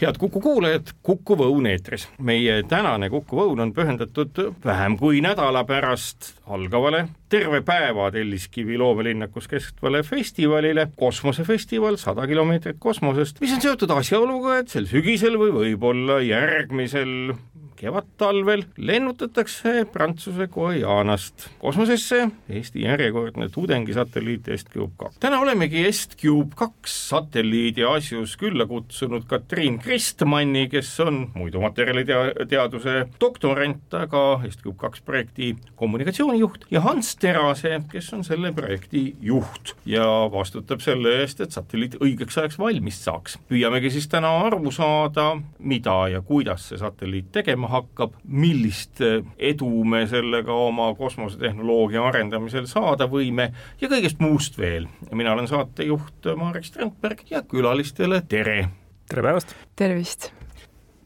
head 0.00 0.18
Kuku 0.18 0.40
kuulajad, 0.40 0.92
Kuku 1.02 1.36
Õun 1.36 1.66
eetris. 1.66 2.08
meie 2.18 2.62
tänane 2.68 3.08
Kuku 3.10 3.40
Õun 3.40 3.60
on 3.60 3.72
pühendatud 3.72 4.40
vähem 4.64 4.96
kui 5.00 5.20
nädala 5.24 5.64
pärast 5.64 6.34
algavale 6.46 7.06
terve 7.28 7.62
päeva 7.62 8.10
Telliskivi 8.12 8.78
loomelinnakus 8.78 9.48
kestvale 9.48 10.02
festivalile, 10.02 10.88
kosmosefestival 10.96 11.96
sada 11.96 12.26
kilomeetrit 12.26 12.76
kosmosest, 12.78 13.40
mis 13.40 13.54
on 13.56 13.64
seotud 13.64 13.90
asjaoluga, 13.90 14.58
et 14.60 14.68
sel 14.68 14.86
sügisel 14.90 15.38
või 15.40 15.54
võib-olla 15.54 16.20
järgmisel 16.22 17.34
kevadtalvel 17.76 18.64
lennutatakse 18.76 19.84
Prantsuse 19.92 20.46
Guajanast 20.52 21.48
kosmosesse 21.58 22.28
Eesti 22.48 22.82
järjekordne 22.82 23.48
tudengisatelliit 23.48 24.48
EstCube 24.48 24.92
kaks. 24.96 25.18
täna 25.20 25.40
olemegi 25.40 25.86
EstCube 25.86 26.56
kaks 26.56 26.96
satelliidi 27.08 27.84
asjus 27.84 28.36
külla 28.36 28.66
kutsunud 28.66 29.24
Katriin 29.26 29.78
Kristmanni, 29.78 30.68
kes 30.68 31.00
on 31.00 31.30
muidumaterjaliteaduse 31.34 32.96
doktorant, 33.20 33.94
aga 33.94 34.24
EstCube 34.48 34.76
kaks 34.80 35.00
projekti 35.00 35.56
kommunikatsioonijuht 35.76 36.66
ja 36.70 36.80
Hans 36.80 37.16
Terase, 37.16 37.80
kes 37.92 38.12
on 38.12 38.24
selle 38.24 38.52
projekti 38.52 39.16
juht 39.20 39.74
ja 39.86 40.06
vastutab 40.32 40.80
selle 40.80 41.18
eest, 41.20 41.40
et 41.40 41.52
satelliit 41.52 41.98
õigeks 42.00 42.38
ajaks 42.40 42.58
valmis 42.58 43.02
saaks. 43.04 43.38
püüamegi 43.48 43.90
siis 43.90 44.08
täna 44.08 44.32
aru 44.46 44.70
saada, 44.72 45.36
mida 45.58 45.96
ja 46.08 46.22
kuidas 46.22 46.68
see 46.68 46.78
satelliit 46.78 47.32
tegema 47.32 47.65
toimuma 47.66 47.68
hakkab, 47.68 48.14
millist 48.24 49.00
eh, 49.00 49.22
edu 49.38 49.84
me 49.84 50.06
sellega 50.06 50.52
oma 50.52 50.94
kosmosetehnoloogia 50.94 52.04
arendamisel 52.06 52.66
saada 52.66 53.06
võime 53.06 53.52
ja 53.80 53.88
kõigest 53.88 54.20
muust 54.20 54.58
veel. 54.58 54.88
mina 55.12 55.32
olen 55.32 55.48
saatejuht 55.48 56.36
Marek 56.36 56.64
Strandberg 56.64 57.24
ja 57.30 57.42
külalistele 57.42 58.22
tere! 58.28 58.68
tere 59.08 59.22
päevast! 59.22 59.54
tervist! 59.76 60.32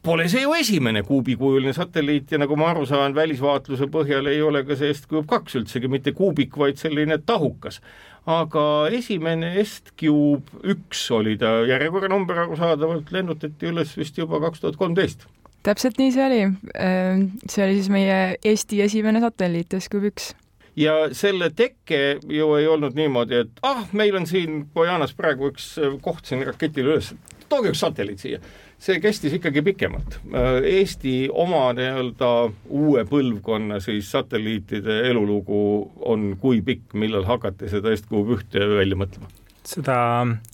Pole 0.01 0.27
see 0.27 0.41
ju 0.41 0.53
esimene 0.57 1.03
kuubikujuline 1.03 1.73
satelliit 1.73 2.31
ja 2.31 2.39
nagu 2.41 2.55
ma 2.57 2.71
aru 2.71 2.87
saan, 2.89 3.13
välisvaatluse 3.13 3.85
põhjal 3.85 4.31
ei 4.31 4.41
ole 4.41 4.63
ka 4.65 4.75
see 4.75 4.89
Est-Cube 4.89 5.27
kaks 5.29 5.59
üldsegi 5.59 5.87
mitte 5.87 6.11
kuubik, 6.17 6.57
vaid 6.57 6.81
selline 6.81 7.19
tahukas 7.21 7.81
aga 8.25 8.63
esimene 8.93 9.53
Est-Cube 9.61 10.65
üks 10.73 11.03
oli 11.13 11.37
ta 11.37 11.61
järjekorranumber 11.69 12.47
arusaadavalt, 12.47 13.13
lennutati 13.13 13.69
üles 13.69 13.93
vist 13.97 14.17
juba 14.17 14.41
kaks 14.41 14.61
tuhat 14.65 14.81
kolmteist 14.81 15.29
täpselt 15.63 15.99
nii 16.01 16.11
see 16.15 16.27
oli. 16.27 16.43
Ehm, 16.75 17.25
see 17.47 17.65
oli 17.65 17.79
siis 17.79 17.91
meie 17.93 18.21
Eesti 18.45 18.81
esimene 18.85 19.21
satelliit, 19.23 19.73
Escube 19.77 20.13
üks 20.13 20.31
ja 20.75 20.93
selle 21.15 21.51
tekke 21.55 22.19
ju 22.29 22.53
ei 22.55 22.67
olnud 22.67 22.95
niimoodi, 22.95 23.43
et 23.43 23.61
ah, 23.67 23.83
meil 23.97 24.15
on 24.15 24.27
siin 24.29 24.65
Bojanas 24.73 25.13
praegu 25.17 25.51
üks 25.51 25.73
äh, 25.81 25.95
koht 26.03 26.29
siin 26.29 26.45
raketile 26.47 26.95
üles, 26.95 27.11
tooge 27.51 27.73
üks 27.73 27.81
satelliit 27.83 28.23
siia. 28.23 28.41
see 28.81 28.97
kestis 28.97 29.35
ikkagi 29.37 29.61
pikemalt. 29.61 30.17
Äh, 30.33 30.63
Eesti 30.79 31.29
oma 31.29 31.67
nii-öelda 31.77 32.31
uue 32.69 33.03
põlvkonna 33.09 33.77
siis 33.83 34.09
satelliitide 34.11 35.01
elulugu 35.09 35.91
on 36.01 36.31
kui 36.41 36.63
pikk, 36.65 36.95
millal 36.97 37.27
hakati 37.27 37.69
seda 37.69 37.93
Estcube 37.93 38.39
ühte 38.39 38.65
välja 38.77 38.97
mõtlema? 38.97 39.29
seda 39.67 39.97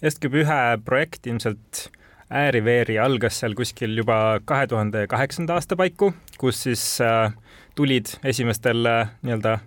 Estcube 0.03 0.43
ühe 0.43 0.63
projekti 0.85 1.31
ilmselt 1.31 1.87
ääri-veeri 2.29 2.97
algas 2.99 3.39
seal 3.41 3.55
kuskil 3.55 3.97
juba 3.97 4.39
kahe 4.45 4.67
tuhande 4.67 5.05
kaheksanda 5.07 5.57
aasta 5.57 5.77
paiku, 5.79 6.13
kus 6.37 6.63
siis 6.67 6.85
äh, 7.01 7.31
tulid 7.75 8.17
esimestel 8.23 8.85
äh, 8.85 9.11
nii-öelda 9.23 9.57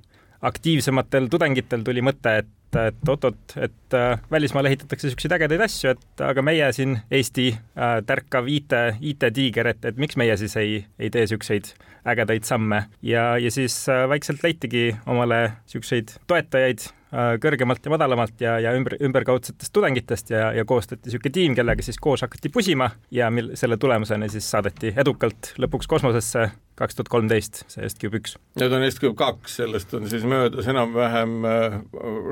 aktiivsematel 0.51 1.29
tudengitel 1.33 1.85
tuli 1.85 2.05
mõte, 2.05 2.41
et 2.43 2.57
et 2.79 3.09
oot-oot, 3.09 3.57
et 3.57 3.95
äh, 3.99 4.21
välismaal 4.31 4.69
ehitatakse 4.71 5.09
niisuguseid 5.09 5.35
ägedaid 5.35 5.65
asju, 5.65 5.95
et 5.95 6.23
aga 6.23 6.43
meie 6.47 6.69
siin 6.77 6.99
Eesti 7.11 7.49
äh, 7.51 7.97
tärkav 8.07 8.49
IT, 8.51 8.77
IT-tiiger, 9.01 9.73
et, 9.73 9.85
et 9.85 9.99
miks 9.99 10.19
meie 10.21 10.37
siis 10.39 10.55
ei, 10.61 10.85
ei 10.99 11.11
tee 11.11 11.25
niisuguseid 11.27 11.73
ägedaid 12.15 12.47
samme. 12.47 12.85
Ja, 13.03 13.33
ja 13.39 13.51
siis 13.51 13.83
äh, 13.91 14.07
vaikselt 14.11 14.45
leitigi 14.47 14.93
omale 15.11 15.43
niisuguseid 15.49 16.15
toetajaid 16.31 16.87
kõrgemalt 17.11 17.85
ja 17.85 17.91
madalamalt 17.91 18.43
ja, 18.43 18.57
ja 18.63 18.73
ümber, 18.77 18.95
ümberkaudsetest 19.03 19.73
tudengitest 19.75 20.31
ja, 20.31 20.53
ja 20.55 20.65
koostati 20.65 21.09
niisugune 21.09 21.35
tiim, 21.35 21.57
kellega 21.59 21.83
siis 21.83 21.99
koos 21.99 22.23
hakati 22.23 22.53
pusima 22.55 22.91
ja 23.11 23.31
mil 23.35 23.53
selle 23.59 23.81
tulemusena 23.81 24.29
siis 24.31 24.47
saadeti 24.51 24.95
edukalt 24.97 25.55
lõpuks 25.59 25.91
kosmosesse 25.91 26.51
kaks 26.81 26.97
tuhat 26.97 27.11
kolmteist, 27.13 27.65
see 27.69 27.85
Est-Cube 27.85 28.21
üks. 28.23 28.37
Nüüd 28.61 28.73
on 28.73 28.85
Est-Cube 28.87 29.17
kaks, 29.19 29.59
sellest 29.61 29.93
on 29.99 30.07
siis 30.09 30.25
möödas 30.29 30.69
enam-vähem 30.71 31.35
äh, 31.45 31.77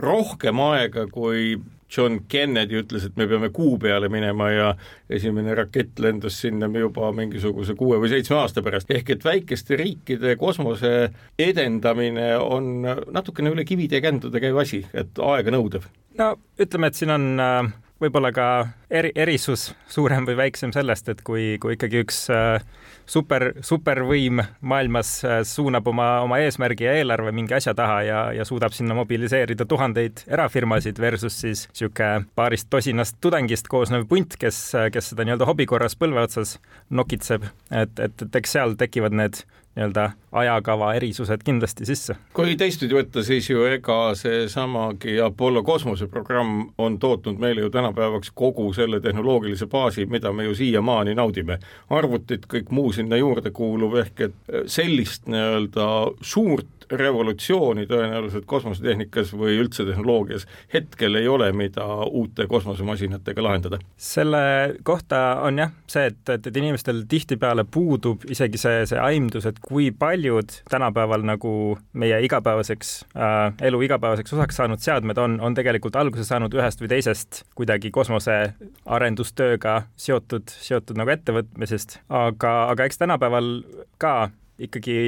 rohkem 0.05 0.63
aega, 0.71 1.05
kui 1.13 1.59
John 1.97 2.21
Kennedy 2.29 2.83
ütles, 2.83 3.07
et 3.09 3.17
me 3.17 3.27
peame 3.29 3.51
kuu 3.55 3.79
peale 3.81 4.11
minema 4.13 4.51
ja 4.53 4.69
esimene 5.11 5.55
rakett 5.57 5.99
lendas 6.03 6.37
sinna 6.43 6.69
juba 6.69 7.11
mingisuguse 7.17 7.75
kuue 7.79 7.99
või 8.03 8.13
seitsme 8.13 8.37
aasta 8.43 8.63
pärast, 8.65 8.91
ehk 8.93 9.15
et 9.17 9.25
väikeste 9.25 9.79
riikide 9.81 10.37
kosmose 10.41 10.93
edendamine 11.39 12.35
on 12.39 12.85
natukene 12.85 13.55
üle 13.55 13.65
kivide 13.69 13.99
ja 13.99 14.05
kändude 14.05 14.43
käiv 14.43 14.61
asi, 14.61 14.85
et 14.93 15.19
aeganõudev. 15.19 15.89
no 16.19 16.35
ütleme, 16.61 16.91
et 16.91 16.99
siin 16.99 17.15
on 17.15 17.29
äh, 17.41 17.73
võib-olla 18.03 18.31
ka 18.35 18.47
eri, 18.91 19.11
erisus 19.19 19.73
suurem 19.91 20.27
või 20.29 20.37
väiksem 20.39 20.73
sellest, 20.75 21.09
et 21.11 21.23
kui, 21.27 21.57
kui 21.63 21.75
ikkagi 21.75 22.03
üks 22.05 22.21
äh, 22.33 22.63
super, 23.09 23.51
supervõim 23.65 24.43
maailmas 24.61 25.13
äh, 25.27 25.41
suunab 25.49 25.89
oma, 25.91 26.09
oma 26.27 26.39
eesmärgi 26.45 26.87
ja 26.87 26.95
eelarve 27.01 27.33
mingi 27.35 27.57
asja 27.59 27.75
taha 27.79 28.01
ja, 28.07 28.23
ja 28.37 28.47
suudab 28.49 28.77
sinna 28.77 28.97
mobiliseerida 28.99 29.67
tuhandeid 29.69 30.25
erafirmasid 30.29 31.01
versus 31.03 31.41
siis 31.43 31.67
niisugune 31.73 32.29
paarist 32.39 32.71
tosinast 32.71 33.19
tudengist 33.25 33.71
koosnev 33.71 34.07
punt, 34.11 34.39
kes, 34.41 34.61
kes 34.95 35.13
seda 35.13 35.27
nii-öelda 35.27 35.49
hobi 35.49 35.67
korras 35.67 35.99
põlve 35.99 36.23
otsas 36.23 36.59
nokitseb, 36.91 37.49
et, 37.71 37.95
et, 37.99 38.27
et 38.29 38.43
eks 38.43 38.59
seal 38.59 38.79
tekivad 38.79 39.17
need 39.17 39.43
nii-öelda 39.79 40.11
ajakava 40.33 40.93
erisused 40.95 41.43
kindlasti 41.45 41.87
sisse. 41.87 42.17
kui 42.35 42.57
teistpidi 42.59 42.97
võtta, 42.99 43.23
siis 43.25 43.49
ju 43.51 43.65
ega 43.69 44.15
seesamagi 44.19 45.21
Apollo 45.23 45.63
kosmoseprogramm 45.63 46.73
on 46.79 46.99
tootnud 46.99 47.39
meile 47.39 47.65
ju 47.65 47.71
tänapäevaks 47.71 48.33
kogu 48.35 48.73
selle 48.75 49.01
tehnoloogilise 49.01 49.67
baasi, 49.67 50.07
mida 50.07 50.33
me 50.33 50.45
ju 50.45 50.55
siiamaani 50.55 51.15
naudime. 51.15 51.59
arvutid, 51.91 52.47
kõik 52.51 52.71
muu 52.71 52.93
sinna 52.93 53.17
juurde 53.17 53.51
kuuluv, 53.51 53.97
ehk 54.03 54.21
et 54.21 54.35
sellist 54.67 55.27
nii-öelda 55.27 55.89
suurt 56.21 56.78
revolutsiooni 56.91 57.87
tõenäoliselt 57.89 58.47
kosmosetehnikas 58.49 59.33
või 59.37 59.59
üldse 59.61 59.85
tehnoloogias 59.89 60.47
hetkel 60.73 61.19
ei 61.21 61.29
ole, 61.29 61.51
mida 61.53 61.85
uute 62.07 62.47
kosmosemasinatega 62.47 63.43
lahendada. 63.43 63.79
selle 63.97 64.75
kohta 64.83 65.41
on 65.45 65.59
jah, 65.59 65.73
see, 65.87 66.07
et, 66.13 66.23
et, 66.29 66.47
et 66.47 66.57
inimestel 66.57 67.03
tihtipeale 67.09 67.65
puudub 67.65 68.25
isegi 68.31 68.61
see, 68.61 68.87
see 68.91 69.01
aimdus, 69.03 69.47
et 69.47 69.61
kui 69.65 69.91
paljud 69.91 70.53
tänapäeval 70.71 71.27
nagu 71.27 71.53
meie 71.93 72.21
igapäevaseks 72.25 72.95
äh,, 73.17 73.53
elu 73.71 73.83
igapäevaseks 73.89 74.33
osaks 74.37 74.61
saanud 74.61 74.83
seadmed 74.83 75.19
on, 75.19 75.39
on 75.41 75.55
tegelikult 75.55 75.97
alguse 75.97 76.25
saanud 76.25 76.55
ühest 76.55 76.83
või 76.83 76.93
teisest 76.95 77.43
kuidagi 77.59 77.91
kosmosearendustööga 77.95 79.83
seotud, 79.97 80.49
seotud 80.49 80.99
nagu 80.99 81.13
ettevõtmisest, 81.15 82.01
aga, 82.09 82.55
aga 82.73 82.89
eks 82.89 83.03
tänapäeval 83.05 83.51
ka 83.99 84.31
ikkagi 84.59 84.99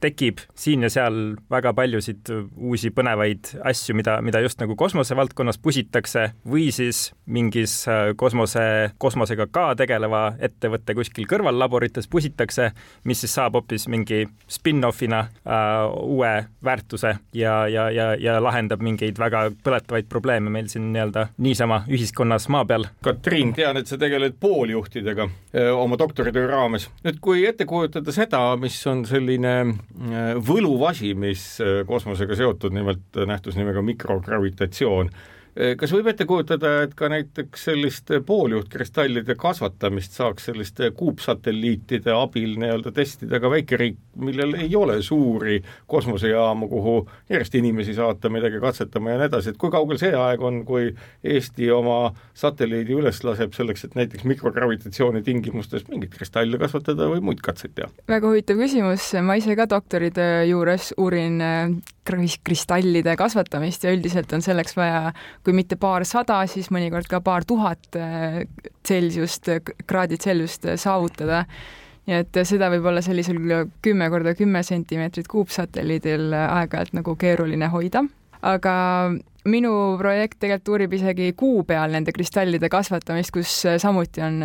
tekib 0.00 0.40
siin 0.56 0.82
ja 0.86 0.90
seal 0.92 1.36
väga 1.50 1.74
paljusid 1.76 2.30
uusi 2.56 2.90
põnevaid 2.94 3.52
asju, 3.68 3.96
mida, 3.98 4.18
mida 4.24 4.40
just 4.40 4.60
nagu 4.62 4.76
kosmosevaldkonnas 4.78 5.60
pusitakse 5.60 6.30
või 6.48 6.68
siis 6.74 7.10
mingis 7.26 7.82
äh, 7.88 8.12
kosmose, 8.16 8.94
kosmosega 8.98 9.48
ka 9.52 9.66
tegeleva 9.78 10.22
ettevõtte 10.40 10.96
kuskil 10.96 11.28
kõrvallaborites 11.28 12.08
pusitakse, 12.10 12.70
mis 13.04 13.20
siis 13.24 13.34
saab 13.36 13.58
hoopis 13.58 13.88
mingi 13.92 14.24
spin-off'ina 14.48 15.20
äh, 15.28 15.84
uue 16.02 16.32
väärtuse 16.64 17.16
ja, 17.36 17.58
ja, 17.68 17.90
ja, 17.90 18.14
ja 18.16 18.38
lahendab 18.42 18.82
mingeid 18.84 19.18
väga 19.20 19.48
põletavaid 19.64 20.08
probleeme 20.08 20.50
meil 20.52 20.70
siin 20.72 20.88
nii-öelda 20.94 21.28
niisama 21.44 21.82
ühiskonnas 21.92 22.48
maa 22.52 22.64
peal. 22.68 22.88
Katriin, 23.04 23.52
tean, 23.56 23.76
et 23.76 23.90
sa 23.90 23.98
tegeled 24.00 24.38
pooljuhtidega 24.40 25.28
öö, 25.28 25.68
äh, 25.68 25.72
oma 25.76 25.98
doktoritöö 25.98 26.48
raames. 26.50 26.88
nüüd, 27.04 27.20
kui 27.20 27.44
ette 27.46 27.66
kujutada 27.68 28.14
seda, 28.14 28.42
mis 28.60 28.77
mis 28.78 28.86
on 28.86 29.00
selline 29.08 29.52
äh, 29.66 30.36
võluvasi, 30.38 31.10
mis 31.18 31.42
äh, 31.64 31.80
kosmosega 31.86 32.36
seotud, 32.38 32.74
nimelt 32.76 33.18
nähtusnimega 33.26 33.82
mikrogravitatsioon. 33.82 35.10
Äh, 35.58 35.74
kas 35.78 35.90
võib 35.90 36.06
ette 36.12 36.26
kujutada, 36.28 36.84
et 36.86 36.92
ka 36.98 37.08
näiteks 37.10 37.64
selliste 37.70 38.20
pooljuhtkristallide 38.26 39.34
kasvatamist 39.38 40.14
saaks 40.14 40.46
selliste 40.50 40.92
kuupsatelliitide 40.94 42.14
abil 42.14 42.54
nii-öelda 42.62 42.92
testida 42.94 43.40
ka 43.42 43.50
väikeriik 43.50 43.98
millel 44.18 44.54
ei 44.54 44.76
ole 44.76 45.02
suuri 45.02 45.62
kosmosejaamu, 45.86 46.68
kuhu 46.68 47.08
järjest 47.30 47.54
inimesi 47.54 47.94
saata, 47.94 48.30
midagi 48.30 48.60
katsetama 48.60 49.10
ja 49.10 49.18
nii 49.18 49.28
edasi, 49.30 49.52
et 49.52 49.60
kui 49.60 49.70
kaugel 49.70 49.98
see 50.00 50.14
aeg 50.14 50.42
on, 50.42 50.62
kui 50.68 50.90
Eesti 51.24 51.70
oma 51.74 51.98
satelliidi 52.38 52.96
üles 52.98 53.22
laseb 53.26 53.54
selleks, 53.56 53.86
et 53.86 53.98
näiteks 53.98 54.26
mikrogravitatsiooni 54.28 55.22
tingimustes 55.26 55.86
mingeid 55.90 56.14
kristalle 56.14 56.58
kasvatada 56.60 57.10
või 57.12 57.22
muid 57.30 57.42
katseid 57.44 57.76
teha? 57.78 57.90
väga 58.10 58.30
huvitav 58.30 58.58
küsimus, 58.62 59.10
ma 59.22 59.38
ise 59.38 59.58
ka 59.58 59.68
doktoritöö 59.70 60.42
juures 60.50 60.92
uurin 60.98 61.40
äh, 61.42 61.78
kristallide 62.08 63.16
kasvatamist 63.20 63.84
ja 63.84 63.92
üldiselt 63.92 64.32
on 64.32 64.42
selleks 64.42 64.76
vaja, 64.78 65.12
kui 65.48 65.56
mitte 65.56 65.78
paarsada, 65.80 66.42
siis 66.50 66.68
mõnikord 66.74 67.08
ka 67.08 67.22
paar 67.24 67.46
tuhat 67.48 67.96
äh, 67.96 68.42
Celsiust, 68.86 69.48
kraadi 69.88 70.18
Celsiust 70.20 70.68
saavutada. 70.76 71.44
Nii 72.08 72.22
et 72.22 72.38
seda 72.48 72.70
võib 72.72 72.86
olla 72.88 73.02
sellisel 73.04 73.36
kümme 73.84 74.08
korda 74.12 74.32
kümme 74.36 74.62
sentimeetrit 74.64 75.28
kuupsatelliidil 75.28 76.32
aeg-ajalt 76.32 76.94
nagu 76.96 77.12
keeruline 77.20 77.68
hoida, 77.68 78.04
aga 78.40 78.76
minu 79.48 79.72
projekt 80.00 80.38
tegelikult 80.42 80.72
uurib 80.74 80.94
isegi 80.98 81.32
kuu 81.38 81.62
peal 81.68 81.92
nende 81.94 82.12
kristallide 82.14 82.68
kasvatamist, 82.72 83.32
kus 83.34 83.52
samuti 83.80 84.22
on 84.24 84.42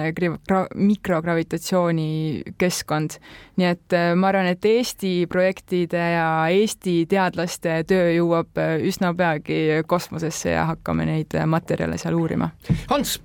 mikrogravitatsiooni 0.75 2.53
keskkond. 2.57 3.17
nii 3.57 3.67
et 3.69 3.93
äh, 3.93 4.11
ma 4.17 4.31
arvan, 4.31 4.47
et 4.49 4.65
Eesti 4.65 5.27
projektide 5.29 5.99
ja 6.15 6.27
Eesti 6.49 7.03
teadlaste 7.09 7.83
töö 7.89 8.07
jõuab 8.15 8.57
äh, 8.57 8.75
üsna 8.87 9.11
peagi 9.17 9.83
kosmosesse 9.87 10.55
ja 10.55 10.65
hakkame 10.71 11.05
neid 11.05 11.35
äh, 11.37 11.45
materjale 11.45 11.99
seal 12.01 12.17
uurima. 12.17 12.49
Hans, 12.89 13.19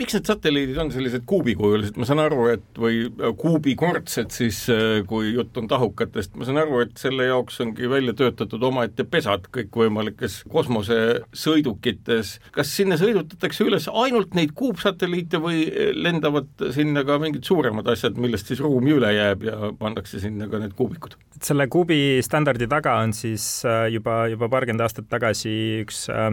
miks 0.00 0.16
need 0.16 0.26
satelliidid 0.26 0.78
on 0.82 0.90
sellised 0.94 1.22
kuubikujulised, 1.28 1.98
ma 2.00 2.08
saan 2.08 2.22
aru, 2.24 2.48
et 2.54 2.80
või 2.80 3.04
kuubikordsed 3.40 4.32
siis, 4.34 4.64
kui 5.10 5.34
jutt 5.34 5.56
on 5.60 5.68
tahukatest, 5.70 6.34
ma 6.38 6.48
saan 6.48 6.58
aru, 6.64 6.80
et 6.84 6.96
selle 7.00 7.28
jaoks 7.28 7.60
ongi 7.62 7.90
välja 7.90 8.16
töötatud 8.18 8.62
omaette 8.66 9.06
pesad 9.06 9.46
kõikvõimalikes 9.54 10.40
kosmose 10.50 10.98
sõidukites, 11.36 12.38
kas 12.54 12.72
sinna 12.74 12.98
sõidutatakse 13.00 13.66
üles 13.68 13.86
ainult 13.90 14.34
neid 14.34 14.54
kuupsatelliite 14.58 15.38
või 15.42 15.68
lendavad 15.94 16.50
sinna 16.74 17.04
ka 17.06 17.20
mingid 17.22 17.46
suuremad 17.46 17.88
asjad, 17.94 18.18
millest 18.20 18.50
siis 18.50 18.62
ruumi 18.64 18.96
üle 18.96 19.12
jääb 19.14 19.46
ja 19.46 19.70
pannakse 19.78 20.22
sinna 20.22 20.50
ka 20.50 20.62
need 20.62 20.74
kuubikud? 20.78 21.18
selle 21.44 21.66
kuubi 21.68 22.22
standardi 22.24 22.68
taga 22.70 22.94
on 23.02 23.12
siis 23.16 23.44
äh, 23.68 23.88
juba, 23.92 24.24
juba 24.32 24.48
paarkümmend 24.52 24.84
aastat 24.84 25.08
tagasi 25.10 25.54
üks 25.82 26.06
äh, 26.12 26.30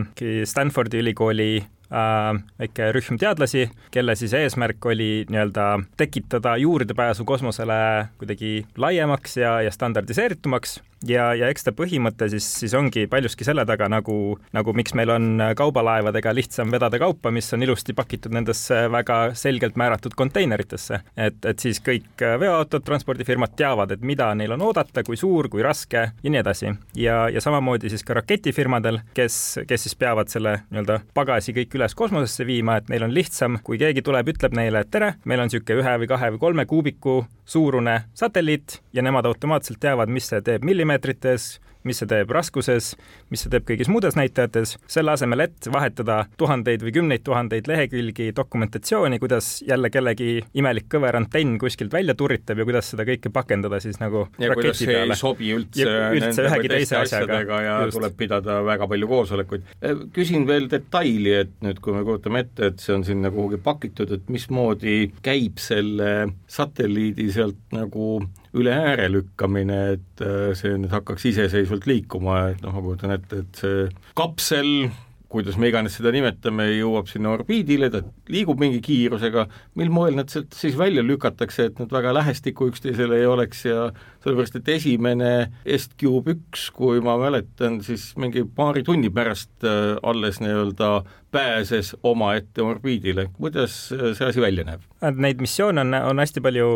Stanfordi 0.47 1.01
ülikooli 1.01 1.51
äh, 1.59 1.69
väike 1.91 2.91
rühm 2.95 3.17
teadlasi, 3.19 3.65
kelle 3.91 4.15
siis 4.15 4.33
eesmärk 4.33 4.85
oli 4.85 5.25
nii-öelda 5.29 5.65
tekitada 5.99 6.55
juurdepääsu 6.57 7.25
kosmosele 7.25 8.07
kuidagi 8.17 8.65
laiemaks 8.77 9.37
ja, 9.37 9.57
ja 9.61 9.71
standardiseeritumaks 9.71 10.79
ja, 11.07 11.31
ja 11.37 11.49
eks 11.51 11.65
ta 11.65 11.73
põhimõte 11.75 12.27
siis, 12.31 12.47
siis 12.61 12.73
ongi 12.77 13.05
paljuski 13.11 13.45
selle 13.47 13.65
taga, 13.67 13.87
nagu, 13.91 14.15
nagu 14.55 14.73
miks 14.77 14.95
meil 14.97 15.11
on 15.13 15.43
kaubalaevadega 15.57 16.33
lihtsam 16.35 16.71
vedada 16.73 16.99
kaupa, 17.01 17.31
mis 17.33 17.51
on 17.55 17.63
ilusti 17.65 17.95
pakitud 17.97 18.33
nendesse 18.35 18.83
väga 18.91 19.19
selgelt 19.37 19.77
määratud 19.79 20.15
konteineritesse. 20.17 21.01
et, 21.17 21.39
et 21.45 21.59
siis 21.59 21.81
kõik 21.83 22.25
veoautod, 22.39 22.85
transpordifirmad 22.85 23.55
teavad, 23.57 23.91
et 23.91 24.05
mida 24.05 24.31
neil 24.35 24.55
on 24.55 24.67
oodata, 24.69 25.03
kui 25.03 25.17
suur, 25.17 25.49
kui 25.49 25.63
raske 25.65 26.05
ja 26.11 26.29
nii 26.29 26.41
edasi. 26.41 26.73
ja, 26.95 27.27
ja 27.29 27.41
samamoodi 27.41 27.89
siis 27.89 28.05
ka 28.07 28.17
raketifirmadel, 28.21 29.01
kes, 29.17 29.61
kes 29.67 29.87
siis 29.87 29.95
peavad 29.95 30.31
selle 30.31 30.61
nii-öelda 30.69 31.01
pagasi 31.17 31.55
kõik 31.55 31.77
üles 31.79 31.95
kosmosesse 31.97 32.45
viima, 32.47 32.77
et 32.77 32.89
neil 32.89 33.07
on 33.07 33.13
lihtsam, 33.13 33.59
kui 33.63 33.79
keegi 33.81 34.03
tuleb, 34.05 34.33
ütleb 34.35 34.55
neile, 34.57 34.83
et 34.83 34.91
tere, 34.91 35.15
meil 35.25 35.41
on 35.41 35.49
niisugune 35.51 35.81
ühe 35.81 35.97
või 36.03 36.09
kahe 36.11 36.31
või 36.35 36.41
kolme 36.41 36.65
kuubiku 36.69 37.21
suurune 37.51 37.97
satelliit 38.13 38.79
ja 38.93 39.03
nemad 39.03 39.27
automaatselt 39.27 39.79
teavad, 39.83 40.09
mis 40.09 40.29
see 40.31 40.41
teeb 40.45 40.63
millimeetrites 40.63 41.51
mis 41.87 42.01
see 42.01 42.09
teeb 42.09 42.31
raskuses, 42.33 42.93
mis 43.31 43.43
see 43.43 43.51
teeb 43.53 43.65
kõigis 43.67 43.89
muudes 43.91 44.17
näitajates, 44.19 44.75
selle 44.91 45.13
asemel, 45.15 45.45
et 45.47 45.69
vahetada 45.73 46.25
tuhandeid 46.39 46.83
või 46.85 46.93
kümneid 46.97 47.23
tuhandeid 47.25 47.69
lehekülgi 47.69 48.31
dokumentatsiooni, 48.37 49.19
kuidas 49.21 49.53
jälle 49.67 49.91
kellegi 49.93 50.41
imelik 50.57 50.89
kõver 50.91 51.17
antenn 51.19 51.57
kuskilt 51.61 51.93
välja 51.93 52.15
turritab 52.17 52.61
ja 52.61 52.67
kuidas 52.67 52.91
seda 52.93 53.05
kõike 53.07 53.31
pakendada 53.33 53.79
siis 53.83 53.99
nagu 54.01 54.25
ja 54.41 54.51
raketi 54.53 54.89
peale. 54.89 55.15
ei 55.15 55.21
sobi 55.21 55.53
üldse, 55.55 55.87
üldse 56.17 56.47
ühegi 56.47 56.73
teise 56.75 56.99
asjaga 57.01 57.61
ja 57.61 57.77
just. 57.85 57.97
tuleb 57.97 58.17
pidada 58.19 58.59
väga 58.65 58.87
palju 58.91 59.09
koosolekuid. 59.11 59.69
Äh, 59.81 60.05
küsin 60.15 60.45
veel 60.49 60.69
detaili, 60.71 61.33
et 61.45 61.55
nüüd, 61.65 61.81
kui 61.83 61.95
me 61.95 62.03
kujutame 62.07 62.45
ette, 62.45 62.71
et 62.71 62.83
see 62.83 62.95
on 62.95 63.05
sinna 63.07 63.31
kuhugi 63.33 63.61
pakitud, 63.61 64.11
et 64.17 64.29
mismoodi 64.31 65.11
käib 65.25 65.61
selle 65.61 66.11
satelliidi 66.51 67.29
sealt 67.33 67.59
nagu 67.75 68.19
üle 68.57 68.73
ääre 68.75 69.07
lükkamine, 69.11 69.79
et 69.95 70.25
äh, 70.25 70.51
see 70.57 70.75
nüüd 70.79 70.91
hakkaks 70.91 71.29
iseseisvalt 71.31 71.87
liikuma, 71.89 72.51
et 72.51 72.65
noh, 72.65 72.75
ma 72.75 72.83
kujutan 72.83 73.15
ette, 73.15 73.45
et 73.45 73.61
see 73.63 73.87
kapsel, 74.19 74.89
kuidas 75.31 75.55
me 75.55 75.69
iganes 75.71 75.95
seda 75.95 76.11
nimetame, 76.11 76.67
jõuab 76.75 77.07
sinna 77.07 77.31
orbiidile, 77.31 77.87
ta 77.93 78.01
liigub 78.31 78.59
mingi 78.59 78.81
kiirusega, 78.83 79.45
mil 79.79 79.93
moel 79.93 80.17
nad 80.19 80.31
sealt 80.33 80.51
siis 80.57 80.75
välja 80.79 81.03
lükatakse, 81.05 81.69
et 81.69 81.79
nad 81.79 81.93
väga 81.95 82.11
lähestikku 82.17 82.67
üksteisele 82.73 83.21
ei 83.21 83.29
oleks 83.29 83.63
ja 83.69 83.91
sellepärast, 84.21 84.59
et 84.59 84.69
esimene 84.75 85.31
Est-Cube 85.65 86.35
üks, 86.35 86.67
kui 86.75 87.01
ma 87.03 87.17
mäletan, 87.21 87.79
siis 87.85 88.11
mingi 88.21 88.43
paari 88.55 88.83
tunni 88.85 89.09
pärast 89.13 89.65
äh, 89.65 89.97
alles 90.03 90.41
nii-öelda 90.43 91.01
pääses 91.31 91.95
omaette 92.03 92.61
orbiidile, 92.61 93.29
kuidas 93.33 93.75
see 93.89 94.25
asi 94.27 94.41
välja 94.43 94.65
näeb? 94.67 94.83
Neid 95.15 95.39
missioone 95.41 95.81
on, 95.81 95.95
on 95.95 96.19
hästi 96.19 96.43
palju 96.43 96.67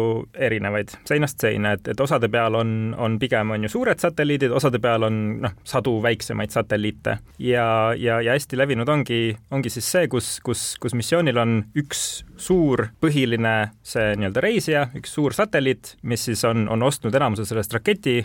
erinevaid, 0.48 0.94
seinast 1.08 1.44
seina, 1.44 1.74
et, 1.76 1.88
et 1.92 2.00
osade 2.00 2.30
peal 2.32 2.56
on, 2.56 2.70
on 2.98 3.20
pigem 3.20 3.52
on 3.52 3.68
ju 3.68 3.74
suured 3.74 4.00
satelliidid, 4.00 4.56
osade 4.56 4.80
peal 4.84 5.04
on 5.10 5.20
noh, 5.44 5.58
sadu 5.68 5.98
väiksemaid 6.04 6.56
satelliite 6.56 7.18
ja, 7.44 7.68
ja, 8.00 8.22
ja 8.24 8.38
hästi 8.38 8.60
levinud 8.60 8.90
ongi, 8.90 9.36
ongi 9.52 9.74
siis 9.74 9.92
see, 9.92 10.08
kus, 10.12 10.38
kus, 10.46 10.64
kus 10.82 10.96
missioonil 10.96 11.42
on 11.44 11.58
üks 11.76 12.24
suur 12.38 12.88
põhiline 13.02 13.56
see 13.86 14.16
nii-öelda 14.20 14.44
reisija, 14.44 14.88
üks 14.98 15.14
suur 15.18 15.36
satelliit, 15.36 15.96
mis 16.04 16.28
siis 16.30 16.44
on, 16.48 16.68
on 16.72 16.84
ostnud 16.84 17.16
enamuse 17.16 17.46
sellest 17.48 17.74
raketi 17.76 18.22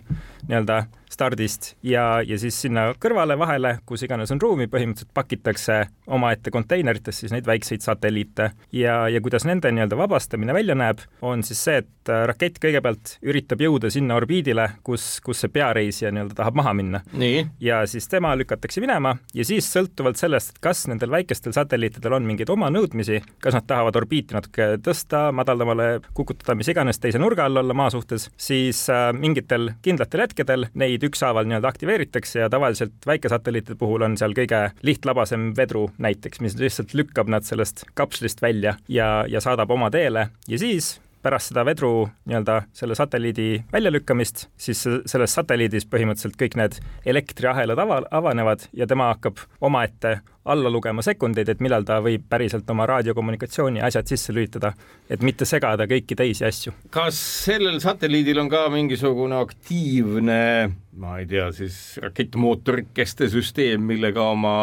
nii-öelda 0.49 0.85
stardist 1.11 1.75
ja, 1.83 2.23
ja 2.27 2.39
siis 2.39 2.57
sinna 2.63 2.91
kõrvale 3.03 3.35
vahele, 3.39 3.75
kus 3.87 4.05
iganes 4.07 4.31
on 4.31 4.41
ruumi, 4.43 4.69
põhimõtteliselt 4.71 5.11
pakitakse 5.15 5.81
omaette 6.11 6.53
konteineritesse 6.55 7.27
siis 7.27 7.35
neid 7.35 7.49
väikseid 7.49 7.83
satelliite 7.85 8.51
ja, 8.77 9.03
ja 9.11 9.21
kuidas 9.23 9.45
nende 9.49 9.73
nii-öelda 9.75 9.99
vabastamine 9.99 10.55
välja 10.55 10.77
näeb, 10.79 11.03
on 11.27 11.43
siis 11.47 11.63
see, 11.67 11.81
et 11.83 12.13
äh, 12.13 12.23
rakett 12.31 12.61
kõigepealt 12.63 13.17
üritab 13.27 13.63
jõuda 13.65 13.91
sinna 13.91 14.17
orbiidile, 14.21 14.69
kus, 14.87 15.19
kus 15.25 15.43
see 15.43 15.53
peareisija 15.53 16.13
nii-öelda 16.15 16.39
tahab 16.39 16.61
maha 16.63 16.75
minna. 16.79 17.03
ja 17.61 17.83
siis 17.91 18.09
tema 18.09 18.33
lükatakse 18.39 18.83
minema 18.83 19.17
ja 19.35 19.47
siis 19.47 19.67
sõltuvalt 19.75 20.21
sellest, 20.21 20.57
kas 20.63 20.87
nendel 20.91 21.11
väikestel 21.11 21.55
satelliitidel 21.57 22.21
on 22.21 22.29
mingeid 22.29 22.51
oma 22.55 22.71
nõudmisi, 22.71 23.21
kas 23.43 23.59
nad 23.59 23.67
tahavad 23.67 23.99
orbiiti 24.01 24.37
natuke 24.37 24.69
tõsta, 24.85 25.29
madaldamale 25.37 25.89
kukutada, 26.17 26.57
mis 26.59 26.71
iganes, 26.73 27.01
teise 27.03 27.21
nurga 27.21 27.47
all 27.49 27.63
olla 27.63 27.77
maa 27.77 27.91
suhtes, 27.93 28.29
siis 28.41 28.83
äh, 28.93 29.11
mingitel 29.17 29.75
kindlatel 29.85 30.25
hetkedel 30.27 30.69
neid 30.81 31.05
ükshaaval 31.07 31.49
nii-öelda 31.49 31.71
aktiveeritakse 31.71 32.45
ja 32.45 32.51
tavaliselt 32.53 33.07
väikesatelliitide 33.07 33.79
puhul 33.81 34.07
on 34.07 34.17
seal 34.21 34.35
kõige 34.37 34.65
lihtlabasem 34.87 35.51
vedru 35.57 35.89
näiteks, 36.03 36.43
mis 36.45 36.59
lihtsalt 36.61 36.95
lükkab 36.99 37.31
nad 37.33 37.47
sellest 37.47 37.85
kapslist 37.95 38.43
välja 38.43 38.77
ja, 38.89 39.13
ja 39.29 39.45
saadab 39.45 39.71
oma 39.71 39.91
teele. 39.95 40.29
Ja 40.49 40.59
siis 40.59 40.97
pärast 41.23 41.53
seda 41.53 41.65
vedru 41.69 42.09
nii-öelda 42.29 42.63
selle 42.77 42.97
satelliidi 42.99 43.65
väljalükkamist, 43.73 44.47
siis 44.57 44.83
selles 44.83 45.35
satelliidis 45.37 45.87
põhimõtteliselt 45.91 46.39
kõik 46.41 46.57
need 46.61 46.81
elektriahelad 47.09 47.79
ava, 47.85 48.03
avanevad 48.11 48.67
ja 48.77 48.89
tema 48.91 49.11
hakkab 49.13 49.43
omaette 49.61 50.19
alla 50.51 50.71
lugema 50.73 51.03
sekundeid, 51.05 51.49
et 51.53 51.61
millal 51.61 51.85
ta 51.87 52.01
võib 52.03 52.25
päriselt 52.31 52.69
oma 52.73 52.87
raadiokommunikatsiooni 52.89 53.83
asjad 53.85 54.09
sisse 54.09 54.33
lülitada, 54.33 54.73
et 55.11 55.23
mitte 55.23 55.45
segada 55.49 55.87
kõiki 55.91 56.17
teisi 56.17 56.47
asju. 56.49 56.73
kas 56.91 57.19
sellel 57.45 57.81
satelliidil 57.83 58.41
on 58.41 58.49
ka 58.53 58.67
mingisugune 58.73 59.37
aktiivne, 59.37 60.43
ma 60.97 61.19
ei 61.21 61.29
tea, 61.31 61.51
siis 61.53 61.99
rakettmootorikeste 62.03 63.29
süsteem, 63.29 63.85
millega 63.93 64.25
oma 64.33 64.55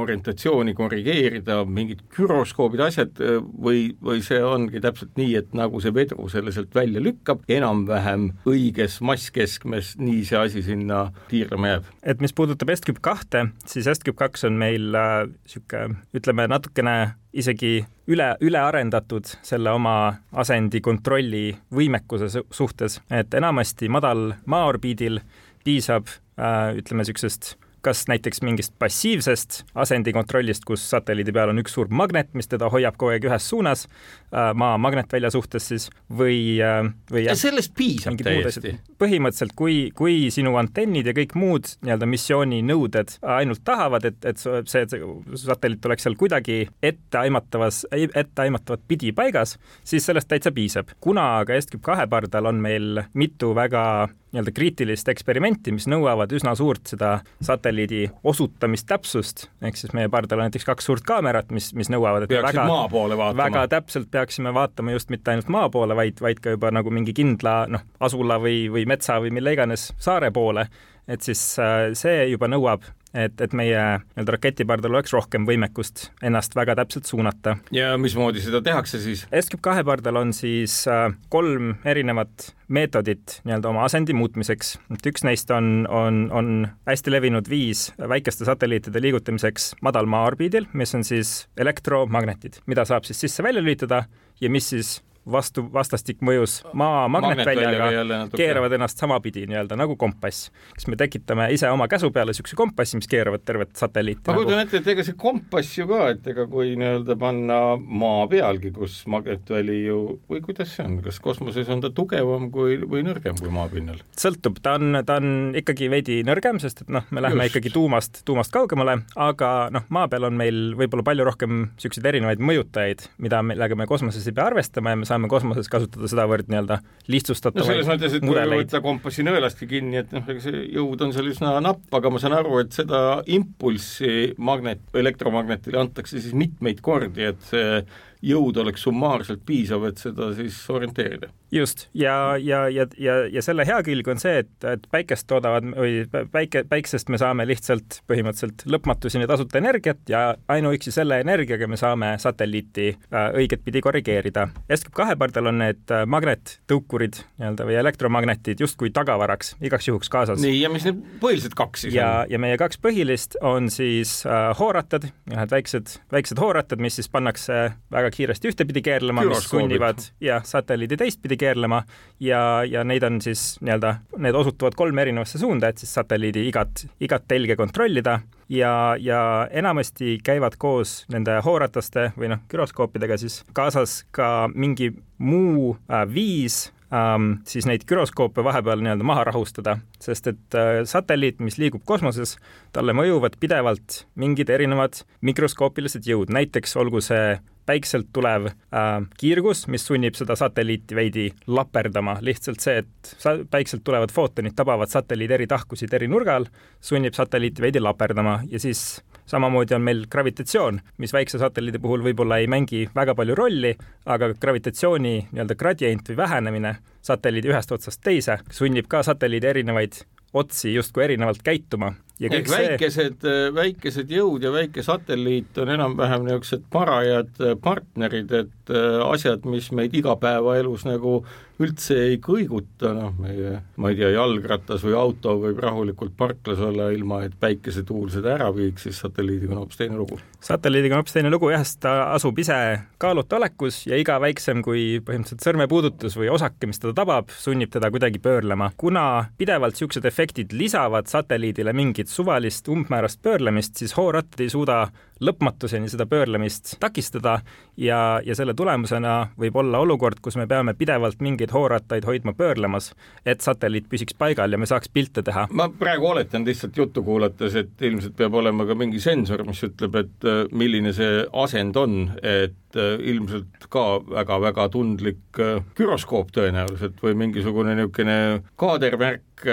orientatsiooni 0.00 0.74
korrigeerida, 0.78 1.60
mingid 1.68 2.02
güroskoobid, 2.16 2.82
asjad 2.84 3.20
või, 3.20 3.90
või 4.02 4.24
see 4.24 4.40
ongi 4.44 4.82
täpselt 4.82 5.16
nii, 5.20 5.34
et 5.40 5.54
nagu 5.56 5.80
see 5.82 5.94
vedru 5.94 6.28
selle 6.32 6.54
sealt 6.54 6.74
välja 6.76 7.02
lükkab, 7.04 7.44
enam-vähem 7.50 8.30
õiges 8.48 9.00
masskeskmes, 9.04 9.94
nii 10.00 10.24
see 10.28 10.40
asi 10.40 10.64
sinna 10.66 11.06
tiirlema 11.30 11.74
jääb? 11.74 11.90
et 12.02 12.22
mis 12.24 12.34
puudutab 12.36 12.72
S-Cube 12.74 13.02
kahte, 13.04 13.46
siis 13.68 13.88
S-Cube 13.90 14.18
kaks 14.18 14.46
on 14.48 14.58
meil 14.60 14.90
niisugune 14.90 15.84
äh, 15.94 15.96
ütleme 16.16 16.46
natukene 16.50 16.96
isegi 17.32 17.84
üle, 18.10 18.32
ülearendatud 18.42 19.28
selle 19.46 19.72
oma 19.74 19.94
asendi 20.32 20.80
kontrolli 20.84 21.52
võimekuse 21.74 22.30
suhtes, 22.50 23.00
et 23.10 23.34
enamasti 23.34 23.90
madal 23.92 24.34
maaorbiidil 24.50 25.20
piisab 25.64 26.10
äh, 26.10 26.76
ütleme 26.80 27.04
niisugusest 27.04 27.54
kas 27.84 28.04
näiteks 28.10 28.42
mingist 28.46 28.74
passiivsest 28.78 29.62
asendikontrollist, 29.74 30.64
kus 30.68 30.84
satelliidi 30.90 31.32
peal 31.34 31.52
on 31.52 31.60
üks 31.62 31.74
suur 31.76 31.90
magnet, 31.90 32.32
mis 32.36 32.50
teda 32.50 32.68
hoiab 32.72 32.98
kogu 33.00 33.14
aeg 33.14 33.26
ühes 33.28 33.48
suunas, 33.50 33.86
äh, 34.32 34.50
maa 34.54 34.76
magnetvälja 34.80 35.32
suhtes 35.34 35.68
siis, 35.72 35.88
või, 36.08 36.60
äh, 36.64 36.82
või 37.10 37.24
ja 37.26 37.36
sellest 37.38 37.74
piisab 37.78 38.20
täiesti? 38.20 38.76
põhimõtteliselt, 39.00 39.54
kui, 39.56 39.78
kui 39.96 40.28
sinu 40.34 40.56
antennid 40.60 41.08
ja 41.08 41.16
kõik 41.16 41.34
muud 41.38 41.72
nii-öelda 41.80 42.08
missiooninõuded 42.10 43.16
ainult 43.38 43.64
tahavad, 43.64 44.06
et, 44.10 44.20
et 44.28 44.40
see, 44.40 44.84
see 44.90 45.00
satelliit 45.46 45.86
oleks 45.88 46.06
seal 46.06 46.18
kuidagi 46.20 46.62
etteaimatavas, 46.84 47.84
etteaimatavat 47.92 48.84
pidi 48.88 49.14
paigas, 49.16 49.56
siis 49.84 50.06
sellest 50.06 50.28
täitsa 50.28 50.52
piisab. 50.52 50.92
kuna 51.00 51.40
aga 51.40 51.56
Escape 51.56 51.82
kahe 51.84 52.06
pardal 52.10 52.50
on 52.50 52.60
meil 52.60 53.04
mitu 53.14 53.54
väga 53.56 54.08
nii-öelda 54.30 54.52
kriitilist 54.54 55.08
eksperimenti, 55.10 55.72
mis 55.74 55.88
nõuavad 55.90 56.30
üsna 56.36 56.54
suurt 56.58 56.92
seda 56.92 57.16
satelliidi 57.42 58.04
osutamistäpsust, 58.24 59.48
ehk 59.66 59.80
siis 59.80 59.94
meie 59.96 60.10
pardal 60.12 60.38
on 60.38 60.48
näiteks 60.48 60.68
kaks 60.68 60.86
suurt 60.86 61.06
kaamerat, 61.06 61.50
mis, 61.54 61.72
mis 61.74 61.90
nõuavad, 61.90 62.26
et 62.26 62.32
peaksid 62.32 62.60
väga, 62.60 62.66
maa 62.70 62.86
poole 62.92 63.18
vaatama. 63.18 63.42
väga 63.42 63.66
täpselt 63.74 64.10
peaksime 64.10 64.54
vaatama 64.54 64.94
just 64.94 65.10
mitte 65.10 65.34
ainult 65.34 65.50
maa 65.50 65.66
poole, 65.72 65.96
vaid, 65.98 66.22
vaid 66.22 66.42
ka 66.44 66.54
juba 66.54 66.70
nagu 66.74 66.94
mingi 66.94 67.14
kindla 67.16 67.64
noh, 67.70 67.84
asula 68.00 68.38
või, 68.42 68.68
või 68.70 68.86
metsa 68.90 69.18
või 69.22 69.34
mille 69.34 69.56
iganes 69.58 69.90
saare 69.98 70.30
poole, 70.30 70.68
et 71.10 71.26
siis 71.26 71.42
äh, 71.58 71.90
see 71.98 72.30
juba 72.30 72.50
nõuab 72.50 72.86
et, 73.14 73.40
et 73.40 73.54
meie 73.56 73.80
nii-öelda 74.00 74.36
raketipardal 74.36 74.94
oleks 74.94 75.14
rohkem 75.14 75.46
võimekust 75.48 76.08
ennast 76.22 76.54
väga 76.56 76.76
täpselt 76.78 77.08
suunata. 77.10 77.56
ja 77.74 77.96
mismoodi 77.98 78.42
seda 78.44 78.62
tehakse 78.64 79.00
siis? 79.02 79.26
Escape 79.32 79.62
kahe 79.64 79.84
pardal 79.86 80.20
on 80.20 80.32
siis 80.36 80.82
äh, 80.90 81.08
kolm 81.32 81.74
erinevat 81.84 82.52
meetodit 82.70 83.40
nii-öelda 83.44 83.72
oma 83.72 83.84
asendi 83.88 84.14
muutmiseks, 84.14 84.76
et 84.94 85.10
üks 85.10 85.26
neist 85.26 85.50
on, 85.54 85.86
on, 85.90 86.22
on 86.30 86.50
hästi 86.88 87.12
levinud 87.12 87.50
viis 87.50 87.88
väikeste 87.98 88.46
satelliitide 88.46 89.02
liigutamiseks 89.02 89.74
madalmaa 89.82 90.24
orbiidil, 90.30 90.70
mis 90.72 90.94
on 90.94 91.06
siis 91.06 91.34
elektromagnetid, 91.58 92.62
mida 92.70 92.86
saab 92.88 93.08
siis 93.08 93.26
sisse-välja 93.26 93.62
lülitada 93.64 94.04
ja 94.40 94.50
mis 94.50 94.70
siis 94.70 95.00
vastu, 95.32 95.64
vastastik 95.72 96.20
mõjus 96.24 96.60
maa 96.76 97.06
magnetväljaga, 97.12 98.26
keeravad 98.34 98.74
ennast 98.76 99.00
samapidi 99.00 99.46
nii-öelda 99.50 99.78
nagu 99.78 99.96
kompass. 100.00 100.50
kas 100.74 100.86
me 100.90 100.98
tekitame 101.00 101.48
ise 101.54 101.70
oma 101.70 101.88
käsu 101.90 102.10
peale 102.14 102.34
niisuguse 102.34 102.58
kompassi, 102.58 102.98
mis 103.00 103.08
keeravad 103.10 103.44
tervet 103.44 103.74
satelliiti? 103.76 104.26
ma 104.28 104.36
kujutan 104.38 104.60
nagu... 104.60 104.68
ette, 104.68 104.82
et 104.82 104.92
ega 104.94 105.06
see 105.06 105.18
kompass 105.18 105.78
ju 105.78 105.86
ka, 105.90 106.02
et 106.14 106.30
ega 106.32 106.46
kui 106.50 106.74
nii-öelda 106.80 107.16
panna 107.20 107.60
maa 107.80 108.26
pealgi, 108.30 108.72
kus 108.76 109.00
magnetväli 109.10 109.78
ju, 109.86 110.00
või 110.30 110.42
kuidas 110.44 110.74
see 110.76 110.86
on, 110.86 110.98
kas 111.04 111.20
kosmoses 111.22 111.68
on 111.72 111.84
ta 111.84 111.92
tugevam 111.94 112.48
kui, 112.54 112.78
või 112.84 113.04
nõrgem 113.06 113.38
kui 113.40 113.52
maapinnal? 113.54 114.00
sõltub, 114.20 114.60
ta 114.62 114.76
on, 114.78 115.02
ta 115.06 115.18
on 115.20 115.56
ikkagi 115.58 115.90
veidi 115.92 116.20
nõrgem, 116.26 116.60
sest 116.62 116.84
et 116.84 116.92
noh, 116.92 117.06
me 117.10 117.24
läheme 117.24 117.46
Just. 117.46 117.54
ikkagi 117.54 117.74
tuumast, 117.74 118.22
tuumast 118.28 118.54
kaugemale, 118.54 119.00
aga 119.18 119.52
noh, 119.74 119.86
maa 119.92 120.08
peal 120.10 120.28
on 120.30 120.38
meil 120.38 120.60
võib-olla 120.78 121.04
palju 121.06 121.26
rohkem 121.28 121.60
niisuguseid 121.74 122.08
erinevaid 122.12 122.42
mõjutajaid, 122.44 123.06
mida, 123.22 123.42
millega 123.46 123.76
me 123.78 123.86
kosmoses 123.90 124.26
ei 124.28 124.36
pea 124.36 124.48
arvestama 124.50 124.94
ja 124.94 125.00
me 125.00 125.08
saame 125.08 125.19
kosmoses 125.28 125.68
kasutada 125.68 126.08
sedavõrd 126.08 126.48
nii-öelda 126.48 126.80
lihtsustatavaid 127.12 127.66
no 127.66 127.74
selles 127.74 127.90
mõttes, 127.90 128.16
et 128.16 128.24
mudeleid. 128.24 128.50
kui 128.50 128.64
võtta 128.64 128.82
kompassi 128.84 129.24
nõelastki 129.26 129.68
kinni, 129.70 130.00
et 130.00 130.14
noh, 130.16 130.24
ega 130.24 130.44
see 130.44 130.62
jõud 130.76 131.04
on 131.04 131.12
seal 131.16 131.28
üsna 131.32 131.56
napp, 131.64 131.88
aga 131.98 132.12
ma 132.12 132.22
saan 132.22 132.38
aru, 132.38 132.60
et 132.64 132.76
seda 132.76 133.00
impulssi 133.26 134.30
magnet, 134.38 134.82
elektromagnetile 134.96 135.82
antakse 135.82 136.20
siis 136.20 136.36
mitmeid 136.36 136.80
kordi, 136.84 137.28
et 137.32 137.50
see 137.50 137.82
jõud 138.22 138.56
oleks 138.62 138.82
summaarselt 138.86 139.44
piisav, 139.46 139.86
et 139.88 140.02
seda 140.02 140.32
siis 140.36 140.58
orienteerida 140.70 141.30
just, 141.50 141.88
ja, 141.94 142.36
ja, 142.36 142.68
ja, 142.68 142.86
ja, 142.98 143.14
ja 143.32 143.42
selle 143.42 143.64
hea 143.66 143.78
külg 143.86 144.08
on 144.10 144.20
see, 144.22 144.42
et, 144.44 144.50
et 144.66 144.84
päikest 144.92 145.26
toodavad 145.30 145.66
või 145.74 146.04
päike, 146.32 146.62
päiksest 146.70 147.10
me 147.10 147.18
saame 147.20 147.46
lihtsalt 147.48 148.00
põhimõtteliselt 148.10 148.64
lõpmatuseni 148.70 149.26
tasuta 149.30 149.58
energiat 149.58 150.10
ja 150.10 150.22
ainuüksi 150.52 150.92
selle 150.94 151.20
energiaga 151.24 151.68
me 151.70 151.78
saame 151.80 152.12
satelliiti 152.22 152.92
äh, 152.92 153.30
õiget 153.40 153.64
pidi 153.66 153.82
korrigeerida. 153.84 154.46
Escape 154.70 154.94
kahe 154.96 155.16
pardal 155.18 155.50
on 155.50 155.60
need 155.64 155.94
äh, 155.94 156.04
magnettõukurid 156.10 157.22
nii-öelda 157.40 157.66
või 157.68 157.78
elektromagnetid 157.82 158.62
justkui 158.62 158.92
tagavaraks 158.94 159.56
igaks 159.60 159.90
juhuks 159.90 160.12
kaasas. 160.12 160.40
nii, 160.42 160.60
ja 160.62 160.70
mis 160.72 160.86
need 160.86 161.02
põhilised 161.22 161.56
kaks 161.58 161.86
siis 161.86 161.98
ja, 161.98 162.10
on? 162.22 162.34
ja 162.34 162.42
meie 162.42 162.60
kaks 162.60 162.78
põhilist 162.82 163.38
on 163.42 163.70
siis 163.74 164.20
äh, 164.28 164.50
hoorattad, 164.58 165.10
ühed 165.32 165.54
väiksed, 165.54 165.98
väiksed 166.14 166.38
hoorattad, 166.42 166.82
mis 166.82 167.00
siis 167.00 167.10
pannakse 167.10 167.70
väga 167.90 168.09
kiiresti 168.14 168.50
ühtepidi 168.50 168.82
keerlema, 168.84 169.24
mis 169.28 169.46
sunnivad 169.50 170.02
jah, 170.22 170.44
satelliidi 170.46 170.98
teistpidi 171.00 171.38
keerlema 171.40 171.82
ja, 172.20 172.62
ja 172.68 172.84
neid 172.84 173.04
on 173.06 173.20
siis 173.24 173.54
nii-öelda, 173.64 173.94
need 174.18 174.38
osutuvad 174.40 174.76
kolme 174.78 175.04
erinevasse 175.06 175.40
suunda, 175.40 175.70
et 175.70 175.82
siis 175.82 175.94
satelliidi 175.94 176.46
igat, 176.48 176.86
igat 177.00 177.28
telge 177.28 177.56
kontrollida 177.60 178.20
ja, 178.50 178.74
ja 179.00 179.22
enamasti 179.50 180.18
käivad 180.24 180.58
koos 180.58 181.04
nende 181.12 181.38
hoorataste 181.44 182.10
või 182.18 182.34
noh, 182.34 182.42
güroskoopidega 182.50 183.20
siis 183.20 183.40
kaasas 183.56 184.02
ka 184.16 184.50
mingi 184.54 184.92
muu 185.18 185.76
äh, 185.90 186.06
viis 186.10 186.68
ähm, 186.92 187.32
siis 187.46 187.66
neid 187.68 187.84
güroskoope 187.88 188.44
vahepeal 188.44 188.82
nii-öelda 188.82 189.06
maha 189.06 189.24
rahustada, 189.30 189.76
sest 190.02 190.30
et 190.32 190.58
äh, 190.58 190.82
satelliit, 190.88 191.40
mis 191.44 191.58
liigub 191.60 191.84
kosmoses, 191.86 192.36
talle 192.74 192.94
mõjuvad 192.96 193.38
pidevalt 193.40 194.04
mingid 194.20 194.50
erinevad 194.50 195.02
mikroskoopilised 195.26 196.08
jõud, 196.10 196.32
näiteks 196.34 196.76
olgu 196.80 197.02
see 197.04 197.38
päikselt 197.66 198.08
tulev 198.12 198.48
äh, 198.50 198.88
kiirgus, 199.20 199.66
mis 199.68 199.84
sunnib 199.86 200.16
seda 200.18 200.36
satelliiti 200.38 200.96
veidi 200.96 201.28
laperdama, 201.46 202.16
lihtsalt 202.24 202.60
see, 202.60 202.82
et 202.82 203.14
päikselt 203.50 203.84
tulevad 203.84 204.12
footonid 204.14 204.56
tabavad 204.56 204.90
satelliidi 204.90 205.38
eri 205.38 205.46
tahkusid 205.50 205.94
eri 205.94 206.08
nurga 206.10 206.40
all, 206.40 206.50
sunnib 206.80 207.14
satelliiti 207.14 207.62
veidi 207.62 207.82
laperdama. 207.82 208.40
Ja 208.50 208.60
siis 208.60 209.00
samamoodi 209.30 209.74
on 209.74 209.84
meil 209.86 210.04
gravitatsioon, 210.10 210.80
mis 210.98 211.12
väikse 211.14 211.38
satelliidi 211.38 211.78
puhul 211.78 212.02
võib-olla 212.04 212.40
ei 212.40 212.50
mängi 212.50 212.86
väga 212.94 213.14
palju 213.14 213.36
rolli, 213.38 213.74
aga 214.06 214.32
gravitatsiooni 214.34 215.16
nii-öelda 215.30 215.56
gradient 215.58 216.10
või 216.10 216.20
vähenemine 216.24 216.76
satelliidi 217.06 217.52
ühest 217.52 217.72
otsast 217.72 218.02
teise 218.04 218.40
sunnib 218.50 218.90
ka 218.90 219.04
satelliidi 219.06 219.52
erinevaid 219.54 220.02
otsi 220.34 220.74
justkui 220.74 221.04
erinevalt 221.04 221.42
käituma 221.46 221.94
ehk 222.20 222.48
see... 222.48 222.56
väikesed, 222.56 223.28
väikesed 223.56 224.10
jõud 224.12 224.44
ja 224.44 224.52
väike 224.52 224.84
satelliit 224.84 225.56
on 225.62 225.72
enam-vähem 225.76 226.26
niisugused 226.26 226.66
parajad 226.72 227.38
partnerid, 227.64 228.32
et 228.32 228.74
äh, 228.74 228.98
asjad, 229.06 229.46
mis 229.48 229.70
meid 229.76 229.94
igapäevaelus 229.96 230.84
nagu 230.88 231.20
üldse 231.60 231.96
ei 232.08 232.16
kõiguta, 232.24 232.92
noh, 232.96 233.12
meie, 233.20 233.58
ma 233.80 233.90
ei 233.92 233.98
tea, 233.98 234.10
jalgratas 234.14 234.82
või 234.84 234.94
auto 234.96 235.34
võib 235.42 235.58
rahulikult 235.60 236.14
parklas 236.16 236.60
olla, 236.64 236.88
ilma 236.94 237.22
et 237.26 237.34
päikesetuul 237.40 238.08
seda 238.12 238.32
ära 238.38 238.48
viiks, 238.56 238.86
siis 238.86 239.00
satelliidiga 239.02 239.52
on 239.54 239.62
hoopis 239.64 239.80
teine 239.80 239.98
lugu. 240.00 240.16
satelliidiga 240.40 240.96
on 240.96 241.02
hoopis 241.02 241.16
teine 241.18 241.32
lugu 241.32 241.50
jah, 241.52 241.64
sest 241.66 241.82
ta 241.84 241.94
asub 242.14 242.38
ise 242.40 242.56
kaaluta 243.00 243.36
olekus 243.36 243.82
ja 243.90 243.98
iga 244.00 244.16
väiksem 244.22 244.62
kui 244.64 244.84
põhimõtteliselt 245.04 245.44
sõrmepuudutus 245.44 246.16
või 246.16 246.30
osake, 246.32 246.70
mis 246.70 246.80
teda 246.80 246.96
tabab, 247.02 247.32
sunnib 247.36 247.72
teda 247.74 247.92
kuidagi 247.92 248.22
pöörlema. 248.22 248.70
kuna 248.76 249.26
pidevalt 249.38 249.76
niisugused 249.76 250.08
efektid 250.08 250.56
lisavad 250.56 251.12
satelliidile 251.12 251.76
mingit 251.76 252.08
suvalist 252.10 252.68
umbmäärast 252.68 253.22
pöörlemist, 253.22 253.76
siis 253.76 253.96
hoorattad 253.96 254.40
ei 254.44 254.50
suuda 254.50 254.86
lõpmatuseni 255.20 255.88
seda 255.92 256.06
pöörlemist 256.08 256.74
takistada 256.80 257.40
ja, 257.76 258.20
ja 258.24 258.34
selle 258.36 258.54
tulemusena 258.56 259.14
võib 259.40 259.56
olla 259.60 259.80
olukord, 259.84 260.20
kus 260.24 260.36
me 260.40 260.46
peame 260.48 260.74
pidevalt 260.78 261.20
mingeid 261.20 261.52
hoorattaid 261.52 262.06
hoidma 262.08 262.32
pöörlemas, 262.36 262.90
et 263.26 263.44
satelliit 263.44 263.88
püsiks 263.90 264.16
paigal 264.16 264.52
ja 264.52 264.60
me 264.60 264.68
saaks 264.68 264.88
pilte 264.92 265.22
teha. 265.26 265.46
ma 265.52 265.68
praegu 265.68 266.08
oletan 266.12 266.46
lihtsalt 266.48 266.76
juttu 266.76 267.04
kuulates, 267.04 267.56
et 267.60 267.84
ilmselt 267.84 268.16
peab 268.16 268.38
olema 268.40 268.66
ka 268.68 268.76
mingi 268.78 269.00
sensor, 269.02 269.44
mis 269.48 269.60
ütleb, 269.66 270.00
et 270.00 270.28
äh, 270.28 270.42
milline 270.52 270.94
see 270.96 271.24
asend 271.44 271.76
on, 271.76 271.98
et 272.22 272.80
äh, 272.80 272.96
ilmselt 273.12 273.68
ka 273.72 273.84
väga-väga 274.08 274.70
tundlik 274.72 275.42
äh, 275.42 275.60
güroskoop 275.76 276.32
tõenäoliselt 276.36 277.04
või 277.04 277.16
mingisugune 277.26 277.76
niisugune 277.76 278.16
kaadervärk, 278.60 279.44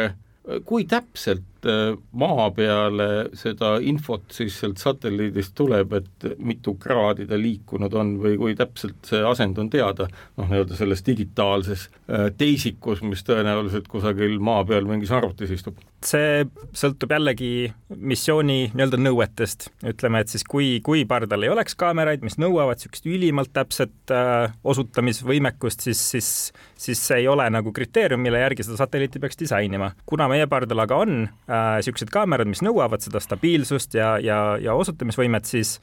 kui 0.68 0.86
täpselt 0.88 1.57
Äh, 1.66 1.96
maa 2.12 2.50
peale 2.54 3.08
seda 3.38 3.78
infot 3.82 4.30
siis 4.34 4.60
sealt 4.62 4.78
satelliidist 4.82 5.56
tuleb, 5.58 5.96
et 5.98 6.28
mitu 6.38 6.76
kraadi 6.78 7.26
ta 7.30 7.40
liikunud 7.40 7.94
on 7.98 8.14
või 8.22 8.38
kui 8.38 8.56
täpselt 8.58 9.10
see 9.10 9.24
asend 9.26 9.58
on 9.58 9.72
teada, 9.74 10.06
noh, 10.38 10.50
nii-öelda 10.52 10.78
selles 10.78 11.02
digitaalses 11.08 11.88
äh, 11.90 12.28
teisikus, 12.38 13.02
mis 13.02 13.26
tõenäoliselt 13.26 13.90
kusagil 13.90 14.38
maa 14.44 14.64
peal 14.70 14.86
mingis 14.90 15.14
arvutis 15.16 15.56
istub? 15.58 15.82
see 16.06 16.46
sõltub 16.78 17.10
jällegi 17.16 17.72
missiooni 17.90 18.70
nii-öelda 18.70 19.00
nõuetest, 19.02 19.72
ütleme, 19.90 20.22
et 20.22 20.30
siis 20.30 20.46
kui, 20.46 20.78
kui 20.86 21.02
pardal 21.10 21.42
ei 21.44 21.50
oleks 21.50 21.74
kaameraid, 21.80 22.22
mis 22.22 22.38
nõuavad 22.38 22.78
niisugust 22.78 23.10
ülimalt 23.10 23.50
täpset 23.56 24.14
äh, 24.14 24.54
osutamisvõimekust, 24.62 25.88
siis, 25.88 26.04
siis, 26.14 26.30
siis 26.78 27.02
see 27.02 27.24
ei 27.24 27.28
ole 27.32 27.50
nagu 27.50 27.74
kriteerium, 27.74 28.22
mille 28.22 28.44
järgi 28.44 28.68
seda 28.68 28.78
satelliiti 28.84 29.20
peaks 29.24 29.42
disainima. 29.42 29.92
kuna 30.06 30.30
meie 30.30 30.46
pardal 30.48 30.86
aga 30.86 31.02
on 31.02 31.26
niisugused 31.48 32.10
äh, 32.10 32.14
kaamerad, 32.14 32.50
mis 32.50 32.64
nõuavad 32.66 33.04
seda 33.04 33.22
stabiilsust 33.24 33.96
ja, 33.98 34.16
ja, 34.24 34.40
ja 34.62 34.76
osutamisvõimet, 34.78 35.48
siis 35.48 35.78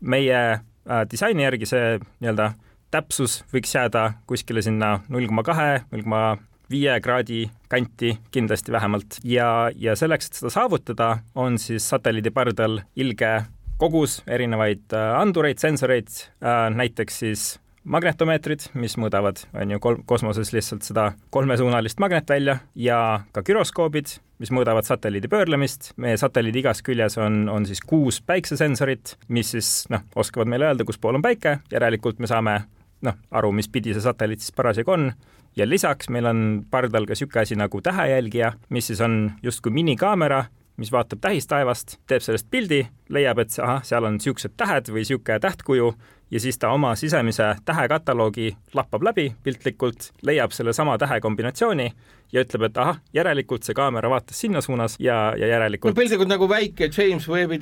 meie 0.00 0.40
äh, 0.40 1.02
disaini 1.10 1.44
järgi 1.44 1.68
see 1.68 1.98
nii-öelda 2.00 2.52
täpsus 2.90 3.40
võiks 3.54 3.74
jääda 3.74 4.12
kuskile 4.26 4.62
sinna 4.64 4.98
null 5.08 5.28
koma 5.30 5.44
kahe, 5.46 5.70
null 5.92 6.06
koma 6.06 6.24
viie 6.70 6.96
kraadi 7.02 7.44
kanti 7.70 8.14
kindlasti 8.30 8.72
vähemalt. 8.72 9.18
Ja, 9.26 9.70
ja 9.76 9.96
selleks, 9.98 10.30
et 10.30 10.40
seda 10.40 10.52
saavutada, 10.54 11.10
on 11.34 11.58
siis 11.58 11.88
satelliidi 11.90 12.30
pardal 12.34 12.80
ilge 12.96 13.32
kogus 13.80 14.20
erinevaid 14.28 14.92
äh, 14.94 15.10
andureid, 15.18 15.60
sensoreid, 15.62 16.10
äh, 16.44 16.68
näiteks 16.74 17.18
siis 17.24 17.50
magnetomeetrid, 17.84 18.66
mis 18.78 18.96
mõõdavad, 19.00 19.44
on 19.56 19.74
ju, 19.74 19.80
kol-, 19.82 20.00
kosmoses 20.08 20.52
lihtsalt 20.52 20.84
seda 20.84 21.10
kolmesuunalist 21.34 22.00
magnetvälja 22.02 22.58
ja 22.76 22.98
ka 23.32 23.42
güroskoobid, 23.46 24.18
mis 24.40 24.52
mõõdavad 24.54 24.88
satelliidi 24.88 25.30
pöörlemist. 25.32 25.92
meie 25.96 26.16
satelliidi 26.20 26.60
igas 26.64 26.82
küljes 26.82 27.18
on, 27.18 27.48
on 27.48 27.66
siis 27.66 27.80
kuus 27.80 28.20
päiksesensorit, 28.20 29.16
mis 29.28 29.54
siis 29.56 29.86
noh, 29.90 30.04
oskavad 30.14 30.48
meile 30.48 30.70
öelda, 30.70 30.84
kus 30.84 30.98
pool 30.98 31.16
on 31.16 31.24
päike, 31.24 31.58
järelikult 31.72 32.20
me 32.20 32.28
saame 32.30 32.60
noh, 33.06 33.16
aru, 33.30 33.52
mis 33.52 33.68
pidi 33.68 33.94
see 33.96 34.04
satelliit 34.04 34.44
siis 34.44 34.56
parasjagu 34.56 34.92
on 34.92 35.10
ja 35.56 35.68
lisaks 35.68 36.08
meil 36.12 36.28
on 36.30 36.40
pardal 36.70 37.08
ka 37.08 37.16
niisugune 37.16 37.42
asi 37.42 37.56
nagu 37.58 37.80
tähejälgija, 37.80 38.52
mis 38.68 38.92
siis 38.92 39.00
on 39.00 39.32
justkui 39.42 39.72
minikaamera, 39.72 40.44
mis 40.80 40.92
vaatab 40.92 41.20
tähistaevast, 41.20 41.98
teeb 42.08 42.24
sellest 42.24 42.48
pildi, 42.50 42.84
leiab, 43.12 43.40
et 43.42 43.56
ahah, 43.60 43.82
seal 43.84 44.04
on 44.04 44.16
niisugused 44.16 44.56
tähed 44.56 44.92
või 44.92 45.04
niisugune 45.04 45.40
tähtkuju 45.40 45.92
ja 46.30 46.40
siis 46.40 46.58
ta 46.58 46.70
oma 46.70 46.94
sisemise 46.94 47.54
tähekataloogi 47.64 48.56
lappab 48.74 49.02
läbi 49.02 49.34
piltlikult, 49.42 50.12
leiab 50.22 50.50
sellesama 50.50 50.98
tähekombinatsiooni 50.98 51.92
ja 52.32 52.44
ütleb, 52.44 52.66
et 52.68 52.78
ahah, 52.80 53.00
järelikult 53.14 53.66
see 53.66 53.76
kaamera 53.76 54.10
vaatas 54.12 54.38
sinna 54.42 54.62
suunas 54.64 54.96
ja, 55.02 55.32
ja 55.38 55.50
järelikult 55.50 55.94
no 55.94 55.98
piltlikult 55.98 56.30
nagu 56.30 56.48
väike 56.50 56.90
James 56.90 57.26
Webbi 57.30 57.58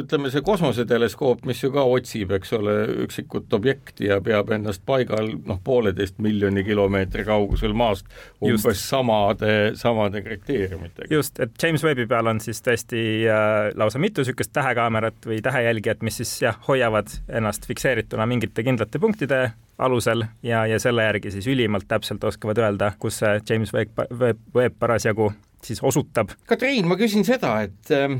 ütleme, 0.00 0.30
see 0.32 0.44
kosmoseteleskoop, 0.46 1.44
mis 1.48 1.62
ju 1.62 1.72
ka 1.74 1.84
otsib, 1.84 2.32
eks 2.38 2.54
ole, 2.56 2.76
üksikut 3.06 3.52
objekti 3.56 4.08
ja 4.10 4.20
peab 4.24 4.52
ennast 4.56 4.84
paigal 4.88 5.32
noh, 5.46 5.60
pooleteist 5.64 6.18
miljoni 6.22 6.64
kilomeetri 6.66 7.24
kaugusel 7.28 7.76
maast 7.76 8.08
umbes 8.40 8.66
just. 8.66 8.88
samade, 8.88 9.54
samade 9.80 10.24
kriteeriumitega. 10.24 11.10
just, 11.12 11.40
et 11.40 11.56
James 11.62 11.84
Webbi 11.84 12.08
peal 12.10 12.32
on 12.32 12.42
siis 12.42 12.62
tõesti 12.64 13.02
äh, 13.28 13.70
lausa 13.78 14.00
mitu 14.02 14.24
niisugust 14.24 14.52
tähekaamerat 14.56 15.26
või 15.26 15.40
tähejälgijat, 15.44 16.04
mis 16.06 16.20
siis 16.22 16.36
jah, 16.46 16.60
hoiavad 16.68 17.12
ennast 17.28 17.66
fikseerituna 17.68 18.26
mingite 18.30 18.64
kindlate 18.66 19.00
punktide 19.02 19.50
alusel 19.80 20.24
ja, 20.42 20.66
ja 20.66 20.78
selle 20.80 21.04
järgi 21.08 21.30
siis 21.30 21.46
ülimalt 21.48 21.88
täpselt 21.88 22.24
oskavad 22.24 22.58
öelda, 22.58 22.92
kus 22.98 23.20
see 23.22 23.40
James 23.48 23.74
Webb, 23.74 23.98
Webb, 24.12 24.42
Webb 24.54 24.76
parasjagu 24.78 25.32
siis 25.64 25.82
osutab. 25.82 26.32
Katriin, 26.46 26.88
ma 26.88 26.96
küsin 26.96 27.24
seda, 27.26 27.52
et 27.66 27.90
äh, 27.92 28.14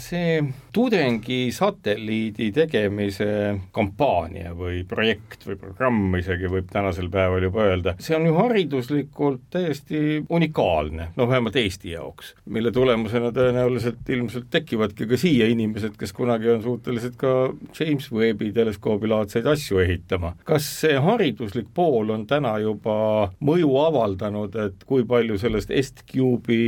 see 0.00 0.40
tudengisatelliidi 0.74 2.50
tegemise 2.56 3.28
kampaania 3.74 4.54
või 4.56 4.82
projekt 4.88 5.46
või 5.46 5.58
programm 5.60 6.16
isegi 6.18 6.50
võib 6.50 6.70
tänasel 6.72 7.10
päeval 7.12 7.46
juba 7.46 7.66
öelda, 7.68 7.94
see 8.02 8.16
on 8.16 8.26
ju 8.26 8.34
hariduslikult 8.38 9.46
täiesti 9.52 10.22
unikaalne, 10.28 11.10
noh 11.16 11.30
vähemalt 11.30 11.56
Eesti 11.60 11.94
jaoks, 11.94 12.34
mille 12.50 12.72
tulemusena 12.74 13.32
tõenäoliselt 13.36 14.08
ilmselt 14.08 14.50
tekivadki 14.50 15.06
ka 15.10 15.20
siia 15.20 15.48
inimesed, 15.52 15.96
kes 16.00 16.14
kunagi 16.16 16.50
on 16.52 16.64
suutelised 16.64 17.16
ka 17.20 17.52
James 17.78 18.10
Webbi 18.12 18.52
teleskoobilaadseid 18.56 19.46
asju 19.46 19.82
ehitama. 19.84 20.34
kas 20.44 20.66
see 20.82 20.98
hariduslik 20.98 21.68
pool 21.74 22.10
on 22.10 22.26
täna 22.26 22.56
juba 22.62 23.30
mõju 23.44 23.76
avaldanud, 23.86 24.56
et 24.66 24.84
kui 24.88 25.06
palju 25.08 25.38
sellest 25.38 25.70